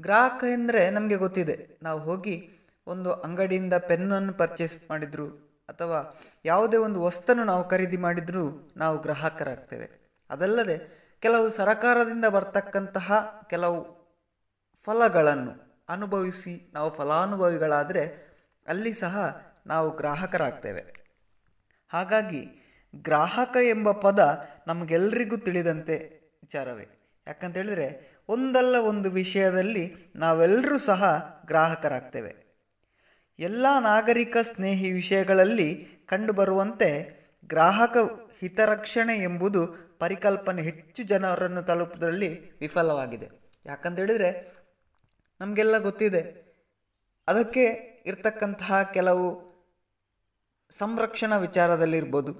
[0.00, 1.78] ಗ್ರಾಹಕ ಎಂದರೆ ನಮಗೆ ಗೊತ್ತಿದೆ.
[1.82, 2.50] ನಾವು ಹೋಗಿ
[2.86, 5.28] ಒಂದು ಅಂಗಡಿಯಿಂದ ಪೆನ್ನನ್ನು ಪರ್ಚೇಸ್ ಮಾಡಿದ್ರು
[5.68, 9.97] ಅಥವಾ ಯಾವುದೇ ಒಂದು ವಸ್ತನ್ನು ನಾವು ಖರೀದಿ ಮಾಡಿದರೂ ನಾವು ಗ್ರಾಹಕರಾಗ್ತೇವೆ.
[10.30, 13.98] ಅದಲ್ಲದೆ ಕೆಲವು ಸರಕಾರದಿಂದ ಬರ್ತಕ್ಕಂತಹ ಕೆಲವು
[14.84, 18.28] ಫಲಗಳನ್ನು ಅನುಭವಿಸಿ, ನಾವು ಫಲಾನುಭವಿಗಳಾದರೆ
[18.68, 21.06] ಅಲ್ಲಿ ಸಹ ನಾವು ಗ್ರಾಹಕರಾಗ್ತೇವೆ.
[21.88, 22.48] ಹಾಗಾಗಿ
[22.96, 25.96] ಗ್ರಾಹಕ ಎಂಬ ಪದ ನಮಗೆಲ್ಲರಿಗೂ ತಿಳಿದಂತೆ
[26.34, 26.88] ವಿಚಾರವೇ.
[27.26, 32.48] ಯಾಕಂತೇಳಿದರೆ ಒಂದಲ್ಲ ಒಂದು ವಿಷಯದಲ್ಲಿ ನಾವೆಲ್ಲರೂ ಸಹ ಗ್ರಾಹಕರಾಗ್ತೇವೆ.
[33.38, 37.96] ಎಲ್ಲ ನಾಗರಿಕ ಸ್ನೇಹಿ ವಿಷಯಗಳಲ್ಲಿ ಕಂಡುಬರುವಂತೆ ಗ್ರಾಹಕ
[38.40, 43.28] ಹಿತರಕ್ಷಣೆ ಎಂಬುದು ಪರಿಕಲ್ಪನೆ ಹೆಚ್ಚು ಜನರನ್ನು ತಲುಪುವುದರಲ್ಲಿ ವಿಫಲವಾಗಿದೆ.
[43.66, 44.52] ಯಾಕಂತ ಹೇಳಿದರೆ,
[45.40, 46.22] ನಮಗೆಲ್ಲ ಗೊತ್ತಿದೆ,
[47.28, 47.64] ಅದಕ್ಕೆ
[48.06, 49.48] ಇರ್ತಕ್ಕಂತಹ ಕೆಲವು
[50.70, 52.32] ಸಂರಕ್ಷಣಾ ವಿಚಾರದಲ್ಲಿರ್ಬೋದು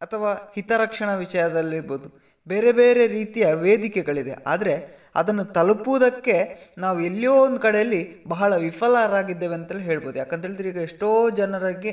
[0.00, 2.24] ಅಥವಾ ಹಿತರಕ್ಷಣಾ ವಿಚಾರದಲ್ಲಿರ್ಬೋದು.
[2.48, 4.32] ಬೇರೆ ಬೇರೆ ರೀತಿಯ ವೇದಿಕೆಗಳಿದೆ.
[4.32, 4.74] ಆದರೆ
[5.14, 6.36] ಅದನ್ನು ತಲುಪುವುದಕ್ಕೆ
[6.78, 10.18] ನಾವು ಎಲ್ಲಿಯೋ ಒಂದು ಕಡೆಯಲ್ಲಿ ಬಹಳ ವಿಫಲರಾಗಿದ್ದೇವೆ ಅಂತೇಳಿ ಹೇಳ್ಬೋದು.
[10.18, 11.92] ಯಾಕಂತ ಹೇಳಿದ್ರೆ ಈಗ ಎಷ್ಟೋ ಜನರಿಗೆ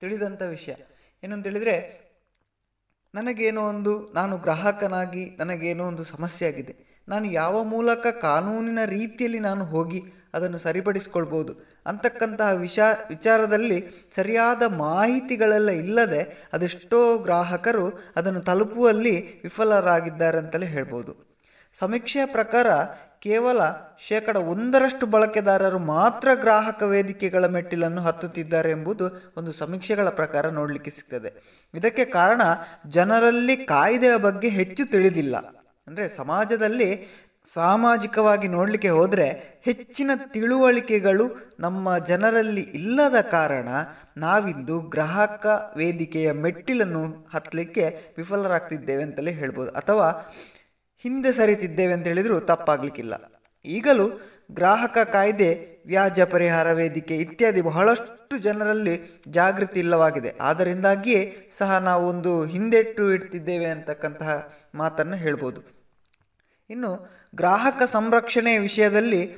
[0.00, 0.74] ತಿಳಿದಂಥ ವಿಷಯ.
[1.24, 2.07] ಏನಂತ ಹೇಳಿದರೆ
[3.14, 6.74] ನನಗೇನೋ ಒಂದು, ನಾನು ಗ್ರಾಹಕನಾಗಿ ನನಗೇನೋ ಒಂದು ಸಮಸ್ಯೆ ಆಗಿದೆ
[7.08, 10.02] ನಾನು ಯಾವ ಮೂಲಕ ಕಾನೂನಿನ ರೀತಿಯಲ್ಲಿ ನಾನು ಹೋಗಿ
[10.34, 11.52] ಅದನ್ನು ಸರಿಪಡಿಸ್ಕೊಳ್ಬೋದು?
[11.86, 12.78] ಅಂತಕ್ಕಂತಹ ವಿಷ,
[13.08, 13.78] ವಿಚಾರದಲ್ಲಿ
[14.14, 17.86] ಸರಿಯಾದ ಮಾಹಿತಿಗಳೆಲ್ಲ ಇಲ್ಲದೆ ಅದೆಷ್ಟೋ ಗ್ರಾಹಕರು
[18.16, 21.14] ಅದನ್ನು ತಲುಪುವಲ್ಲಿ ವಿಫಲರಾಗಿದ್ದಾರೆ ಅಂತಲೇ ಹೇಳ್ಬೋದು.
[21.74, 22.66] ಸಮೀಕ್ಷೆಯ ಪ್ರಕಾರ
[23.22, 23.60] ಕೇವಲ
[23.98, 31.30] ಶೇಕಡ ಒಂದರಷ್ಟು ಬಳಕೆದಾರರು ಮಾತ್ರ ಗ್ರಾಹಕ ವೇದಿಕೆಗಳ ಮೆಟ್ಟಿಲನ್ನು ಹತ್ತುತ್ತಿದ್ದಾರೆ ಎಂಬುದು ಒಂದು ಸಮೀಕ್ಷೆಗಳ ಪ್ರಕಾರ ನೋಡಲಿಕ್ಕೆ ಸಿಗ್ತದೆ.
[31.74, 32.42] ಇದಕ್ಕೆ ಕಾರಣ
[32.88, 35.36] ಜನರಲ್ಲಿ ಕಾಯ್ದೆಯ ಬಗ್ಗೆ ಹೆಚ್ಚು ತಿಳಿದಿಲ್ಲ.
[35.86, 37.06] ಅಂದರೆ ಸಮಾಜದಲ್ಲಿ
[37.54, 43.68] ಸಾಮಾಜಿಕವಾಗಿ ನೋಡಲಿಕ್ಕೆ ಹೋದರೆ ಹೆಚ್ಚಿನ ತಿಳುವಳಿಕೆಗಳು ನಮ್ಮ ಜನರಲ್ಲಿ ಇಲ್ಲದ ಕಾರಣ
[44.16, 47.84] ನಾವಿಂದು ಗ್ರಾಹಕ ವೇದಿಕೆಯ ಮೆಟ್ಟಿಲನ್ನು ಹತ್ತಲಿಕ್ಕೆ
[48.16, 49.70] ವಿಫಲರಾಗ್ತಿದ್ದೇವೆ ಅಂತಲೇ ಹೇಳ್ಬೋದು.
[49.70, 50.08] ಅಥವಾ
[50.98, 53.14] ಹಿಂದೆ ಸರಿತಿದ್ದೇವೆ ಅಂತ ಹೇಳಿದರೂ ತಪ್ಪಾಗ್ಲಿಕ್ಕಿಲ್ಲ.
[53.64, 54.20] ಈಗಲೂ
[54.52, 60.34] ಗ್ರಾಹಕ ಕಾಯ್ದೆ, ವ್ಯಾಜ್ಯ ಪರಿಹಾರ ವೇದಿಕೆ ಇತ್ಯಾದಿ ಬಹಳಷ್ಟು ಜನರಲ್ಲಿ ಜಾಗೃತಿ ಇಲ್ಲವಾಗಿದೆ.
[60.40, 65.60] ಆದ್ದರಿಂದಾಗಿಯೇ ಸಹ ನಾವು ಒಂದು ಹಿಂದೆಟ್ಟು ಇಡ್ತಿದ್ದೇವೆ ಅಂತಕ್ಕಂತಹ ಮಾತನ್ನು ಹೇಳ್ಬೋದು.
[66.70, 69.36] ಇನ್ನು ಗ್ರಾಹಕ ಸಂರಕ್ಷಣೆ ವಿಷಯದಲ್ಲಿ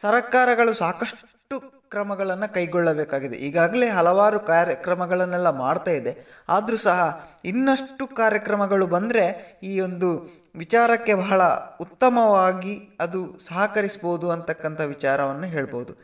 [0.00, 3.36] ಸರ್ಕಾರಗಳು ಸಾಕಷ್ಟು ಕ್ರಮಗಳನ್ನು ಕೈಗೊಳ್ಳಬೇಕಾಗಿದೆ.
[3.36, 6.26] ಈಗಾಗಲೇ ಹಲವಾರು ಕಾರ್ಯಕ್ರಮಗಳನ್ನೆಲ್ಲ ಮಾಡ್ತಾ ಇದೆ.
[6.48, 11.42] ಆದರೂ ಸಹ ಇನ್ನಷ್ಟು ಕಾರ್ಯಕ್ರಮಗಳು ಬಂದರೆ ಈ ಒಂದು ವಿಚಾರಕ್ಕೆ ಬಹಳ
[11.80, 15.94] ಉತ್ತಮವಾಗಿ ಅದು ಸಹಕರಿಸ್ಬೋದು ಅಂತಕ್ಕಂಥ ವಿಚಾರವನ್ನು ಹೇಳ್ಬೋದು.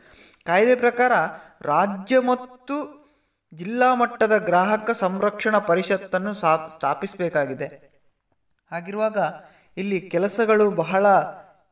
[0.45, 1.11] ಕಾಯ್ದೆ ಪ್ರಕಾರ
[1.61, 3.05] ರಾಜ್ಯ ಮತ್ತು
[3.53, 7.95] ಜಿಲ್ಲಾ ಮಟ್ಟದ ಗ್ರಾಹಕ ಸಂರಕ್ಷಣಾ ಪರಿಷತ್ತನ್ನು ಸ್ಥಾಪಿಸಬೇಕಾಗಿದೆ.
[8.71, 9.17] ಹಾಗಿರುವಾಗ
[9.77, 11.07] ಇಲ್ಲಿ ಕೆಲಸಗಳು ಬಹಳ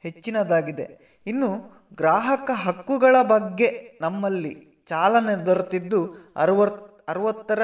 [0.01, 1.19] ಹೆಚ್ಚಿನದಾಗಿದೆ.
[1.27, 7.59] ಇನ್ನು ಗ್ರಾಹಕ ಹಕ್ಕುಗಳ ಬಗ್ಗೆ ನಮ್ಮಲ್ಲಿ ಚಾಲನೆ ದೊರೆತಿದ್ದು ಅರವತ್ ಅರವತ್ತರ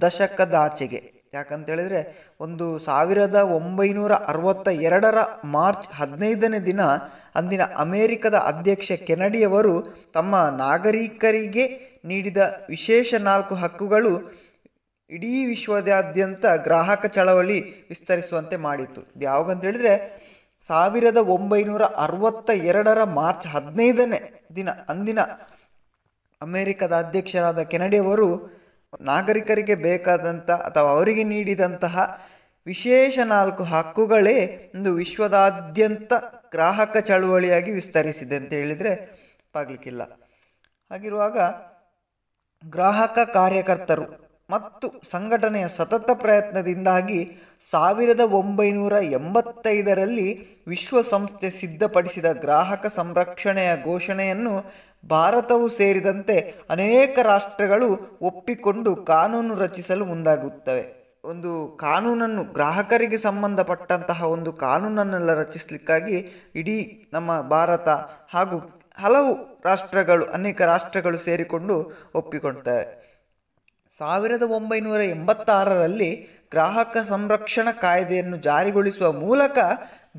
[0.00, 2.00] ದಶಕದಾಚೆಗೆ ಯಾಕಂತ ಹೇಳಿದ್ರೆ
[2.40, 6.80] ಒಂದು ಸಾವಿರದ ಒಂಬೈನೂರ ಅರವತ್ತ ಎರಡರ ಮಾರ್ಚ್ ಹದಿನೈದನೇ ದಿನ
[7.34, 9.74] ಅಂದಿನ ಅಮೇರಿಕದ ಅಧ್ಯಕ್ಷ ಕೆನಡಿಯವರು
[10.12, 11.64] ತಮ್ಮ ನಾಗರಿಕರಿಗೆ
[12.04, 12.36] ನೀಡಿದ
[12.68, 14.12] ವಿಶೇಷ ನಾಲ್ಕು ಹಕ್ಕುಗಳು
[15.10, 19.00] ಇಡೀ ವಿಶ್ವದಾದ್ಯಂತ ಗ್ರಾಹಕ ಚಳವಳಿ ವಿಸ್ತರಿಸುವಂತೆ ಮಾಡಿತ್ತು.
[19.00, 19.94] ಇದು ಯಾವಾಗಂತ ಹೇಳಿದ್ರೆ
[20.66, 24.20] ಸಾವಿರದ ಒಂಬೈನೂರ ಅರವತ್ತ ಎರಡರ ಮಾರ್ಚ್ ಹದಿನೈದನೇ
[24.56, 25.20] ದಿನ ಅಂದಿನ
[26.42, 28.61] ಅಮೇರಿಕದ ಅಧ್ಯಕ್ಷರಾದ ಕೆನಡಿಯವರು
[29.00, 31.96] ನಾಗರಿಕರಿಗೆ ಬೇಕಾದಂಥ ಅಥವಾ ಅವರಿಗೆ ನೀಡಿದಂತಹ
[32.66, 34.36] ವಿಶೇಷ ನಾಲ್ಕು ಹಕ್ಕುಗಳೇ
[34.74, 36.12] ಒಂದು ವಿಶ್ವದಾದ್ಯಂತ
[36.52, 38.92] ಗ್ರಾಹಕ ಚಳುವಳಿಯಾಗಿ ವಿಸ್ತರಿಸಿದೆ ಅಂತ ಹೇಳಿದರೆ
[39.56, 40.02] ಆಗಲಿಕ್ಕಿಲ್ಲ
[40.90, 41.38] ಹಾಗಿರುವಾಗ
[42.64, 44.04] ಗ್ರಾಹಕ ಕಾರ್ಯಕರ್ತರು
[44.50, 47.18] ಮತ್ತು ಸಂಘಟನೆಯ ಸತತ ಪ್ರಯತ್ನದಿಂದಾಗಿ
[47.72, 50.28] ಸಾವಿರದ ಒಂಬೈನೂರ ಎಂಬತ್ತೈದರಲ್ಲಿ
[50.66, 54.54] ವಿಶ್ವಸಂಸ್ಥೆ ಸಿದ್ಧಪಡಿಸಿದ ಗ್ರಾಹಕ ಸಂರಕ್ಷಣೆಯ ಘೋಷಣೆಯನ್ನು
[55.06, 61.02] ಭಾರತವು ಸೇರಿದಂತೆ ಅನೇಕ ರಾಷ್ಟ್ರಗಳು ಒಪ್ಪಿಕೊಂಡು ಕಾನೂನು ರಚಿಸಲು ಮುಂದಾಗುತ್ತವೆ.
[61.24, 67.88] ಒಂದು ಕಾನೂನನ್ನು ಗ್ರಾಹಕರಿಗೆ ಸಂಬಂಧಪಟ್ಟಂತಹ ಒಂದು ಕಾನೂನನ್ನೆಲ್ಲ ರಚಿಸಲಿಕ್ಕಾಗಿ ಇಡೀ ನಮ್ಮ ಭಾರತ
[68.32, 73.12] ಹಾಗೂ ಹಲವು ರಾಷ್ಟ್ರಗಳು, ಅನೇಕ ರಾಷ್ಟ್ರಗಳು ಸೇರಿಕೊಂಡು ಒಪ್ಪಿಕೊಳ್ತವೆ.
[73.98, 79.58] ಸಾವಿರದ ಒಂಬೈನೂರ ಎಂಬತ್ತಾರರಲ್ಲಿ ಗ್ರಾಹಕ ಸಂರಕ್ಷಣಾ ಕಾಯ್ದೆಯನ್ನು ಜಾರಿಗೊಳಿಸುವ ಮೂಲಕ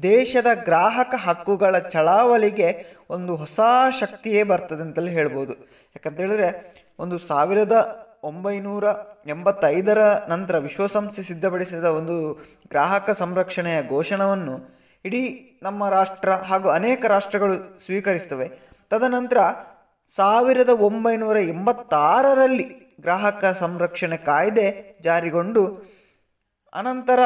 [0.03, 3.60] ದೇಶದ ಗ್ರಾಹಕ ಹಕ್ಕುಗಳ ಚಳವಳಿಗೆ ಒಂದು ಹೊಸ
[3.99, 5.54] ಶಕ್ತಿಯೇ ಬರ್ತದೆ ಅಂತಲೇ ಹೇಳ್ಬೋದು.
[5.95, 8.84] ಯಾಕಂತ ಹೇಳಿದ್ರೆ ಒಂದು ಸಾವಿರದ ಒಂಬೈನೂರ
[9.28, 9.97] ಎಂಬತ್ತೈದರ
[10.28, 12.34] ನಂತರ ವಿಶ್ವಸಂಸ್ಥೆ ಸಿದ್ಧಪಡಿಸಿದ ಒಂದು
[12.70, 15.24] ಗ್ರಾಹಕ ಸಂರಕ್ಷಣೆಯ ಘೋಷಣವನ್ನು ಇಡೀ
[15.64, 18.47] ನಮ್ಮ ರಾಷ್ಟ್ರ ಹಾಗೂ ಅನೇಕ ರಾಷ್ಟ್ರಗಳು ಸ್ವೀಕರಿಸ್ತವೆ.
[18.89, 19.38] ತದನಂತರ
[20.16, 22.64] ಸಾವಿರದ ಒಂಬೈನೂರ ಎಂಬತ್ತಾರರಲ್ಲಿ
[23.01, 25.93] ಗ್ರಾಹಕ ಸಂರಕ್ಷಣೆ ಕಾಯ್ದೆ ಜಾರಿಗೊಂಡು
[26.74, 27.20] ಅನಂತರ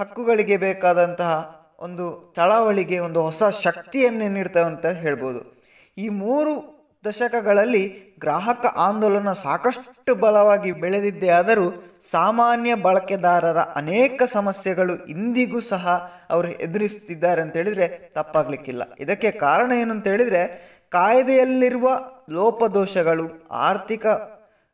[0.00, 5.62] ಹಕ್ಕುಗಳಿಗೆ ಬೇಕಾದಂತಹ ಒಂದು ಚಳವಳಿಗೆ ಒಂದು ಹೊಸ ಶಕ್ತಿಯನ್ನು ನೀಡ್ತವೆ ಅಂತ ಹೇಳ್ಬೋದು.
[5.98, 11.66] ಈ ಮೂರು ದಶಕಗಳಲ್ಲಿ ಗ್ರಾಹಕ ಆಂದೋಲನ ಸಾಕಷ್ಟು ಬಲವಾಗಿ ಬೆಳೆದಿದ್ದೇ ಆದರೂ
[12.10, 15.88] ಸಾಮಾನ್ಯ ಬಳಕೆದಾರರ ಅನೇಕ ಸಮಸ್ಯೆಗಳು ಇಂದಿಗೂ ಸಹ
[16.30, 18.82] ಅವರು ಎದುರಿಸುತ್ತಿದ್ದಾರೆ ಅಂತ ಹೇಳಿದರೆ ತಪ್ಪಾಗ್ಲಿಕ್ಕಿಲ್ಲ.
[19.00, 20.42] ಇದಕ್ಕೆ ಕಾರಣ ಏನು ಅಂತ ಹೇಳಿದರೆ
[20.90, 21.88] ಕಾಯ್ದೆಯಲ್ಲಿರುವ
[22.30, 24.06] ಲೋಪದೋಷಗಳು, ಆರ್ಥಿಕ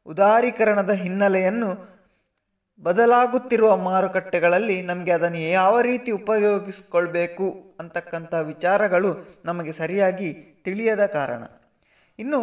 [0.07, 1.92] ಉದಾರೀಕರಣದ ಹಿನ್ನೆಲೆಯನ್ನು
[2.83, 9.11] ಬದಲಾಗುತ್ತಿರುವ ಮಾರುಕಟ್ಟೆಗಳಲ್ಲಿ ನಮಗೆ ಅದನ್ನು ಯಾವ ರೀತಿ ಉಪಯೋಗಿಸಿಕೊಳ್ಬೇಕು ಅಂತಕ್ಕಂಥ ವಿಚಾರಗಳು
[9.45, 10.29] ನಮಗೆ ಸರಿಯಾಗಿ
[10.65, 11.43] ತಿಳಿಯದ ಕಾರಣ.
[12.19, 12.41] ಇನ್ನು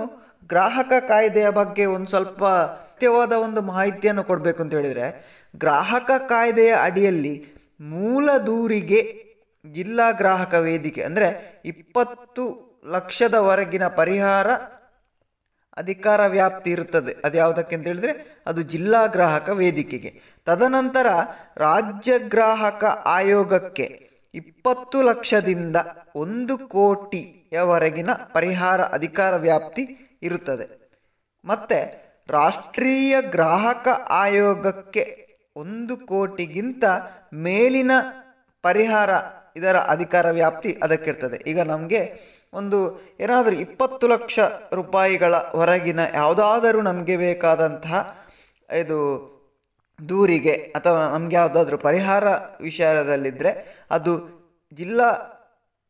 [0.47, 5.05] ಗ್ರಾಹಕ ಕಾಯ್ದೆಯ ಬಗ್ಗೆ ಒಂದು ಸ್ವಲ್ಪ ಸತ್ಯವಾದ ಒಂದು ಮಾಹಿತಿಯನ್ನು ಕೊಡಬೇಕು ಅಂತ ಹೇಳಿದರೆ,
[5.55, 7.35] ಗ್ರಾಹಕ ಕಾಯ್ದೆಯ ಅಡಿಯಲ್ಲಿ
[7.81, 9.01] ಮೂಲ ದೂರಿಗೆ
[9.65, 12.43] ಜಿಲ್ಲಾ ಗ್ರಾಹಕ ವೇದಿಕೆ ಅಂದರೆ ಇಪ್ಪತ್ತು
[12.87, 14.47] ಲಕ್ಷದವರೆಗಿನ ಪರಿಹಾರ
[15.78, 17.15] ಅಧಿಕಾರ ವ್ಯಾಪ್ತಿ ಇರುತ್ತದೆ.
[17.26, 20.22] ಅದು ಯಾವುದಕ್ಕೆ ಅಂತ ಹೇಳಿದ್ರೆ, ಅದು ಜಿಲ್ಲಾ ಗ್ರಾಹಕ ವೇದಿಕೆಗೆ.
[20.45, 21.07] ತದನಂತರ
[21.57, 25.76] ರಾಜ್ಯ ಗ್ರಾಹಕ ಆಯೋಗಕ್ಕೆ ಇಪ್ಪತ್ತು ಲಕ್ಷದಿಂದ
[26.15, 29.88] ಒಂದು ಕೋಟಿಯವರೆಗಿನ ಪರಿಹಾರ ಅಧಿಕಾರ ವ್ಯಾಪ್ತಿ
[30.22, 30.80] ಇರುತ್ತದೆ.
[31.45, 36.84] ಮತ್ತೆ ರಾಷ್ಟ್ರೀಯ ಗ್ರಾಹಕ ಆಯೋಗಕ್ಕೆ ಒಂದು ಕೋಟಿಗಿಂತ
[37.34, 37.91] ಮೇಲಿನ
[38.61, 39.09] ಪರಿಹಾರ
[39.55, 42.20] ಇದರ ಅಧಿಕಾರ ವ್ಯಾಪ್ತಿ ಅದಕ್ಕಿರ್ತದೆ ಈಗ ನಮಗೆ
[42.53, 42.77] ಒಂದು
[43.19, 44.39] ಏನಾದರೂ ಇಪ್ಪತ್ತು ಲಕ್ಷ
[44.73, 48.25] ರೂಪಾಯಿಗಳ ಹೊರಗಿನ ಯಾವುದಾದರೂ ನಮಗೆ ಬೇಕಾದಂತಹ
[48.75, 48.97] ಇದು
[50.09, 52.23] ದೂರಿಗೆ ಅಥವಾ ನಮಗೆ ಯಾವುದಾದ್ರೂ ಪರಿಹಾರ
[52.61, 54.13] ವಿಚಾರದಲ್ಲಿದ್ದರೆ ಅದು
[54.73, 55.09] ಜಿಲ್ಲಾ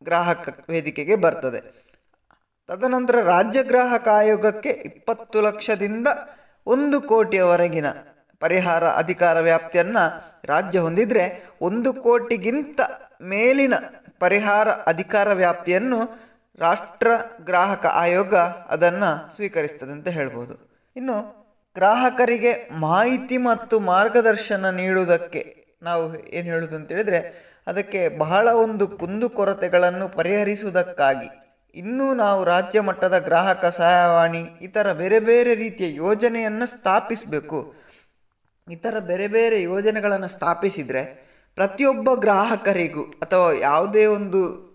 [0.04, 1.60] ಗ್ರಾಹಕ ವೇದಿಕೆಗೆ ಬರ್ತದೆ.
[2.70, 6.08] ತದನಂತರ ರಾಜ್ಯ ಗ್ರಾಹಕ ಆಯೋಗಕ್ಕೆ ಇಪ್ಪತ್ತು ಲಕ್ಷದಿಂದ
[6.68, 7.86] ಒಂದು ಕೋಟಿಯವರೆಗಿನ
[8.40, 10.04] ಪರಿಹಾರ ಅಧಿಕಾರ ವ್ಯಾಪ್ತಿಯನ್ನು
[10.46, 12.82] ರಾಜ್ಯ ಹೊಂದಿದರೆ ಒಂದು ಕೋಟಿಗಿಂತ
[13.22, 13.74] ಮೇಲಿನ
[14.20, 16.29] ಪರಿಹಾರ ಅಧಿಕಾರ ವ್ಯಾಪ್ತಿಯನ್ನು
[16.60, 17.08] ರಾಷ್ಟ್ರ
[17.46, 18.36] ಗ್ರಾಹಕ ಆಯೋಗ
[18.70, 20.84] ಅದನ್ನು ಸ್ವೀಕರಿಸ್ತದೆ ಅಂತ ಹೇಳ್ಬೋದು.
[20.96, 21.40] ಇನ್ನು
[21.76, 31.30] ಗ್ರಾಹಕರಿಗೆ ಮಾಹಿತಿ ಮತ್ತು ಮಾರ್ಗದರ್ಶನ ನೀಡುವುದಕ್ಕೆ ನಾವು ಏನು ಹೇಳುವುದು ಅಂತ ಹೇಳಿದ್ರೆ, ಅದಕ್ಕೆ ಬಹಳ ಒಂದು ಕುಂದುಕೊರತೆಗಳನ್ನು ಪರಿಹರಿಸುವುದಕ್ಕಾಗಿ
[31.76, 37.74] ಇನ್ನೂ ನಾವು ರಾಜ್ಯ ಮಟ್ಟದ ಗ್ರಾಹಕ ಸಹಾಯವಾಣಿ, ಇತರ ಬೇರೆ ಬೇರೆ ರೀತಿಯ ಯೋಜನೆಯನ್ನು ಸ್ಥಾಪಿಸಬೇಕು.
[38.70, 44.69] ಇತರ ಬೇರೆ ಬೇರೆ ಯೋಜನೆಗಳನ್ನು ಸ್ಥಾಪಿಸಿದರೆ ಪ್ರತಿಯೊಬ್ಬ ಗ್ರಾಹಕರಿಗೂ ಅಥವಾ ಯಾವುದೇ ಒಂದು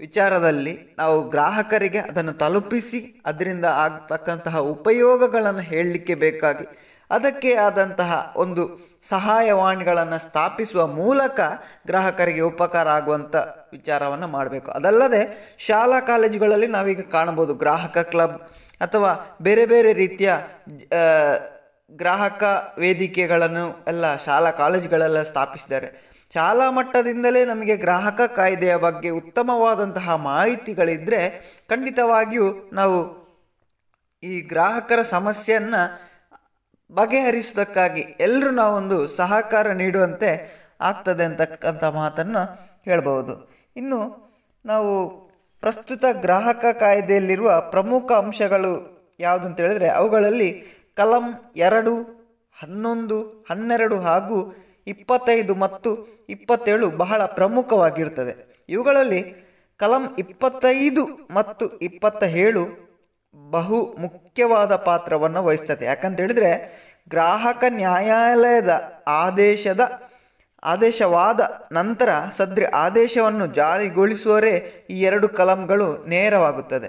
[0.00, 6.66] ವಿಚಾರದಲ್ಲಿ ನಾವು ಗ್ರಾಹಕರಿಗೆ ಅದನ್ನು ತಲುಪಿಸಿ ಅದರಿಂದ ಆಗ್ತಕ್ಕಂತಹ ಉಪಯೋಗಗಳನ್ನು ಹೇಳಲಿಕ್ಕೆ ಬೇಕಾಗಿ
[7.10, 8.64] ಅದಕ್ಕೆ ಆದಂತಹ ಒಂದು
[9.08, 11.40] ಸಹಾಯವಾಣಿಗಳನ್ನು ಸ್ಥಾಪಿಸುವ ಮೂಲಕ
[11.86, 13.36] ಗ್ರಾಹಕರಿಗೆ ಉಪಕಾರ ಆಗುವಂಥ
[13.72, 14.70] ವಿಚಾರವನ್ನು ಮಾಡಬೇಕು.
[14.70, 15.22] ಅದಲ್ಲದೆ
[15.58, 18.36] ಶಾಲಾ ಕಾಲೇಜುಗಳಲ್ಲಿ ನಾವೀಗ ಕಾಣಬಹುದು ಗ್ರಾಹಕ ಕ್ಲಬ್
[18.80, 20.32] ಅಥವಾ ಬೇರೆ ಬೇರೆ ರೀತಿಯ
[21.92, 22.44] ಗ್ರಾಹಕ
[22.78, 26.09] ವೇದಿಕೆಗಳನ್ನು ಎಲ್ಲ ಶಾಲಾ ಕಾಲೇಜುಗಳೆಲ್ಲ ಸ್ಥಾಪಿಸಿದ್ದಾರೆ.
[26.34, 31.20] ಶಾಲಾ ಮಟ್ಟದಿಂದಲೇ ನಮಗೆ ಗ್ರಾಹಕ ಕಾಯ್ದೆಯ ಬಗ್ಗೆ ಉತ್ತಮವಾದಂತಹ ಮಾಹಿತಿಗಳಿದ್ದರೆ
[31.70, 32.98] ಖಂಡಿತವಾಗಿಯೂ ನಾವು
[34.22, 35.82] ಈ ಗ್ರಾಹಕರ ಸಮಸ್ಯೆಯನ್ನು
[36.94, 40.30] ಬಗೆಹರಿಸುವುದಕ್ಕಾಗಿ ಎಲ್ಲರೂ ನಾವೊಂದು ಸಹಕಾರ ನೀಡುವಂತೆ
[40.80, 42.42] ಆಗ್ತದೆ ಅಂತಕ್ಕಂಥ ಮಾತನ್ನು
[42.84, 43.50] ಹೇಳಬಹುದು.
[43.76, 43.98] ಇನ್ನು
[44.64, 44.90] ನಾವು
[45.60, 48.72] ಪ್ರಸ್ತುತ ಗ್ರಾಹಕ ಕಾಯ್ದೆಯಲ್ಲಿರುವ ಪ್ರಮುಖ ಅಂಶಗಳು
[49.20, 50.50] ಯಾವುದು ಅಂತ ಹೇಳಿದ್ರೆ ಅವುಗಳಲ್ಲಿ
[50.96, 51.94] ಕಲಂ ಎರಡು,
[52.60, 54.54] ಹನ್ನೊಂದು, ಹನ್ನೆರಡು ಹಾಗೂ
[54.92, 55.90] ಇಪ್ಪತ್ತೈದು ಮತ್ತು
[56.34, 58.34] ಇಪ್ಪತ್ತೇಳು ಬಹಳ ಪ್ರಮುಖವಾಗಿರ್ತದೆ
[58.68, 59.20] ಇವುಗಳಲ್ಲಿ
[59.80, 62.62] ಕಲಂ ಇಪ್ಪತ್ತೈದು ಮತ್ತು ಇಪ್ಪತ್ತ ಏಳು
[63.36, 65.84] ಬಹು ಮುಖ್ಯವಾದ ಪಾತ್ರವನ್ನು ವಹಿಸ್ತದೆ.
[65.84, 66.50] ಯಾಕಂತ ಹೇಳಿದ್ರೆ
[67.08, 68.72] ಗ್ರಾಹಕ ನ್ಯಾಯಾಲಯದ
[69.20, 69.82] ಆದೇಶದ
[70.62, 71.40] ಆದೇಶವಾದ
[71.72, 74.54] ನಂತರ ಸದ್ರಿ ಆದೇಶವನ್ನು ಜಾರಿಗೊಳಿಸುವರೇ
[74.90, 76.88] ಈ ಎರಡು ಕಲಂಗಳು ನೇರವಾಗುತ್ತದೆ.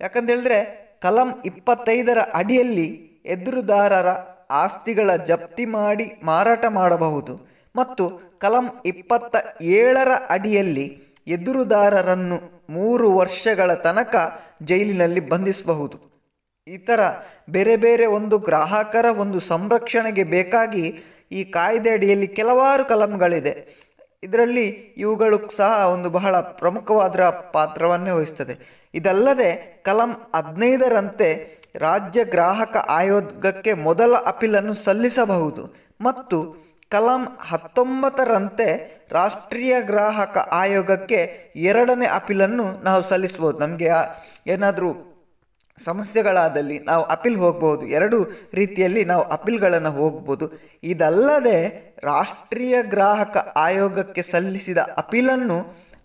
[0.00, 0.58] ಯಾಕಂತ ಹೇಳಿದ್ರೆ
[1.02, 2.88] ಕಲಂ ಇಪ್ಪತ್ತೈದರ ಅಡಿಯಲ್ಲಿ
[3.34, 4.10] ಎದುರುದಾರರ
[4.50, 15.20] ಆಸ್ತಿಗಳ ಜಪ್ತಿ ಮಾಡಿ ಮಾರಾಟ ಮಾಡಬಹುದು ಮತ್ತು ಕಲಂ ಇಪ್ಪತ್ತ ಏಳರ ಅಡಿಯಲ್ಲಿ ಎದುರುದಾರರನ್ನು ಮೂರು ವರ್ಷಗಳ ತನಕ ಜೈಲಿನಲ್ಲಿ
[15.20, 16.16] ಬಂಧಿಸಬಹುದು.
[16.66, 17.00] ಇತರ
[17.50, 23.86] ಬೇರೆ ಬೇರೆ ಒಂದು ಗ್ರಾಹಕರ ಒಂದು ಸಂರಕ್ಷಣೆಗೆ ಬೇಕಾಗಿ ಈ ಕಾಯ್ದೆ ಅಡಿಯಲ್ಲಿ ಕೆಲವಾರು ಕಲಂಗಳಿದೆ.
[24.22, 24.66] ಇದರಲ್ಲಿ
[24.96, 27.20] ಇವುಗಳು ಸಹ ಒಂದು ಬಹಳ ಪ್ರಮುಖವಾದ
[27.52, 28.86] ಪಾತ್ರವನ್ನೇ ವಹಿಸ್ತದೆ.
[28.94, 35.62] ಇದಲ್ಲದೆ ಕಲಂ ಹದಿನೈದರಂತೆ ರಾಜ್ಯ ಗ್ರಾಹಕ ಆಯೋಗಕ್ಕೆ ಮೊದಲ ಅಪೀಲನ್ನು ಸಲ್ಲಿಸಬಹುದು.
[36.00, 36.38] ಮತ್ತು
[36.90, 38.68] ಕಲಂ ಹತ್ತೊಂಬತ್ತರಂತೆ
[39.12, 41.20] ರಾಷ್ಟ್ರೀಯ ಗ್ರಾಹಕ ಆಯೋಗಕ್ಕೆ
[41.56, 43.88] ಎರಡನೇ ಅಪೀಲನ್ನು ನಾವು ಸಲ್ಲಿಸ್ಬೋದು ನಮಗೆ
[44.46, 44.90] ಏನಾದರೂ
[45.78, 48.18] ಸಮಸ್ಯೆಗಳಾದಲ್ಲಿ ನಾವು ಅಪೀಲ್ ಹೋಗ್ಬೋದು ಎರಡು
[48.54, 50.46] ರೀತಿಯಲ್ಲಿ ನಾವು ಅಪೀಲ್ಗಳನ್ನು ಹೋಗ್ಬೋದು
[50.82, 51.58] ಇದಲ್ಲದೆ
[52.04, 55.58] ರಾಷ್ಟ್ರೀಯ ಗ್ರಾಹಕ ಆಯೋಗಕ್ಕೆ ಸಲ್ಲಿಸಿದ ಅಪೀಲನ್ನು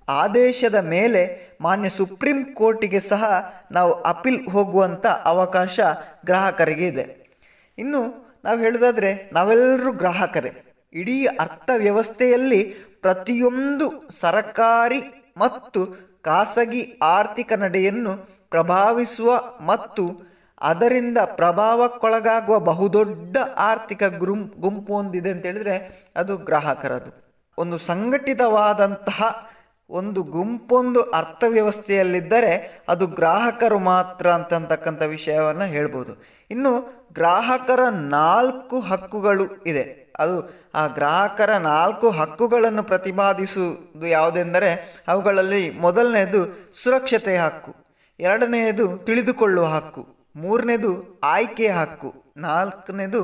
[0.09, 5.79] ಆದೇಶದ ಮೇಲೆ ಮಾನ್ಯ ಸುಪ್ರೀಂ ಕೋರ್ಟಿಗೆ ಸಹ ನಾವು ಅಪೀಲ್ ಹೋಗುವಂಥ ಅವಕಾಶ
[6.25, 7.29] ಗ್ರಾಹಕರಿಗೆ ಇದೆ.
[7.77, 10.63] ಇನ್ನು ನಾವು ಹೇಳೋದಾದರೆ ನಾವೆಲ್ಲರೂ ಗ್ರಾಹಕರೇ.
[10.93, 12.63] ಇಡೀ ಅರ್ಥವ್ಯವಸ್ಥೆಯಲ್ಲಿ
[13.01, 15.01] ಪ್ರತಿಯೊಂದು ಸರಕಾರಿ
[15.37, 18.17] ಮತ್ತು ಖಾಸಗಿ ಆರ್ಥಿಕ ನಡೆಯನ್ನು
[18.49, 20.31] ಪ್ರಭಾವಿಸುವ ಮತ್ತು
[20.61, 27.33] ಅದರಿಂದ ಪ್ರಭಾವಕ್ಕೊಳಗಾಗುವ ಬಹುದೊಡ್ಡ ಆರ್ಥಿಕ ಗುರುಂ, ಗುಂಪು ಹೊಂದಿದೆ ಅಂತ ಹೇಳಿದ್ರೆ ಅದು ಗ್ರಾಹಕರದು.
[27.57, 29.50] ಒಂದು ಸಂಘಟಿತವಾದಂತಹ
[29.91, 32.53] ಒಂದು ಗುಂಪೊಂದು ಅರ್ಥವ್ಯವಸ್ಥೆಯಲ್ಲಿದ್ದರೆ
[32.89, 36.13] ಅದು ಗ್ರಾಹಕರು ಮಾತ್ರ ಅಂತಕ್ಕಂಥ ವಿಷಯವನ್ನು ಹೇಳ್ಬೋದು.
[36.51, 36.71] ಇನ್ನು
[37.13, 40.13] ಗ್ರಾಹಕರ ನಾಲ್ಕು ಹಕ್ಕುಗಳು ಇದೆ.
[40.19, 40.35] ಅದು
[40.73, 44.69] ಆ ಗ್ರಾಹಕರ ನಾಲ್ಕು ಹಕ್ಕುಗಳನ್ನು ಪ್ರತಿಪಾದಿಸುವುದು ಯಾವುದೆಂದರೆ
[45.07, 46.41] ಅವುಗಳಲ್ಲಿ ಮೊದಲನೆಯದು
[46.83, 47.75] ಸುರಕ್ಷತೆಯ ಹಕ್ಕು
[48.19, 53.21] ಎರಡನೆಯದು ತಿಳಿದುಕೊಳ್ಳುವ ಹಕ್ಕು, ಮೂರನೇದು ಆಯ್ಕೆಯ ಹಕ್ಕು, ನಾಲ್ಕನೇದು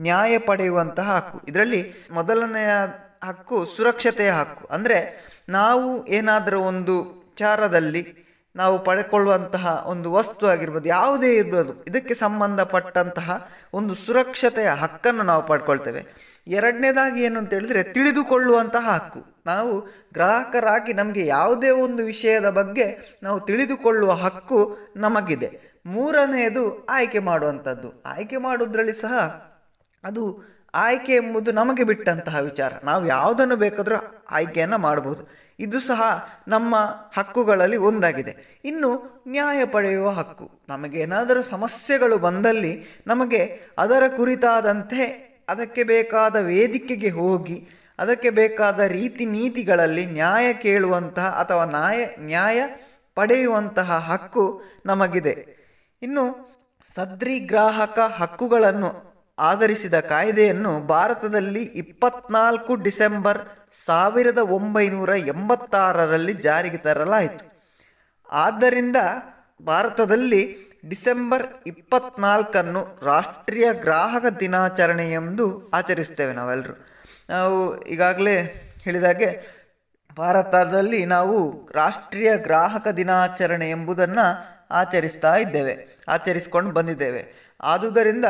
[0.00, 1.40] ನ್ಯಾಯ ಪಡೆಯುವಂತಹ ಹಕ್ಕು.
[1.48, 1.80] ಇದರಲ್ಲಿ
[2.12, 2.70] ಮೊದಲನೆಯ
[3.22, 4.64] ಹಕ್ಕು ಸುರಕ್ಷತೆಯ ಹಕ್ಕು.
[4.76, 4.98] ಅಂದರೆ
[5.48, 8.02] ನಾವು ಏನಾದರೂ ಒಂದು ವಿಚಾರದಲ್ಲಿ
[8.56, 13.28] ನಾವು ಪಡೆಕೊಳ್ಳುವಂತಹ ಒಂದು ವಸ್ತು ಆಗಿರ್ಬೋದು, ಯಾವುದೇ ಇರ್ಬೋದು, ಇದಕ್ಕೆ ಸಂಬಂಧಪಟ್ಟಂತಹ
[13.74, 16.02] ಒಂದು ಸುರಕ್ಷತೆಯ ಹಕ್ಕನ್ನು ನಾವು ಪಡ್ಕೊಳ್ತೇವೆ.
[16.46, 19.20] ಎರಡನೇದಾಗಿ ಏನು ಅಂತ ಹೇಳಿದ್ರೆ ತಿಳಿದುಕೊಳ್ಳುವಂತಹ ಹಕ್ಕು.
[19.46, 19.72] ನಾವು
[20.12, 22.86] ಗ್ರಾಹಕರಾಗಿ ನಮಗೆ ಯಾವುದೇ ಒಂದು ವಿಷಯದ ಬಗ್ಗೆ
[23.22, 24.60] ನಾವು ತಿಳಿದುಕೊಳ್ಳುವ ಹಕ್ಕು
[24.96, 25.50] ನಮಗಿದೆ.
[25.86, 27.88] ಮೂರನೆಯದು ಆಯ್ಕೆ ಮಾಡುವಂಥದ್ದು.
[28.06, 29.14] ಆಯ್ಕೆ ಮಾಡೋದ್ರಲ್ಲಿ ಸಹ
[30.04, 30.24] ಅದು
[30.74, 32.72] ಆಯ್ಕೆ ಎಂಬುದು ನಮಗೆ ಬಿಟ್ಟಂತಹ ವಿಚಾರ.
[32.84, 35.38] ನಾವು ಯಾವುದನ್ನು ಬೇಕಾದರೂ ಆಯ್ಕೆಯನ್ನು ಮಾಡಬಹುದು.
[35.58, 36.76] ಇದು ಸಹ ನಮ್ಮ
[37.16, 38.60] ಹಕ್ಕುಗಳಲ್ಲಿ ಒಂದಾಗಿದೆ.
[38.64, 40.50] ಇನ್ನು ನ್ಯಾಯ ಪಡೆಯುವ ಹಕ್ಕು.
[40.68, 50.52] ನಮಗೇನಾದರೂ ಸಮಸ್ಯೆಗಳು ಬಂದಲ್ಲಿ ನಮಗೆ ಅದರ ಕುರಿತಾದಂತೆ ಅದಕ್ಕೆ ಬೇಕಾದ ವೇದಿಕೆಗೆ ಹೋಗಿ, ಅದಕ್ಕೆ ಬೇಕಾದ ರೀತಿ ನೀತಿಗಳಲ್ಲಿ ನ್ಯಾಯ
[50.52, 52.62] ಕೇಳುವಂತಹ ಅಥವಾ ನ್ಯಾಯ ನ್ಯಾಯ
[53.14, 55.58] ಪಡೆಯುವಂತಹ ಹಕ್ಕು ನಮಗಿದೆ.
[56.02, 56.48] ಇನ್ನು
[56.94, 59.07] ಸದ್ರಿ ಗ್ರಾಹಕ ಹಕ್ಕುಗಳನ್ನು
[59.38, 63.38] ಆಧರಿಸಿದ ಕಾಯ್ದೆಯನ್ನು ಭಾರತದಲ್ಲಿ ಇಪ್ಪತ್ನಾಲ್ಕು ಡಿಸೆಂಬರ್
[63.86, 67.44] ಸಾವಿರದ ಒಂಬೈನೂರ ಎಂಬತ್ತಾರರಲ್ಲಿ ಜಾರಿಗೆ ತರಲಾಯಿತು.
[68.30, 68.96] ಆದ್ದರಿಂದ
[69.66, 70.42] ಭಾರತದಲ್ಲಿ
[70.88, 76.74] ಡಿಸೆಂಬರ್ ಇಪ್ಪತ್ನಾಲ್ಕನ್ನು ರಾಷ್ಟ್ರೀಯ ಗ್ರಾಹಕ ದಿನಾಚರಣೆ ಎಂದು ಆಚರಿಸ್ತೇವೆ ನಾವೆಲ್ಲರೂ.
[77.30, 78.36] ನಾವು ಈಗಾಗಲೇ
[78.82, 79.58] ಹೇಳಿದಾಗೆ
[80.16, 84.26] ಭಾರತದಲ್ಲಿ ನಾವು ರಾಷ್ಟ್ರೀಯ ಗ್ರಾಹಕ ದಿನಾಚರಣೆ ಎಂಬುದನ್ನು
[84.70, 85.74] ಆಚರಿಸ್ತಾ ಇದ್ದೇವೆ,
[86.08, 87.54] ಆಚರಿಸ್ಕೊಂಡು ಬಂದಿದ್ದೇವೆ.
[87.62, 88.24] ಆದುದರಿಂದ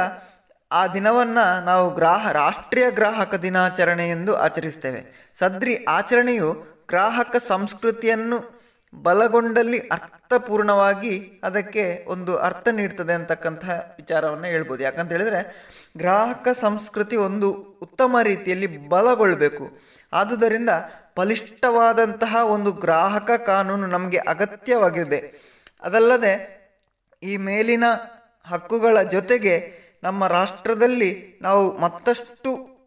[0.72, 5.32] ಆ ದಿನವನ್ನು ನಾವು ಗ್ರಾಹ, ರಾಷ್ಟ್ರೀಯ ಗ್ರಾಹಕ ದಿನಾಚರಣೆ ಎಂದು ಆಚರಿಸ್ತೇವೆ.
[5.38, 8.58] ಸದ್ರಿ ಆಚರಣೆಯು ಗ್ರಾಹಕ ಸಂಸ್ಕೃತಿಯನ್ನು
[8.94, 14.82] ಬಲಗೊಂಡಲ್ಲಿ ಅರ್ಥಪೂರ್ಣವಾಗಿ ಅದಕ್ಕೆ ಒಂದು ಅರ್ಥ ನೀಡ್ತದೆ ಅಂತಕ್ಕಂತಹ ವಿಚಾರವನ್ನು ಹೇಳ್ಬೋದು.
[14.82, 15.40] ಯಾಕಂತ ಹೇಳಿದರೆ,
[15.96, 17.52] ಗ್ರಾಹಕ ಸಂಸ್ಕೃತಿ ಒಂದು
[17.82, 19.78] ಉತ್ತಮ ರೀತಿಯಲ್ಲಿ ಬಲಗೊಳ್ಳಬೇಕು
[20.12, 20.70] ಆದುದರಿಂದ
[21.18, 25.34] ಬಲಿಷ್ಠವಾದಂತಹ ಒಂದು ಗ್ರಾಹಕ ಕಾನೂನು ನಮಗೆ ಅಗತ್ಯವಾಗಿದೆ.
[25.82, 26.32] ಅದಲ್ಲದೆ
[27.22, 27.84] ಈ ಮೇಲಿನ
[28.48, 32.78] ಹಕ್ಕುಗಳ ಜೊತೆಗೆ ನಮ್ಮ ರಾಷ್ಟ್ರದಲ್ಲಿ ನಾವು ಮತ್ತಷ್ಟು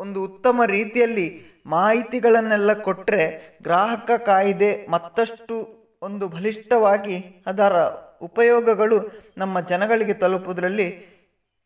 [0.00, 7.76] ಒಂದು ಉತ್ತಮ ರೀತಿಯಲ್ಲಿ ಮಾಹಿತಿಗಳನ್ನೆಲ್ಲ ಕೊಟ್ಟರೆ ಗ್ರಾಹಕ ಕಾಯ್ದೆ ಮತ್ತಷ್ಟು ಒಂದು ಬಲಿಷ್ಠವಾಗಿ ಅದರ
[8.20, 11.14] ಉಪಯೋಗಗಳು ನಮ್ಮ ಜನಗಳಿಗೆ ತಲುಪುವುದರಲ್ಲಿ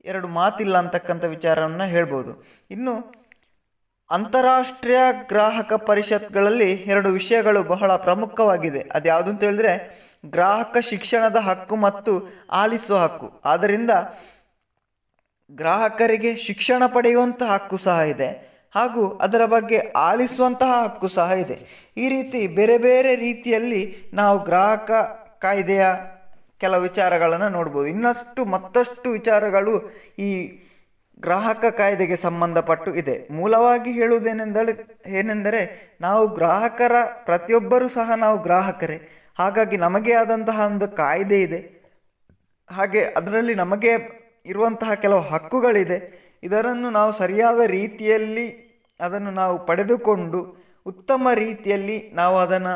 [0.05, 2.45] ಎರಡು ಮಾತಿಲ್ಲ ಅಂತಕ್ಕಂಥ ವಿಚಾರವನ್ನು ಹೇಳ್ಬೋದು.
[2.71, 3.15] ಇನ್ನು
[4.11, 8.81] ಅಂತಾರಾಷ್ಟ್ರೀಯ ಗ್ರಾಹಕ ಪರಿಷತ್ಗಳಲ್ಲಿ ಎರಡು ವಿಷಯಗಳು ಬಹಳ ಪ್ರಮುಖವಾಗಿದೆ.
[8.81, 9.73] ಅದ್ಯಾವುದು ಅಂತ ಹೇಳಿದ್ರೆ
[10.27, 13.41] ಗ್ರಾಹಕ ಶಿಕ್ಷಣದ ಹಕ್ಕು ಮತ್ತು ಆಲಿಸುವ ಹಕ್ಕು.
[13.45, 13.91] ಆದ್ದರಿಂದ
[15.51, 21.89] ಗ್ರಾಹಕರಿಗೆ ಶಿಕ್ಷಣ ಪಡೆಯುವಂಥ ಹಕ್ಕು ಸಹ ಇದೆ ಹಾಗೂ ಅದರ ಬಗ್ಗೆ ಆಲಿಸುವಂತಹ ಹಕ್ಕು ಸಹ ಇದೆ.
[21.97, 24.91] ಈ ರೀತಿ ಬೇರೆ ಬೇರೆ ರೀತಿಯಲ್ಲಿ ನಾವು ಗ್ರಾಹಕ
[25.41, 25.87] ಕಾಯ್ದೆಯ
[26.59, 27.87] ಕೆಲವು ವಿಚಾರಗಳನ್ನು ನೋಡ್ಬೋದು.
[27.87, 30.61] ಇನ್ನಷ್ಟು ಮತ್ತಷ್ಟು ವಿಚಾರಗಳು ಈ
[31.21, 33.29] ಗ್ರಾಹಕ ಕಾಯ್ದೆಗೆ ಸಂಬಂಧಪಟ್ಟು ಇದೆ.
[33.31, 36.93] ಮೂಲವಾಗಿ ಹೇಳುವುದೇನೆಂದರೆ, ಏನೆಂದರೆ ನಾವು ಗ್ರಾಹಕರ,
[37.25, 39.18] ಪ್ರತಿಯೊಬ್ಬರೂ ಸಹ ನಾವು ಗ್ರಾಹಕರೇ.
[39.39, 41.61] ಹಾಗಾಗಿ ನಮಗೆ ಆದಂತಹ ಒಂದು ಕಾಯ್ದೆ ಇದೆ.
[42.71, 43.93] ಹಾಗೆ ಅದರಲ್ಲಿ ನಮಗೆ
[44.47, 45.99] ಇರುವಂತಹ ಕೆಲವು ಹಕ್ಕುಗಳಿದೆ.
[46.43, 48.47] ಇದರನ್ನು ನಾವು ಸರಿಯಾದ ರೀತಿಯಲ್ಲಿ
[49.01, 50.41] ಅದನ್ನು ನಾವು ಪಡೆದುಕೊಂಡು,
[50.87, 52.75] ಉತ್ತಮ ರೀತಿಯಲ್ಲಿ ನಾವು ಅದನ್ನು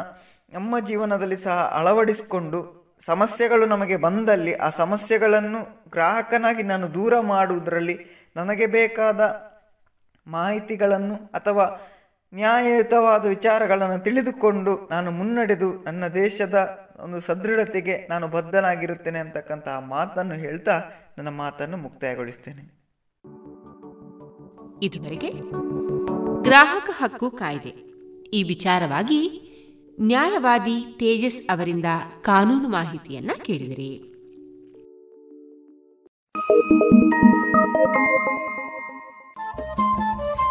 [0.53, 2.61] ನಮ್ಮ ಜೀವನದಲ್ಲಿ ಸಹ ಅಳವಡಿಸಿಕೊಂಡು,
[3.01, 7.97] ಸಮಸ್ಯೆಗಳು ನಮಗೆ ಬಂದಲ್ಲಿ ಆ ಸಮಸ್ಯೆಗಳನ್ನು ಗ್ರಾಹಕನಾಗಿ ನಾನು ದೂರ ಮಾಡುವುದರಲ್ಲಿ
[8.37, 9.21] ನನಗೆ ಬೇಕಾದ
[10.27, 11.65] ಮಾಹಿತಿಗಳನ್ನು ಅಥವಾ
[12.35, 20.83] ನ್ಯಾಯಯುತವಾದ ವಿಚಾರಗಳನ್ನು ತಿಳಿದುಕೊಂಡು ನಾನು ಮುನ್ನಡೆದು ನನ್ನ ದೇಶದ ಒಂದು ಸದೃಢತೆಗೆ ನಾನು ಬದ್ಧನಾಗಿರುತ್ತೇನೆ ಅಂತಕ್ಕಂತಹ ಮಾತನ್ನು ಹೇಳ್ತಾ
[21.19, 22.83] ನನ್ನ ಮಾತನ್ನು ಮುಕ್ತಾಯಗೊಳಿಸ್ತೇನೆ.
[24.83, 25.31] ಇದುವರೆಗೆ
[26.43, 27.69] ಗ್ರಾಹಕ ಹಕ್ಕು ಕಾಯ್ದೆ.
[28.31, 29.49] ಈ ವಿಚಾರವಾಗಿ
[30.01, 31.85] ನ್ಯಾಯವಾದಿ ತೇಜಸ್ ಅವರಿಂದ
[32.21, 34.09] ಕಾನೂನು ಮಾಹಿತಿಯನ್ನ ಕೇಳಿದಿರಿ.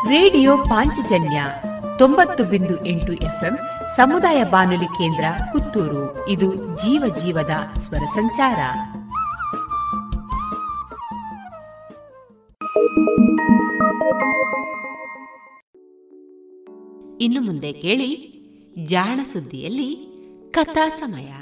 [0.10, 1.44] ರೇಡಿಯೋ ಪಾಂಚಜನ್ಯ
[2.02, 3.58] ತೊಂಬತ್ತು ಬಿಂದು ಎಂಟು ಎಫ್ಎಂ,
[3.98, 6.30] ಸಮುದಾಯ ಬಾನುಲಿ ಕೇಂದ್ರ ಪುತ್ತೂರು.
[6.30, 7.50] ಇದು ಜೀವ ಜೀವದ
[7.80, 8.60] ಸ್ವರ ಸಂಚಾರ.
[17.22, 18.12] ಇನ್ನು ಮುಂದೆ ಕೇಳಿ
[18.86, 19.96] ಜಾಣ ಸುದ್ದಿಯಲ್ಲಿ
[20.52, 21.34] ಕಥಾ ಸಮಯ.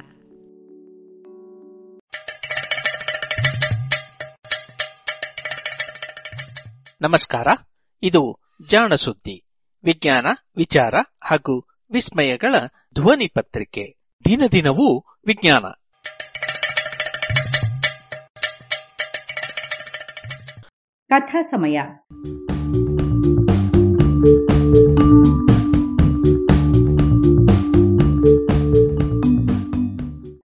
[7.02, 7.48] ನಮಸ್ಕಾರ,
[8.04, 8.38] ಇದು
[8.68, 9.49] ಜಾಣ ಸುದ್ದಿ.
[9.84, 10.26] ವಿಜ್ಞಾನ,
[10.58, 10.94] ವಿಚಾರ
[11.24, 12.56] ಹಾಗೂ ವಿಸ್ಮಯಗಳ
[12.94, 13.98] ಧ್ವನಿ ಪತ್ರಿಕೆ.
[14.26, 15.66] ದಿನ ದಿನವೂ ವಿಜ್ಞಾನ.
[21.10, 21.82] ಕಥಾ ಸಮಯ.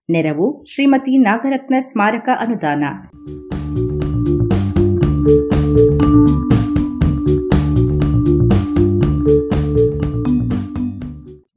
[0.10, 2.84] ನೆರವು ಶ್ರೀಮತಿ ನಾಗರತ್ನ ಸ್ಮಾರಕ ಅನುದಾನ.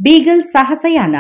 [0.09, 1.17] ಬೀಗಲ್ ಸಾಹಸಯಾನ.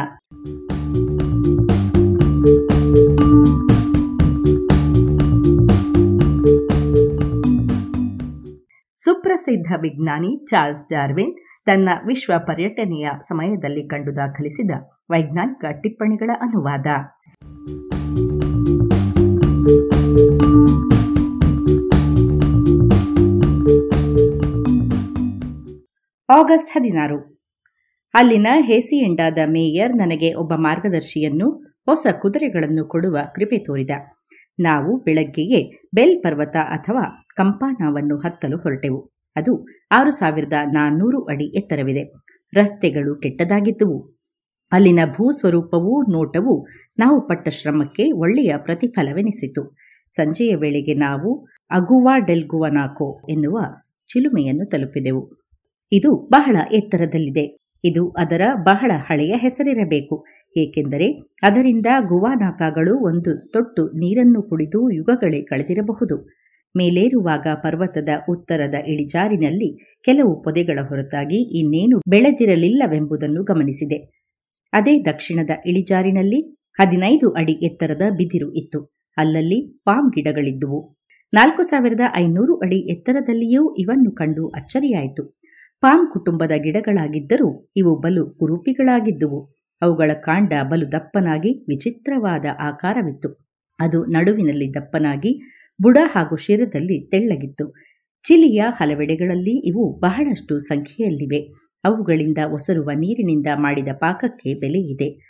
[8.96, 11.34] ಸುಪ್ರಸಿದ್ಧ ವಿಜ್ಞಾನಿ ಚಾರ್ಲ್ಸ್ ಡಾರ್ವಿನ್
[11.66, 14.70] ತನ್ನ ವಿಶ್ವ ಪರ್ಯಟನೆಯ ಸಮಯದಲ್ಲಿ ಕಂಡು ದಾಖಲಿಸಿದ
[15.10, 16.86] ವೈಜ್ಞಾನಿಕ ಟಿಪ್ಪಣಿಗಳ ಅನುವಾದ.
[26.30, 27.37] ಆಗಸ್ಟ್ ಹದಿನಾರು.
[28.14, 31.50] ಅಲ್ಲಿನ ಹೇಸಿಯೆಂಡಾದ ಮೇಯರ್ ನನಗೆ ಒಬ್ಬ ಮಾರ್ಗದರ್ಶಿಯನ್ನು,
[31.86, 33.90] ಹೊಸ ಕುದುರೆಗಳನ್ನು ಕೊಡುವ ಕೃಪೆ ತೋರಿದ.
[34.60, 39.10] ನಾವು ಬೆಳಗ್ಗೆಯೇ ಬೆಲ್ ಪರ್ವತ ಅಥವಾ ಕಂಪಾನಾವನ್ನು ಹತ್ತಲು ಹೊರಟೆವು.
[39.36, 42.12] ಅದು ಆರು ಸಾವಿರದ ನಾನ್ನೂರು ಅಡಿ ಎತ್ತರವಿದೆ.
[42.54, 44.18] ರಸ್ತೆಗಳು ಕೆಟ್ಟದಾಗಿದ್ದುವು.
[44.72, 46.66] ಅಲ್ಲಿನ ಭೂಸ್ವರೂಪವೂ ನೋಟವೂ
[46.98, 49.76] ನಾವು ಪಟ್ಟ ಶ್ರಮಕ್ಕೆ ಒಳ್ಳೆಯ ಪ್ರತಿಫಲವೆನಿಸಿತು.
[50.10, 53.58] ಸಂಜೆಯ ವೇಳೆಗೆ ನಾವು ಅಗುವಾ ಡೆಲ್ ಗುವನಾಕೋ ಎನ್ನುವ
[54.06, 55.52] ಚಿಲುಮೆಯನ್ನು ತಲುಪಿದೆವು.
[55.92, 57.57] ಇದು ಬಹಳ ಎತ್ತರದಲ್ಲಿದೆ.
[57.84, 60.26] ಇದು ಅದರ ಬಹಳ ಹಳೆಯ ಹೆಸರಿರಬೇಕು.
[60.56, 66.38] ಏಕೆಂದರೆ ಅದರಿಂದ ಗುವಾನಾಕಾಗಳು ಒಂದು ತೊಟ್ಟು ನೀರನ್ನು ಕುಡಿದು ಯುಗಗಳೇ ಕಳೆದಿರಬಹುದು.
[66.76, 74.28] ಮೇಲೇರುವಾಗ ಪರ್ವತದ ಉತ್ತರದ ಇಳಿಜಾರಿನಲ್ಲಿ ಕೆಲವು ಪೊದೆಗಳ ಹೊರತಾಗಿ ಇನ್ನೇನು ಬೆಳೆದಿರಲಿಲ್ಲವೆಂಬುದನ್ನು ಗಮನಿಸಿದೆ.
[74.72, 78.98] ಅದೇ ದಕ್ಷಿಣದ ಇಳಿಜಾರಿನಲ್ಲಿ ಹದಿನೈದು ಅಡಿ ಎತ್ತರದ ಬಿದಿರು ಇತ್ತು.
[79.16, 80.94] ಅಲ್ಲಲ್ಲಿ ಪಾಮ್ ಗಿಡಗಳಿದ್ದುವು.
[81.34, 85.37] ನಾಲ್ಕು ಸಾವಿರದ ಐನೂರು ಅಡಿ ಎತ್ತರದಲ್ಲಿಯೂ ಇವನ್ನು ಕಂಡು ಅಚ್ಚರಿಯಾಯಿತು.
[85.82, 89.40] ಪಾಮ್ ಕುಟುಂಬದ ಗಿಡಗಳಾಗಿದ್ದರೂ ಇವು ಬಲು ಕುರೂಪಿಗಳಾಗಿದ್ದುವು.
[89.82, 93.28] ಅವುಗಳ ಕಾಂಡ ಬಲು ದಪ್ಪನಾಗಿ ವಿಚಿತ್ರವಾದ ಆಕಾರವಿತ್ತು.
[93.78, 95.32] ಅದು ನಡುವಿನಲ್ಲಿ ದಪ್ಪನಾಗಿ
[95.82, 97.66] ಬುಡ ಹಾಗೂ ಶಿರದಲ್ಲಿ ತೆಳ್ಳಗಿತ್ತು.
[98.24, 101.40] ಚಿಲಿಯ ಹಲವೆಡೆಗಳಲ್ಲಿ ಇವು ಬಹಳಷ್ಟು ಸಂಖ್ಯೆಯಲ್ಲಿವೆ.
[101.84, 105.27] ಅವುಗಳಿಂದ ಒಸರುವ ನೀರಿನಿಂದ ಮಾಡಿದ ಪಾಕಕ್ಕೆ ಬೆಲೆಯಿದೆ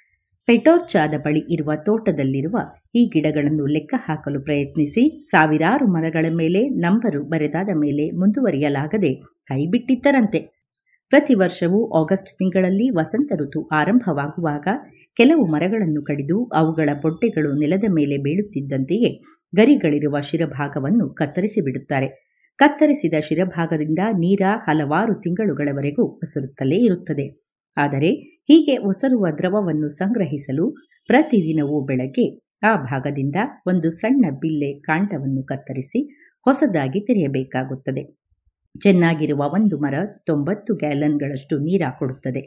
[0.48, 2.56] ಪೆಟೋರ್ಚಾದ ಬಳಿ ಇರುವ ತೋಟದಲ್ಲಿರುವ
[2.94, 9.10] ಈ ಗಿಡಗಳನ್ನು ಲೆಕ್ಕ ಹಾಕಲು ಪ್ರಯತ್ನಿಸಿ ಸಾವಿರಾರು ಮರಗಳ ಮೇಲೆ ನಂಬರು ಬರೆದಾದ ಮೇಲೆ ಮುಂದುವರಿಯಲಾಗದೆ
[9.46, 10.40] ಕೈಬಿಟ್ಟಿದ್ದರಂತೆ.
[11.12, 14.66] ಪ್ರತಿ ವರ್ಷವೂ ಆಗಸ್ಟ್ ತಿಂಗಳಲ್ಲಿ ವಸಂತ ಋತು ಆರಂಭವಾಗುವಾಗ
[15.16, 19.10] ಕೆಲವು ಮರಗಳನ್ನು ಕಡಿದು ಅವುಗಳ ಬೊಟ್ಟೆಗಳು ನೆಲದ ಮೇಲೆ ಬೀಳುತ್ತಿದ್ದಂತೆಯೇ
[19.52, 22.08] ಗರಿಗಳಿರುವ ಶಿರಭಾಗವನ್ನು ಕತ್ತರಿಸಿ ಬಿಡುತ್ತಾರೆ.
[22.58, 27.26] ಕತ್ತರಿಸಿದ ಶಿರಭಾಗದಿಂದ ನೀರ ಹಲವಾರು ತಿಂಗಳುಗಳವರೆಗೂ ಒಸರುತ್ತಲೇ ಇರುತ್ತದೆ.
[27.76, 28.10] ಆದರೆ
[28.48, 30.70] ಹೀಗೆ ಒಸರುವ ದ್ರವವನ್ನು ಸಂಗ್ರಹಿಸಲು
[31.06, 36.00] ಪ್ರತಿದಿನವೂ ಬೆಳಗ್ಗೆ ಆ ಭಾಗದಿಂದ ಒಂದು ಸಣ್ಣ ಬಿಲ್ಲೆ ಕಾಂಡವನ್ನು ಕತ್ತರಿಸಿ
[36.44, 38.18] ಹೊಸದಾಗಿ ತೆರೆಯಬೇಕಾಗುತ್ತದೆ.
[38.80, 39.94] ಚೆನ್ನಾಗಿರುವ ಒಂದು ಮರ
[40.26, 42.42] ತೊಂಬತ್ತು ಗ್ಯಾಲನ್ಗಳಷ್ಟು ನೀರ ಕೊಡುತ್ತದೆ.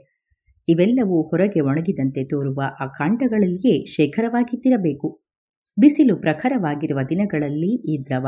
[0.67, 5.21] ಇವೆಲ್ಲವೂ ಹೊರಗೆ ಒಣಗಿದಂತೆ ತೋರುವ ಆ ಕಾಂಡಗಳಲ್ಲಿಯೇ ಶೇಖರವಾಗಿದ್ದಿರಬೇಕು.
[5.79, 8.27] ಬಿಸಿಲು ಪ್ರಖರವಾಗಿರುವ ದಿನಗಳಲ್ಲಿ ಈ ದ್ರವ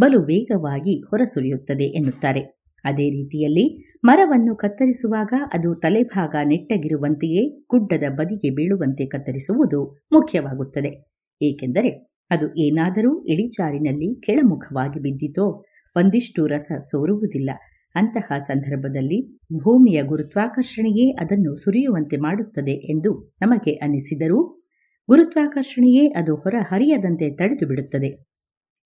[0.00, 2.40] ಬಲು ವೇಗವಾಗಿ ಹೊರಸುರಿಯುತ್ತದೆ ಎನ್ನುತ್ತಾರೆ.
[2.84, 11.10] ಅದೇ ರೀತಿಯಲ್ಲಿ ಮರವನ್ನು ಕತ್ತರಿಸುವಾಗ ಅದು ತಲೆಭಾಗ ನೆಟ್ಟಗಿರುವಂತೆಯೇ ಗುಡ್ಡದ ಬದಿಗೆ ಬೀಳುವಂತೆ ಕತ್ತರಿಸುವುದು ಮುಖ್ಯವಾಗುತ್ತದೆ.
[11.42, 15.64] ಏಕೆಂದರೆ ಅದು ಏನಾದರೂ ಇಳಿಜಾರಿನಲ್ಲಿ ಕೆಳಮುಖವಾಗಿ ಬಿದ್ದಿತೋ
[15.96, 17.50] ಒಂದಿಷ್ಟು ರಸ ಸೋರುವುದಿಲ್ಲ.
[17.94, 24.66] ಅಂತಹ ಸಂದರ್ಭದಲ್ಲಿ ಭೂಮಿಯ ಗುರುತ್ವಾಕರ್ಷಣೆಯೇ ಅದನ್ನು ಸುರಿಯುವಂತೆ ಮಾಡುತ್ತದೆ ಎಂದು ನಮಗೆ ಅನಿಸಿದರೂ
[25.10, 28.26] ಗುರುತ್ವಾಕರ್ಷಣೆಯೇ ಅದು ಹೊರ ಹರಿಯದಂತೆ ತಡೆದು ಬಿಡುತ್ತದೆ.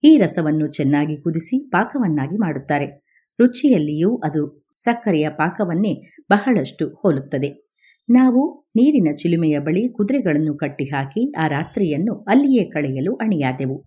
[0.04, 3.06] ಈ ರಸವನ್ನು ಚೆನ್ನಾಗಿ ಕುದಿಸಿ ಪಾಕವನ್ನಾಗಿ ಮಾಡುತ್ತಾರೆ.
[3.40, 7.66] ರುಚಿಯಲ್ಲಿಯೂ ಅದು ಸಕ್ಕರೆಯ ಪಾಕವನ್ನೇ ಬಹಳಷ್ಟು ಹೋಲುತ್ತದೆ.
[8.10, 13.84] ನಾವು ನೀರಿನ ಚಿಲುಮೆಯ ಬಳಿ ಕುದುರೆಗಳನ್ನು ಕಟ್ಟಿಹಾಕಿ ಆ ರಾತ್ರಿಯನ್ನು ಅಲ್ಲಿಯೇ ಕಳೆಯಲು ಅಣಿಯಾದೆವು.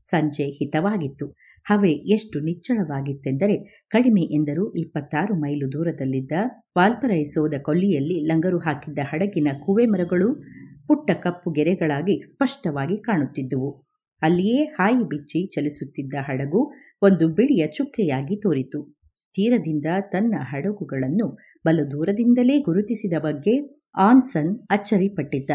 [0.00, 1.26] ಸಂಜೆ ಹಿತವಾಗಿತ್ತು.
[1.64, 6.32] ಹವೆ ಎಷ್ಟು ನಿಚ್ಚಳವಾಗಿತ್ತೆಂದರೆ ಕಡಿಮೆ ಎಂದರೂ ಇಪ್ಪತ್ತಾರು ಮೈಲು ದೂರದಲ್ಲಿದ್ದ
[6.78, 10.28] ವಾಲ್ಪರೈಸೋದ ಕೊಲ್ಲಿಯಲ್ಲಿ ಲಂಗರು ಹಾಕಿದ್ದ ಹಡಗಿನ ಕುವೆ ಮರಗಳು
[10.86, 13.86] ಪುಟ್ಟ ಕಪ್ಪು ಗೆರೆಗಳಾಗಿ ಸ್ಪಷ್ಟವಾಗಿ ಕಾಣುತ್ತಿದ್ದುವು.
[14.22, 16.72] ಅಲ್ಲಿಯೇ ಹಾಯಿ ಬಿಚ್ಚಿ ಚಲಿಸುತ್ತಿದ್ದ ಹಡಗು
[17.02, 18.96] ಒಂದು ಬಿಳಿಯ ಚುಕ್ಕೆಯಾಗಿ ತೋರಿತು.
[19.34, 21.36] ತೀರದಿಂದ ತನ್ನ ಹಡಗುಗಳನ್ನು
[21.66, 25.50] ಬಲು ದೂರದಿಂದಲೇ ಗುರುತಿಸಿದ ಬಗ್ಗೆ ಆನ್ಸನ್ ಅಚ್ಚರಿಪಟ್ಟಿದ್ದ.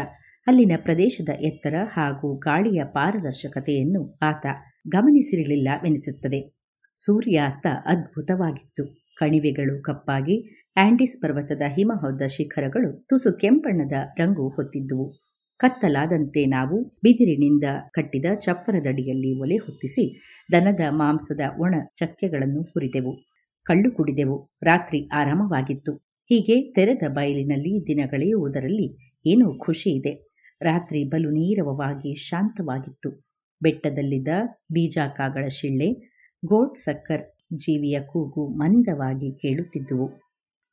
[0.46, 4.46] ಅಲ್ಲಿನ ಪ್ರದೇಶದ ಎತ್ತರ ಹಾಗೂ ಗಾಳಿಯ ಪಾರದರ್ಶಕತೆಯನ್ನು ಆತ
[4.88, 6.54] ಗಮನಿಸಿರಲಿಲ್ಲವೆನಿಸುತ್ತದೆ
[6.96, 9.02] ಸೂರ್ಯಾಸ್ತ ಅದ್ಭುತವಾಗಿತ್ತು.
[9.16, 15.21] ಕಣಿವೆಗಳು ಕಪ್ಪಾಗಿ, ಆಂಡಿಸ್ ಪರ್ವತದ ಹಿಮಹೊದ್ದ ಶಿಖರಗಳು ತುಸು ಕೆಂಪಣ್ಣದ ರಂಗು ಹೊತ್ತಿದ್ದುವು.
[15.62, 20.22] ಕತ್ತಲಾದಂತೆ ನಾವು ಬಿದಿರಿನಿಂದ ಕಟ್ಟಿದ ಚಪ್ಪರದಡಿಯಲ್ಲಿ ಒಲೆ ಹೊತ್ತಿಸಿ
[20.52, 23.16] ದನದ ಮಾಂಸದ ಒಣ ಚಕ್ಕೆಗಳನ್ನು ಹುರಿದೆವು.
[23.64, 24.50] ಕಳ್ಳು ಕುಡಿದೆವು.
[24.62, 25.92] ರಾತ್ರಿ ಆರಾಮವಾಗಿತ್ತು.
[26.30, 30.32] ಹೀಗೆ ತೆರೆದ ಬಯಲಿನಲ್ಲಿ ದಿನಗಳೆಯುವುದರಲ್ಲಿ ಏನೋ ಖುಷಿ ಇದೆ.
[30.62, 33.24] ರಾತ್ರಿ ಬಲು ನೀರವವಾಗಿ ಶಾಂತವಾಗಿತ್ತು.
[33.62, 34.28] ಬೆಟ್ಟದಲ್ಲಿದ್ದ
[34.72, 35.88] ಬೀಜಾಕಾಗಳ ಶಿಳ್ಳೆ,
[36.44, 37.22] ಗೋಟ್ ಸಕ್ಕರ್
[37.56, 40.10] ಜೀವಿಯ ಕೂಗು ಮಂದವಾಗಿ ಕೇಳುತ್ತಿದ್ದುವು.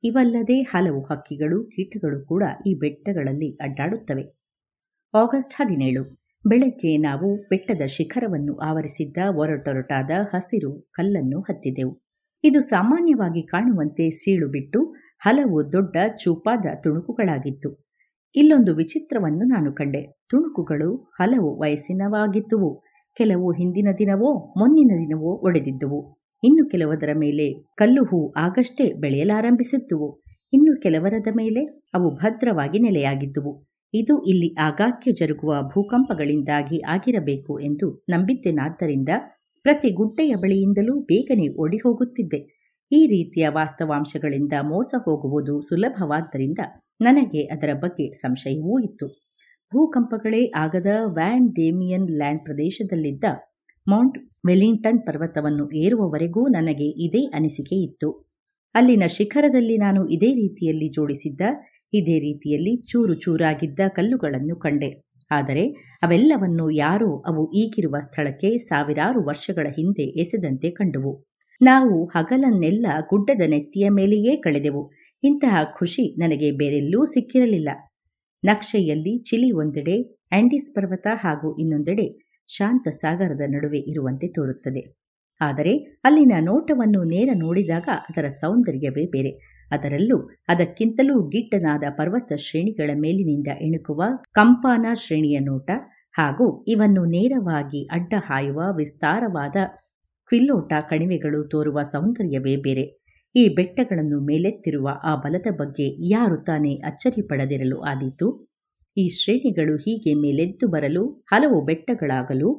[0.04, 4.39] ಇವಲ್ಲದೆ ಹಲವು ಹಕ್ಕಿಗಳು, ಕೀಟಗಳು ಕೂಡ ಈ ಬೆಟ್ಟಗಳಲ್ಲಿ ಅಡ್ಡಾಡುತ್ತವೆ.
[5.14, 12.02] ಆಗಸ್ಟ್ ಹದಿನೇಳು, ಬೆಳಗ್ಗೆ ನಾವು ಬೆಟ್ಟದ ಶಿಖರವನ್ನು ಆವರಿಸಿದ್ದ ಒರಟೊರಟಾದ ಹಸಿರು ಕಲ್ಲನ್ನು ಹತ್ತಿದೆವು.
[12.44, 17.88] ಇದು ಸಾಮಾನ್ಯವಾಗಿ ಕಾಣುವಂತೆ ಸೀಳು ಬಿಟ್ಟು ಹಲವು ದೊಡ್ಡ ಚೂಪಾದ ತುಣುಕುಗಳಾಗಿತ್ತು.
[18.36, 20.02] ಇಲ್ಲೊಂದು ವಿಚಿತ್ರವನ್ನು ನಾನು ಕಂಡೆ.
[20.30, 22.82] ತುಣುಕುಗಳು ಹಲವು ವಯಸ್ಸಿನವಾಗಿದ್ದುವು.
[23.18, 26.18] ಕೆಲವು ಹಿಂದಿನ ದಿನವೋ, ಮೊನ್ನಿನ ದಿನವೋ ಒಡೆದಿದ್ದುವು.
[26.44, 30.22] ಇನ್ನು ಕೆಲವದರ ಮೇಲೆ ಕಲ್ಲು ಹೂ ಆಗಷ್ಟೇ ಬೆಳೆಯಲಾರಂಭಿಸಿದ್ದುವು.
[30.54, 33.69] ಇನ್ನು ಕೆಲವರದ ಮೇಲೆ ಅವು ಭದ್ರವಾಗಿ ನೆಲೆಯಾಗಿದ್ದುವು.
[33.94, 39.10] ಇದು ಇಲ್ಲಿ ಆಗಾಗ್ಗೆ ಜರುಗುವ ಭೂಕಂಪಗಳಿಂದಾಗಿ ಆಗಿರಬೇಕು ಎಂದು ನಂಬಿದ್ದೆನಾದ್ದರಿಂದ
[39.66, 42.40] ಪ್ರತಿ ಗುಡ್ಡೆಯ ಬಳಿಯಿಂದಲೂ ಬೇಗನೆ ಓಡಿ ಹೋಗುತ್ತಿದ್ದೆ
[42.92, 46.62] ಈ ರೀತಿಯ ವಾಸ್ತವಾಂಶಗಳಿಂದ ಮೋಸ ಹೋಗುವುದು ಸುಲಭವಾದ್ದರಿಂದ
[47.00, 49.08] ನನಗೆ ಅದರ ಬಗ್ಗೆ ಸಂಶಯವೂ ಇತ್ತು.
[49.72, 53.26] ಭೂಕಂಪಗಳೇ ಆಗದ ವ್ಯಾನ್ ಡೇಮಿಯನ್ ಲ್ಯಾಂಡ್ ಪ್ರದೇಶದಲ್ಲಿದ್ದ
[53.88, 54.18] ಮೌಂಟ್
[54.48, 58.10] ವೆಲಿಂಗ್ಟನ್ ಪರ್ವತವನ್ನು ಏರುವವರೆಗೂ ನನಗೆ ಇದೇ ಅನಿಸಿಕೆ ಇತ್ತು.
[58.76, 61.42] ಅಲ್ಲಿನ ಶಿಖರದಲ್ಲಿ ನಾನು ಇದೇ ರೀತಿಯಲ್ಲಿ ಜೋಡಿಸಿದ್ದ
[61.94, 64.90] ಇದೇ ರೀತಿಯಲ್ಲಿ ಚೂರು ಚೂರಾಗಿದ್ದ ಕಲ್ಲುಗಳನ್ನು ಕಂಡೆ.
[65.32, 65.64] ಆದರೆ
[66.02, 71.26] ಅವೆಲ್ಲವನ್ನು ಯಾರೋ ಅವು ಈಗಿರುವ ಸ್ಥಳಕ್ಕೆ ಸಾವಿರಾರು ವರ್ಷಗಳ ಹಿಂದೆ ಎಸೆದಂತೆ ಕಂಡುವು.
[71.62, 74.92] ನಾವು ಹಗಲನ್ನೆಲ್ಲ ಗುಡ್ಡದ ನೆತ್ತಿಯ ಮೇಲೆಯೇ ಕಳೆದೆವು.
[75.24, 77.70] ಇಂತಹ ಖುಷಿ ನನಗೆ ಬೇರೆಲ್ಲೂ ಸಿಕ್ಕಿರಲಿಲ್ಲ.
[78.44, 85.00] ನಕ್ಷೆಯಲ್ಲಿ ಚಿಲಿ ಒಂದೆಡೆ, ಆಂಡಿಸ್ ಪರ್ವತ ಹಾಗೂ ಇನ್ನೊಂದೆಡೆ ಶಾಂತ ಸಾಗರದ ನಡುವೆ ಇರುವಂತೆ ತೋರುತ್ತದೆ.
[85.42, 89.59] ಆದರೆ ಅಲ್ಲಿನ ನೋಟವನ್ನು ನೇರ ನೋಡಿದಾಗ ಅದರ ಸೌಂದರ್ಯವೇ ಬೇರೆ.
[89.72, 90.18] ಅದರಲ್ಲೂ
[90.48, 95.70] ಅದಕ್ಕಿಂತಲೂ ಗಿಡ್ಡನಾದ ಪರ್ವತ ಶ್ರೇಣಿಗಳ ಮೇಲಿನಿಂದ ಇಣುಕುವ ಕಂಪಾನ ಶ್ರೇಣಿಯ ನೋಟ
[96.12, 99.56] ಹಾಗೂ ಇವನ್ನು ನೇರವಾಗಿ ಅಡ್ಡ ಹಾಯುವ ವಿಸ್ತಾರವಾದ
[100.30, 102.86] ಕ್ವಿಲ್ಲೋಟ ಕಣಿವೆಗಳು ತೋರುವ ಸೌಂದರ್ಯವೇ ಬೇರೆ.
[103.36, 108.28] ಈ ಬೆಟ್ಟಗಳನ್ನು ಮೇಲೆತ್ತಿರುವ ಆ ಬಲದ ಬಗ್ಗೆ ಯಾರು ತಾನೇ ಅಚ್ಚರಿ ಪಡದಿರಲು ಆದೀತು?
[108.98, 112.50] ಈ ಶ್ರೇಣಿಗಳು ಹೀಗೆ ಮೇಲೆದ್ದು ಬರಲು ಹಲವು ಬೆಟ್ಟಗಳಾಗಲು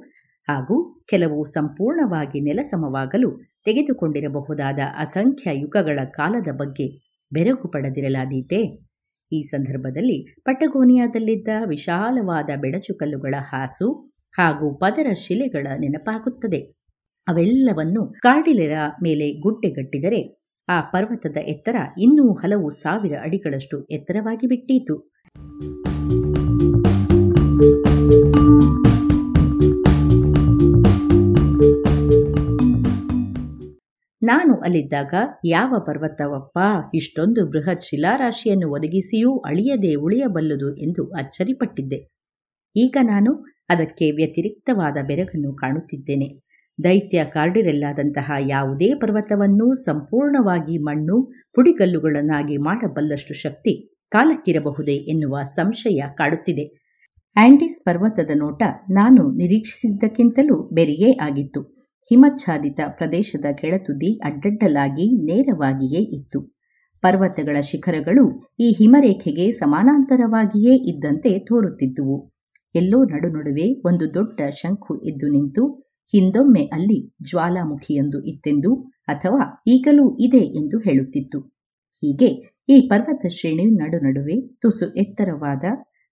[0.49, 8.91] ಹಾಗೂ ಕೆಲವು ಸಂಪೂರ್ಣವಾಗಿ ನೆಲಸಮವಾಗಲು ತೆಗೆದುಕೊಂಡಿರಬಹುದಾದ ಅಸಂಖ್ಯ ಯುಗಗಳ ಕಾಲದ ಬಗ್ಗೆ ಬೆರಗು ಪಡೆದಿರಲಾದೀತೆ.
[9.33, 16.77] ಈ ಸಂದರ್ಭದಲ್ಲಿ ಪಟಗೋನಿಯಾದಲ್ಲಿದ್ದ ವಿಶಾಲವಾದ ಬೆಡಚುಕಲ್ಲುಗಳ ಹಾಸು ಹಾಗೂ ಪದರ ಶಿಲೆಗಳ ನೆನಪಾಗುತ್ತದೆ.
[17.29, 25.11] ಅವೆಲ್ಲವನ್ನು ಕಾರ್ಡಿಲೆರ ಮೇಲೆ ಗುಡ್ಡೆಗಟ್ಟಿದರೆ ಆ ಪರ್ವತದ ಎತ್ತರ ಇನ್ನೂ ಹಲವು ಸಾವಿರ ಅಡಿಗಳಷ್ಟು ಎತ್ತರವಾಗಿ ಬಿಟ್ಟೀತು.
[34.31, 36.59] ನಾನು ಅಲ್ಲಿದ್ದಾಗ ಯಾವ ಪರ್ವತವಪ್ಪ?
[36.95, 42.09] ಇಷ್ಟೊಂದು ಬೃಹತ್ ಶಿಲಾರಾಶಿಯನ್ನು ಒದಗಿಸಿಯೂ ಅಳಿಯದೆ ಉಳಿಯಬಲ್ಲದು ಎಂದು ಅಚ್ಚರಿಪಟ್ಟಿದ್ದೆ.
[42.77, 46.41] ಈಗ ನಾನು ಅದಕ್ಕೆ ವ್ಯತಿರಿಕ್ತವಾದ ಬೆರಗನ್ನು ಕಾಣುತ್ತಿದ್ದೇನೆ.
[46.85, 56.65] ದೈತ್ಯ ಕಾರ್ಡಿರೆಲ್ಲಾದಂತಹ ಯಾವುದೇ ಪರ್ವತವನ್ನೂ ಸಂಪೂರ್ಣವಾಗಿ ಮಣ್ಣು, ಪುಡಿಗಲ್ಲುಗಳನ್ನಾಗಿ ಮಾಡಬಲ್ಲಷ್ಟು ಶಕ್ತಿ ಕಾಲಕ್ಕಿರಬಹುದೇ ಎನ್ನುವ ಸಂಶಯ ಕಾಡುತ್ತಿದೆ.
[57.37, 61.80] ಆಂಡೀಸ್ ಪರ್ವತದ ನೋಟ ನಾನು ನಿರೀಕ್ಷಿಸಿದ್ದಕ್ಕಿಂತಲೂ ಬೆರೆಯೇ ಆಗಿತ್ತು.
[62.11, 66.41] ಹಿಮಚ್ಛಾದಿತ ಪ್ರದೇಶದ ಕೆಳತುದಿ ಅಡ್ಡಡ್ಡಲಾಗಿ ನೇರವಾಗಿಯೇ ಇತ್ತು.
[67.03, 68.25] ಪರ್ವತಗಳ ಶಿಖರಗಳು
[68.61, 72.17] ಈ ಹಿಮರೇಖೆಗೆ ಸಮಾನಾಂತರವಾಗಿಯೇ ಇದ್ದಂತೆ ತೋರುತ್ತಿದ್ದುವು.
[72.75, 75.63] ಎಲ್ಲೋ ನಡುನಡುವೆ ಒಂದು ದೊಡ್ಡ ಶಂಖು ಎದ್ದು ನಿಂತು
[76.15, 78.71] ಹಿಂದೊಮ್ಮೆ ಅಲ್ಲಿ ಜ್ವಾಲಾಮುಖಿಯೊಂದು ಇತ್ತೆಂದು
[79.09, 81.41] ಅಥವಾ ಈಗಲೂ ಇದೆ ಎಂದು ಹೇಳುತ್ತಿತ್ತು.
[82.03, 82.31] ಹೀಗೆ
[82.69, 85.65] ಈ ಪರ್ವತ ಶ್ರೇಣಿ ನಡುನಡುವೆ ತುಸು ಎತ್ತರವಾದ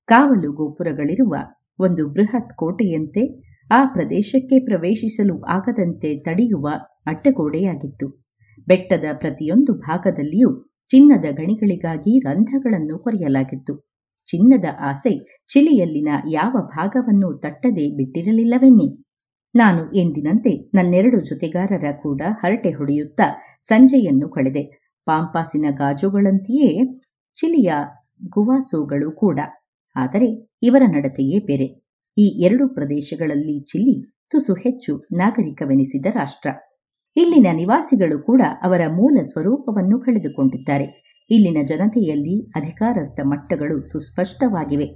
[0.08, 1.34] ಕಾವಲು ಗೋಪುರಗಳಿರುವ
[1.78, 3.22] ಒಂದು ಬೃಹತ್ ಕೋಟೆಯಂತೆ
[3.70, 6.68] ಆ ಪ್ರದೇಶಕ್ಕೆ ಪ್ರವೇಶಿಸಲು ಆಗದಂತೆ ತಡೆಯುವ
[7.06, 8.28] ಅಡ್ಡಗೋಡೆಯಾಗಿತ್ತು.
[8.66, 10.50] ಬೆಟ್ಟದ ಪ್ರತಿಯೊಂದು ಭಾಗದಲ್ಲಿಯೂ
[10.88, 13.74] ಚಿನ್ನದ ಗಣಿಗಳಿಗಾಗಿ ರಂಧ್ರಗಳನ್ನು ಕೊರೆಯಲಾಗಿತ್ತು
[14.26, 19.04] ಚಿನ್ನದ ಆಸೆ ಚಿಲಿಯಲ್ಲಿನ ಯಾವ ಭಾಗವನ್ನು ತಟ್ಟದೆ ಬಿಟ್ಟಿರಲಿಲ್ಲವೆನ್ನಿ?
[19.54, 23.26] ನಾನು ಎಂದಿನಂತೆ ನನ್ನೆರಡು ಜೊತೆಗಾರರ ಕೂಡ ಹರಟೆ ಹೊಡೆಯುತ್ತಾ
[23.62, 24.62] ಸಂಜೆಯನ್ನು ಕಳೆದೆ.
[25.06, 27.00] ಪಾಂಪಾಸಿನ ಗಾಜುಗಳಂತೆಯೇ
[27.38, 27.72] ಚಿಲಿಯ
[28.28, 29.38] ಗುವಾಸೋಗಳು ಕೂಡ.
[29.96, 31.87] ಆದರೆ ಇವರ ನಡತೆಯೇ ಬೇರೆ.
[32.18, 36.50] ಈ ಎರಡು ಪ್ರದೇಶಗಳಲ್ಲಿ ಚಿಲಿ ತುಸು ಹೆಚ್ಚು ನಾಗರಿಕವೆನಿಸಿದ ರಾಷ್ಟ್ರ.
[37.16, 41.16] ಇಲ್ಲಿನ ನಿವಾಸಿಗಳು ಕೂಡ ಅವರ ಮೂಲ ಸ್ವರೂಪವನ್ನು ಕಳೆದುಕೊಂಡಿದ್ದಾರೆ.
[41.30, 44.86] ಇಲ್ಲಿನ ಜನತೆಯಲ್ಲಿ ಅಧಿಕಾರಸ್ಥ ಮಟ್ಟಗಳು ಸುಸ್ಪಷ್ಟವಾಗಿವೆ.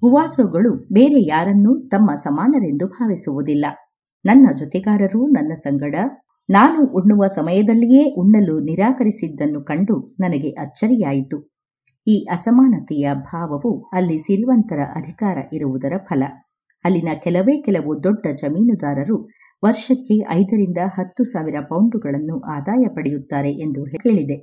[0.00, 3.66] ಗುವಾಸೋಗಳು ಬೇರೆ ಯಾರನ್ನೂ ತಮ್ಮ ಸಮಾನರೆಂದು ಭಾವಿಸುವುದಿಲ್ಲ.
[4.24, 5.94] ನನ್ನ ಜೊತೆಗಾರರು, ನನ್ನ ಸಂಗಡ,
[6.50, 11.50] ನಾನು ಉಣ್ಣುವ ಸಮಯದಲ್ಲಿಯೇ ಉಣ್ಣಲು ನಿರಾಕರಿಸಿದ್ದನ್ನು ಕಂಡು ನನಗೆ ಅಚ್ಚರಿಯಾಯಿತು.
[12.06, 16.22] ಈ ಅಸಮಾನತೆಯ ಭಾವವು ಅಲ್ಲಿ ಸಿರಿವಂತರ ಅಧಿಕಾರ ಇರುವುದರ ಫಲ.
[16.84, 19.16] ಅಲ್ಲಿನ ಕೆಲವೇ ಕೆಲವು ದೊಡ್ಡ ಜಮೀನುದಾರರು
[19.62, 24.36] ವರ್ಷಕ್ಕೆ ಐದರಿಂದ ಹತ್ತು ಸಾವಿರ ಪೌಂಡುಗಳನ್ನು ಆದಾಯ ಪಡೆಯುತ್ತಾರೆ ಎಂದು ಹೇಳಿದೆ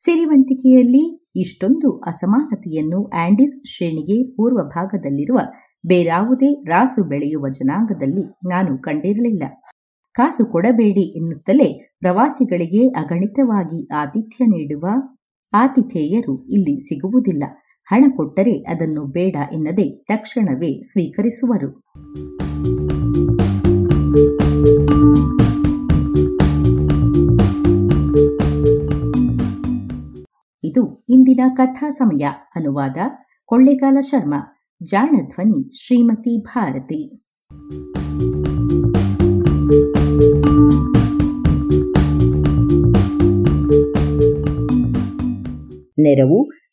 [0.00, 1.04] ಸಿರಿವಂತಿಕೆಯಲ್ಲಿ
[1.36, 5.40] ಇಷ್ಟೊಂದು ಅಸಮಾನತೆಯನ್ನು ಆಂಡಿಸ್ ಶ್ರೇಣಿಗೆ ಪೂರ್ವ ಭಾಗದಲ್ಲಿರುವ
[5.84, 9.44] ಬೇರಾವುದೇ ರಾಸು ಬೆಳೆಯುವ ಜನಾಂಗದಲ್ಲಿ ನಾನು ಕಂಡಿರಲಿಲ್ಲ.
[10.14, 11.68] ಕಾಸು ಕೊಡಬೇಡಿ ಎನ್ನುತ್ತಲೇ
[12.00, 14.86] ಪ್ರವಾಸಿಗಳಿಗೆ ಅಗಣಿತವಾಗಿ ಆತಿಥ್ಯ ನೀಡುವ
[15.52, 17.44] ಆತಿಥೇಯರು ಇಲ್ಲಿ ಸಿಗುವುದಿಲ್ಲ.
[17.86, 21.82] ಹಣ ಕೊಟ್ಟರೆ ಅದನ್ನು ಬೇಡ ಎನ್ನದೆ ತಕ್ಷಣವೇ ಸ್ವೀಕರಿಸುವರು.
[30.64, 32.26] ಇದು ಇಂದಿನ ಕಥಾ ಸಮಯ.
[32.56, 32.96] ಅನುವಾದ
[33.44, 34.66] ಕೊಳ್ಳೆಗಾಲ ಶರ್ಮಾ.
[34.82, 37.22] ಜಾಣಧ್ವನಿ ಶ್ರೀಮತಿ ಭಾರತಿ.
[45.98, 46.63] ನೆರವು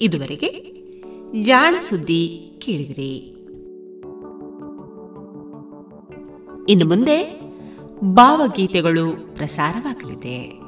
[0.00, 0.78] ಇದುವರೆಗೆ
[1.42, 3.16] ಜಾಣ ಸುದ್ದಿ ಕೇಳಿದಿರಿ.
[6.68, 7.40] ಇನ್ನು ಮುಂದೆ
[8.00, 10.67] ಭಾವಗೀತೆಗಳು ಪ್ರಸಾರವಾಗಲಿದೆ.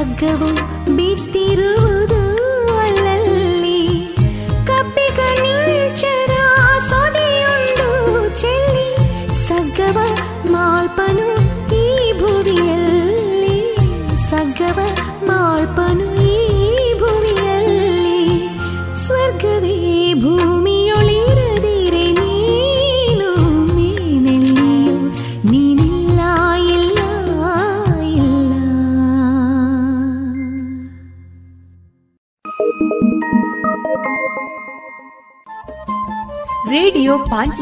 [0.00, 0.50] ಹಗ್ಗವು
[0.96, 1.79] ಬಿದ್ದಿರು.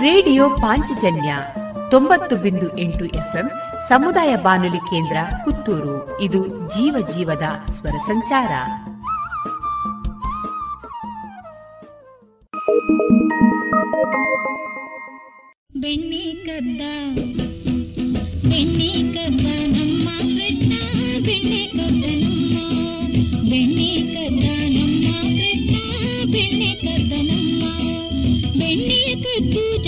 [0.00, 1.36] ರೇಡಿಯೋ ಪಾಂಚಜನ್ಯ
[1.90, 3.50] ತೊಂಬತ್ತು ಬಿಂದು ಎಂಟು ಎಫ್ಎಂ
[3.88, 6.20] ಸಮುದಾಯ ಬಾನುಲಿ ಕೇಂದ್ರ ಪುತ್ತೂರು.
[6.20, 8.52] ಇದು ಜೀವ ಜೀವದ ಸ್ವರ ಸಂಚಾರ.
[15.76, 16.80] ಬೆಣ್ಣೆ ಕದ್ದ,
[18.50, 20.72] ಬೆಣ್ಣಿ ಕದ್ದ ನಮ್ಮ ಕೃಷ್ಣ,
[21.24, 22.56] ಬೆಣ್ಣೆ ಕದ್ದ ನಮ್ಮ,
[23.50, 24.46] ಬೆಣ್ಣೆ ಕದ್ದ
[24.76, 25.74] ನಮ್ಮ ಕೃಷ್ಣ,
[26.32, 27.62] ಬೆಣ್ಣೆ ಕದ್ದ ನಮ್ಮ,
[28.58, 29.79] ಬೆಣ್ಣೆ ಕದ್ದು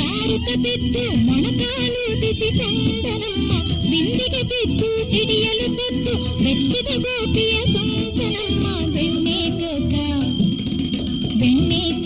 [0.43, 0.97] ఒక పెద్ద
[1.27, 3.51] మనకాలు బిసిసాందనమ్మ
[3.91, 8.65] విందిగ పెట్టు సిడియలు పెట్టు మెచ్చిద గోపియ సొంతనమ్మ
[8.95, 9.63] వెన్నేక
[11.43, 12.02] వెన్నేక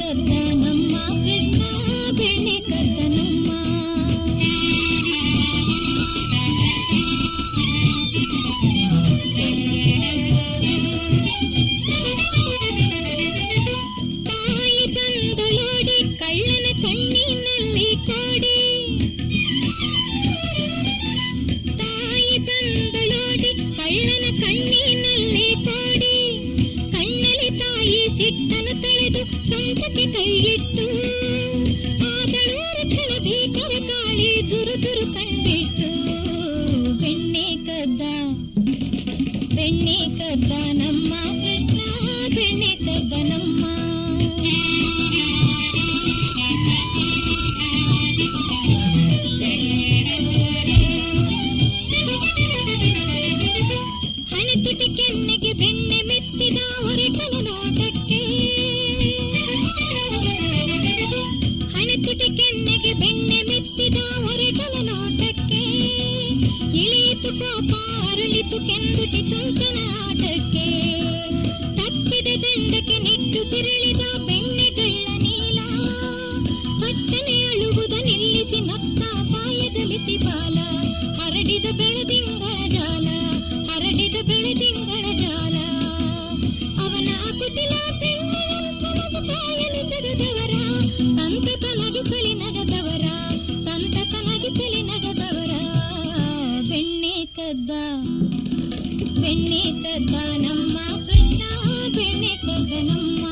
[101.06, 101.42] ಕೃಷ್ಣ
[101.88, 103.26] ಬೆಣ್ಣೆ ಕದ್ದನಮ್ಮ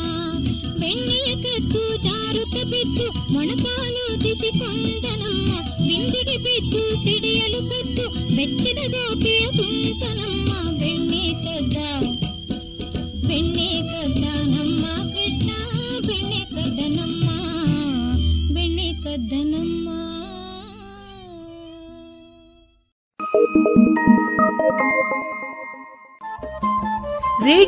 [0.78, 5.51] ಬೆಣ್ಣೆಯ ಕದ್ದು ಜಾರುತ್ತ ಬಿದ್ದು ಮೊಣಕಾಲು ತಿಸಿಕೊಂಡನಮ್ಮ
[5.88, 8.06] ಬಿಂದಿಗೆ ಬಿದ್ದು ಸಿಡಿಯಲು ಕದ್ದು
[8.36, 11.76] ಬೆಚ್ಚಿದ ಗೋಪಿಯ ತುಂಟನಮ್ಮ ಬೆಣ್ಣೆ ಕದ್ದ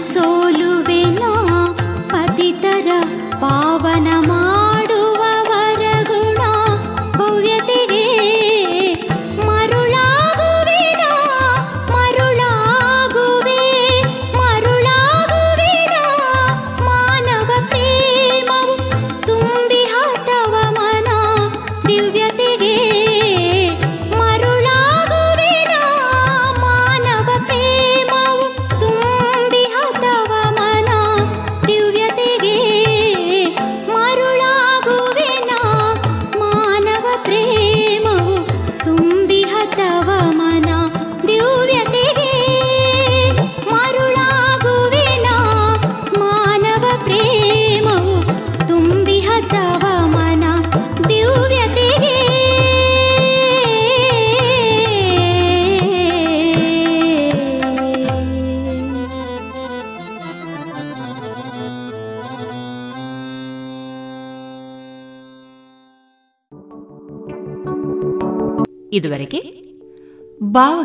[0.00, 1.32] सोलुवेला
[2.12, 2.88] पतितर
[3.42, 4.06] पावन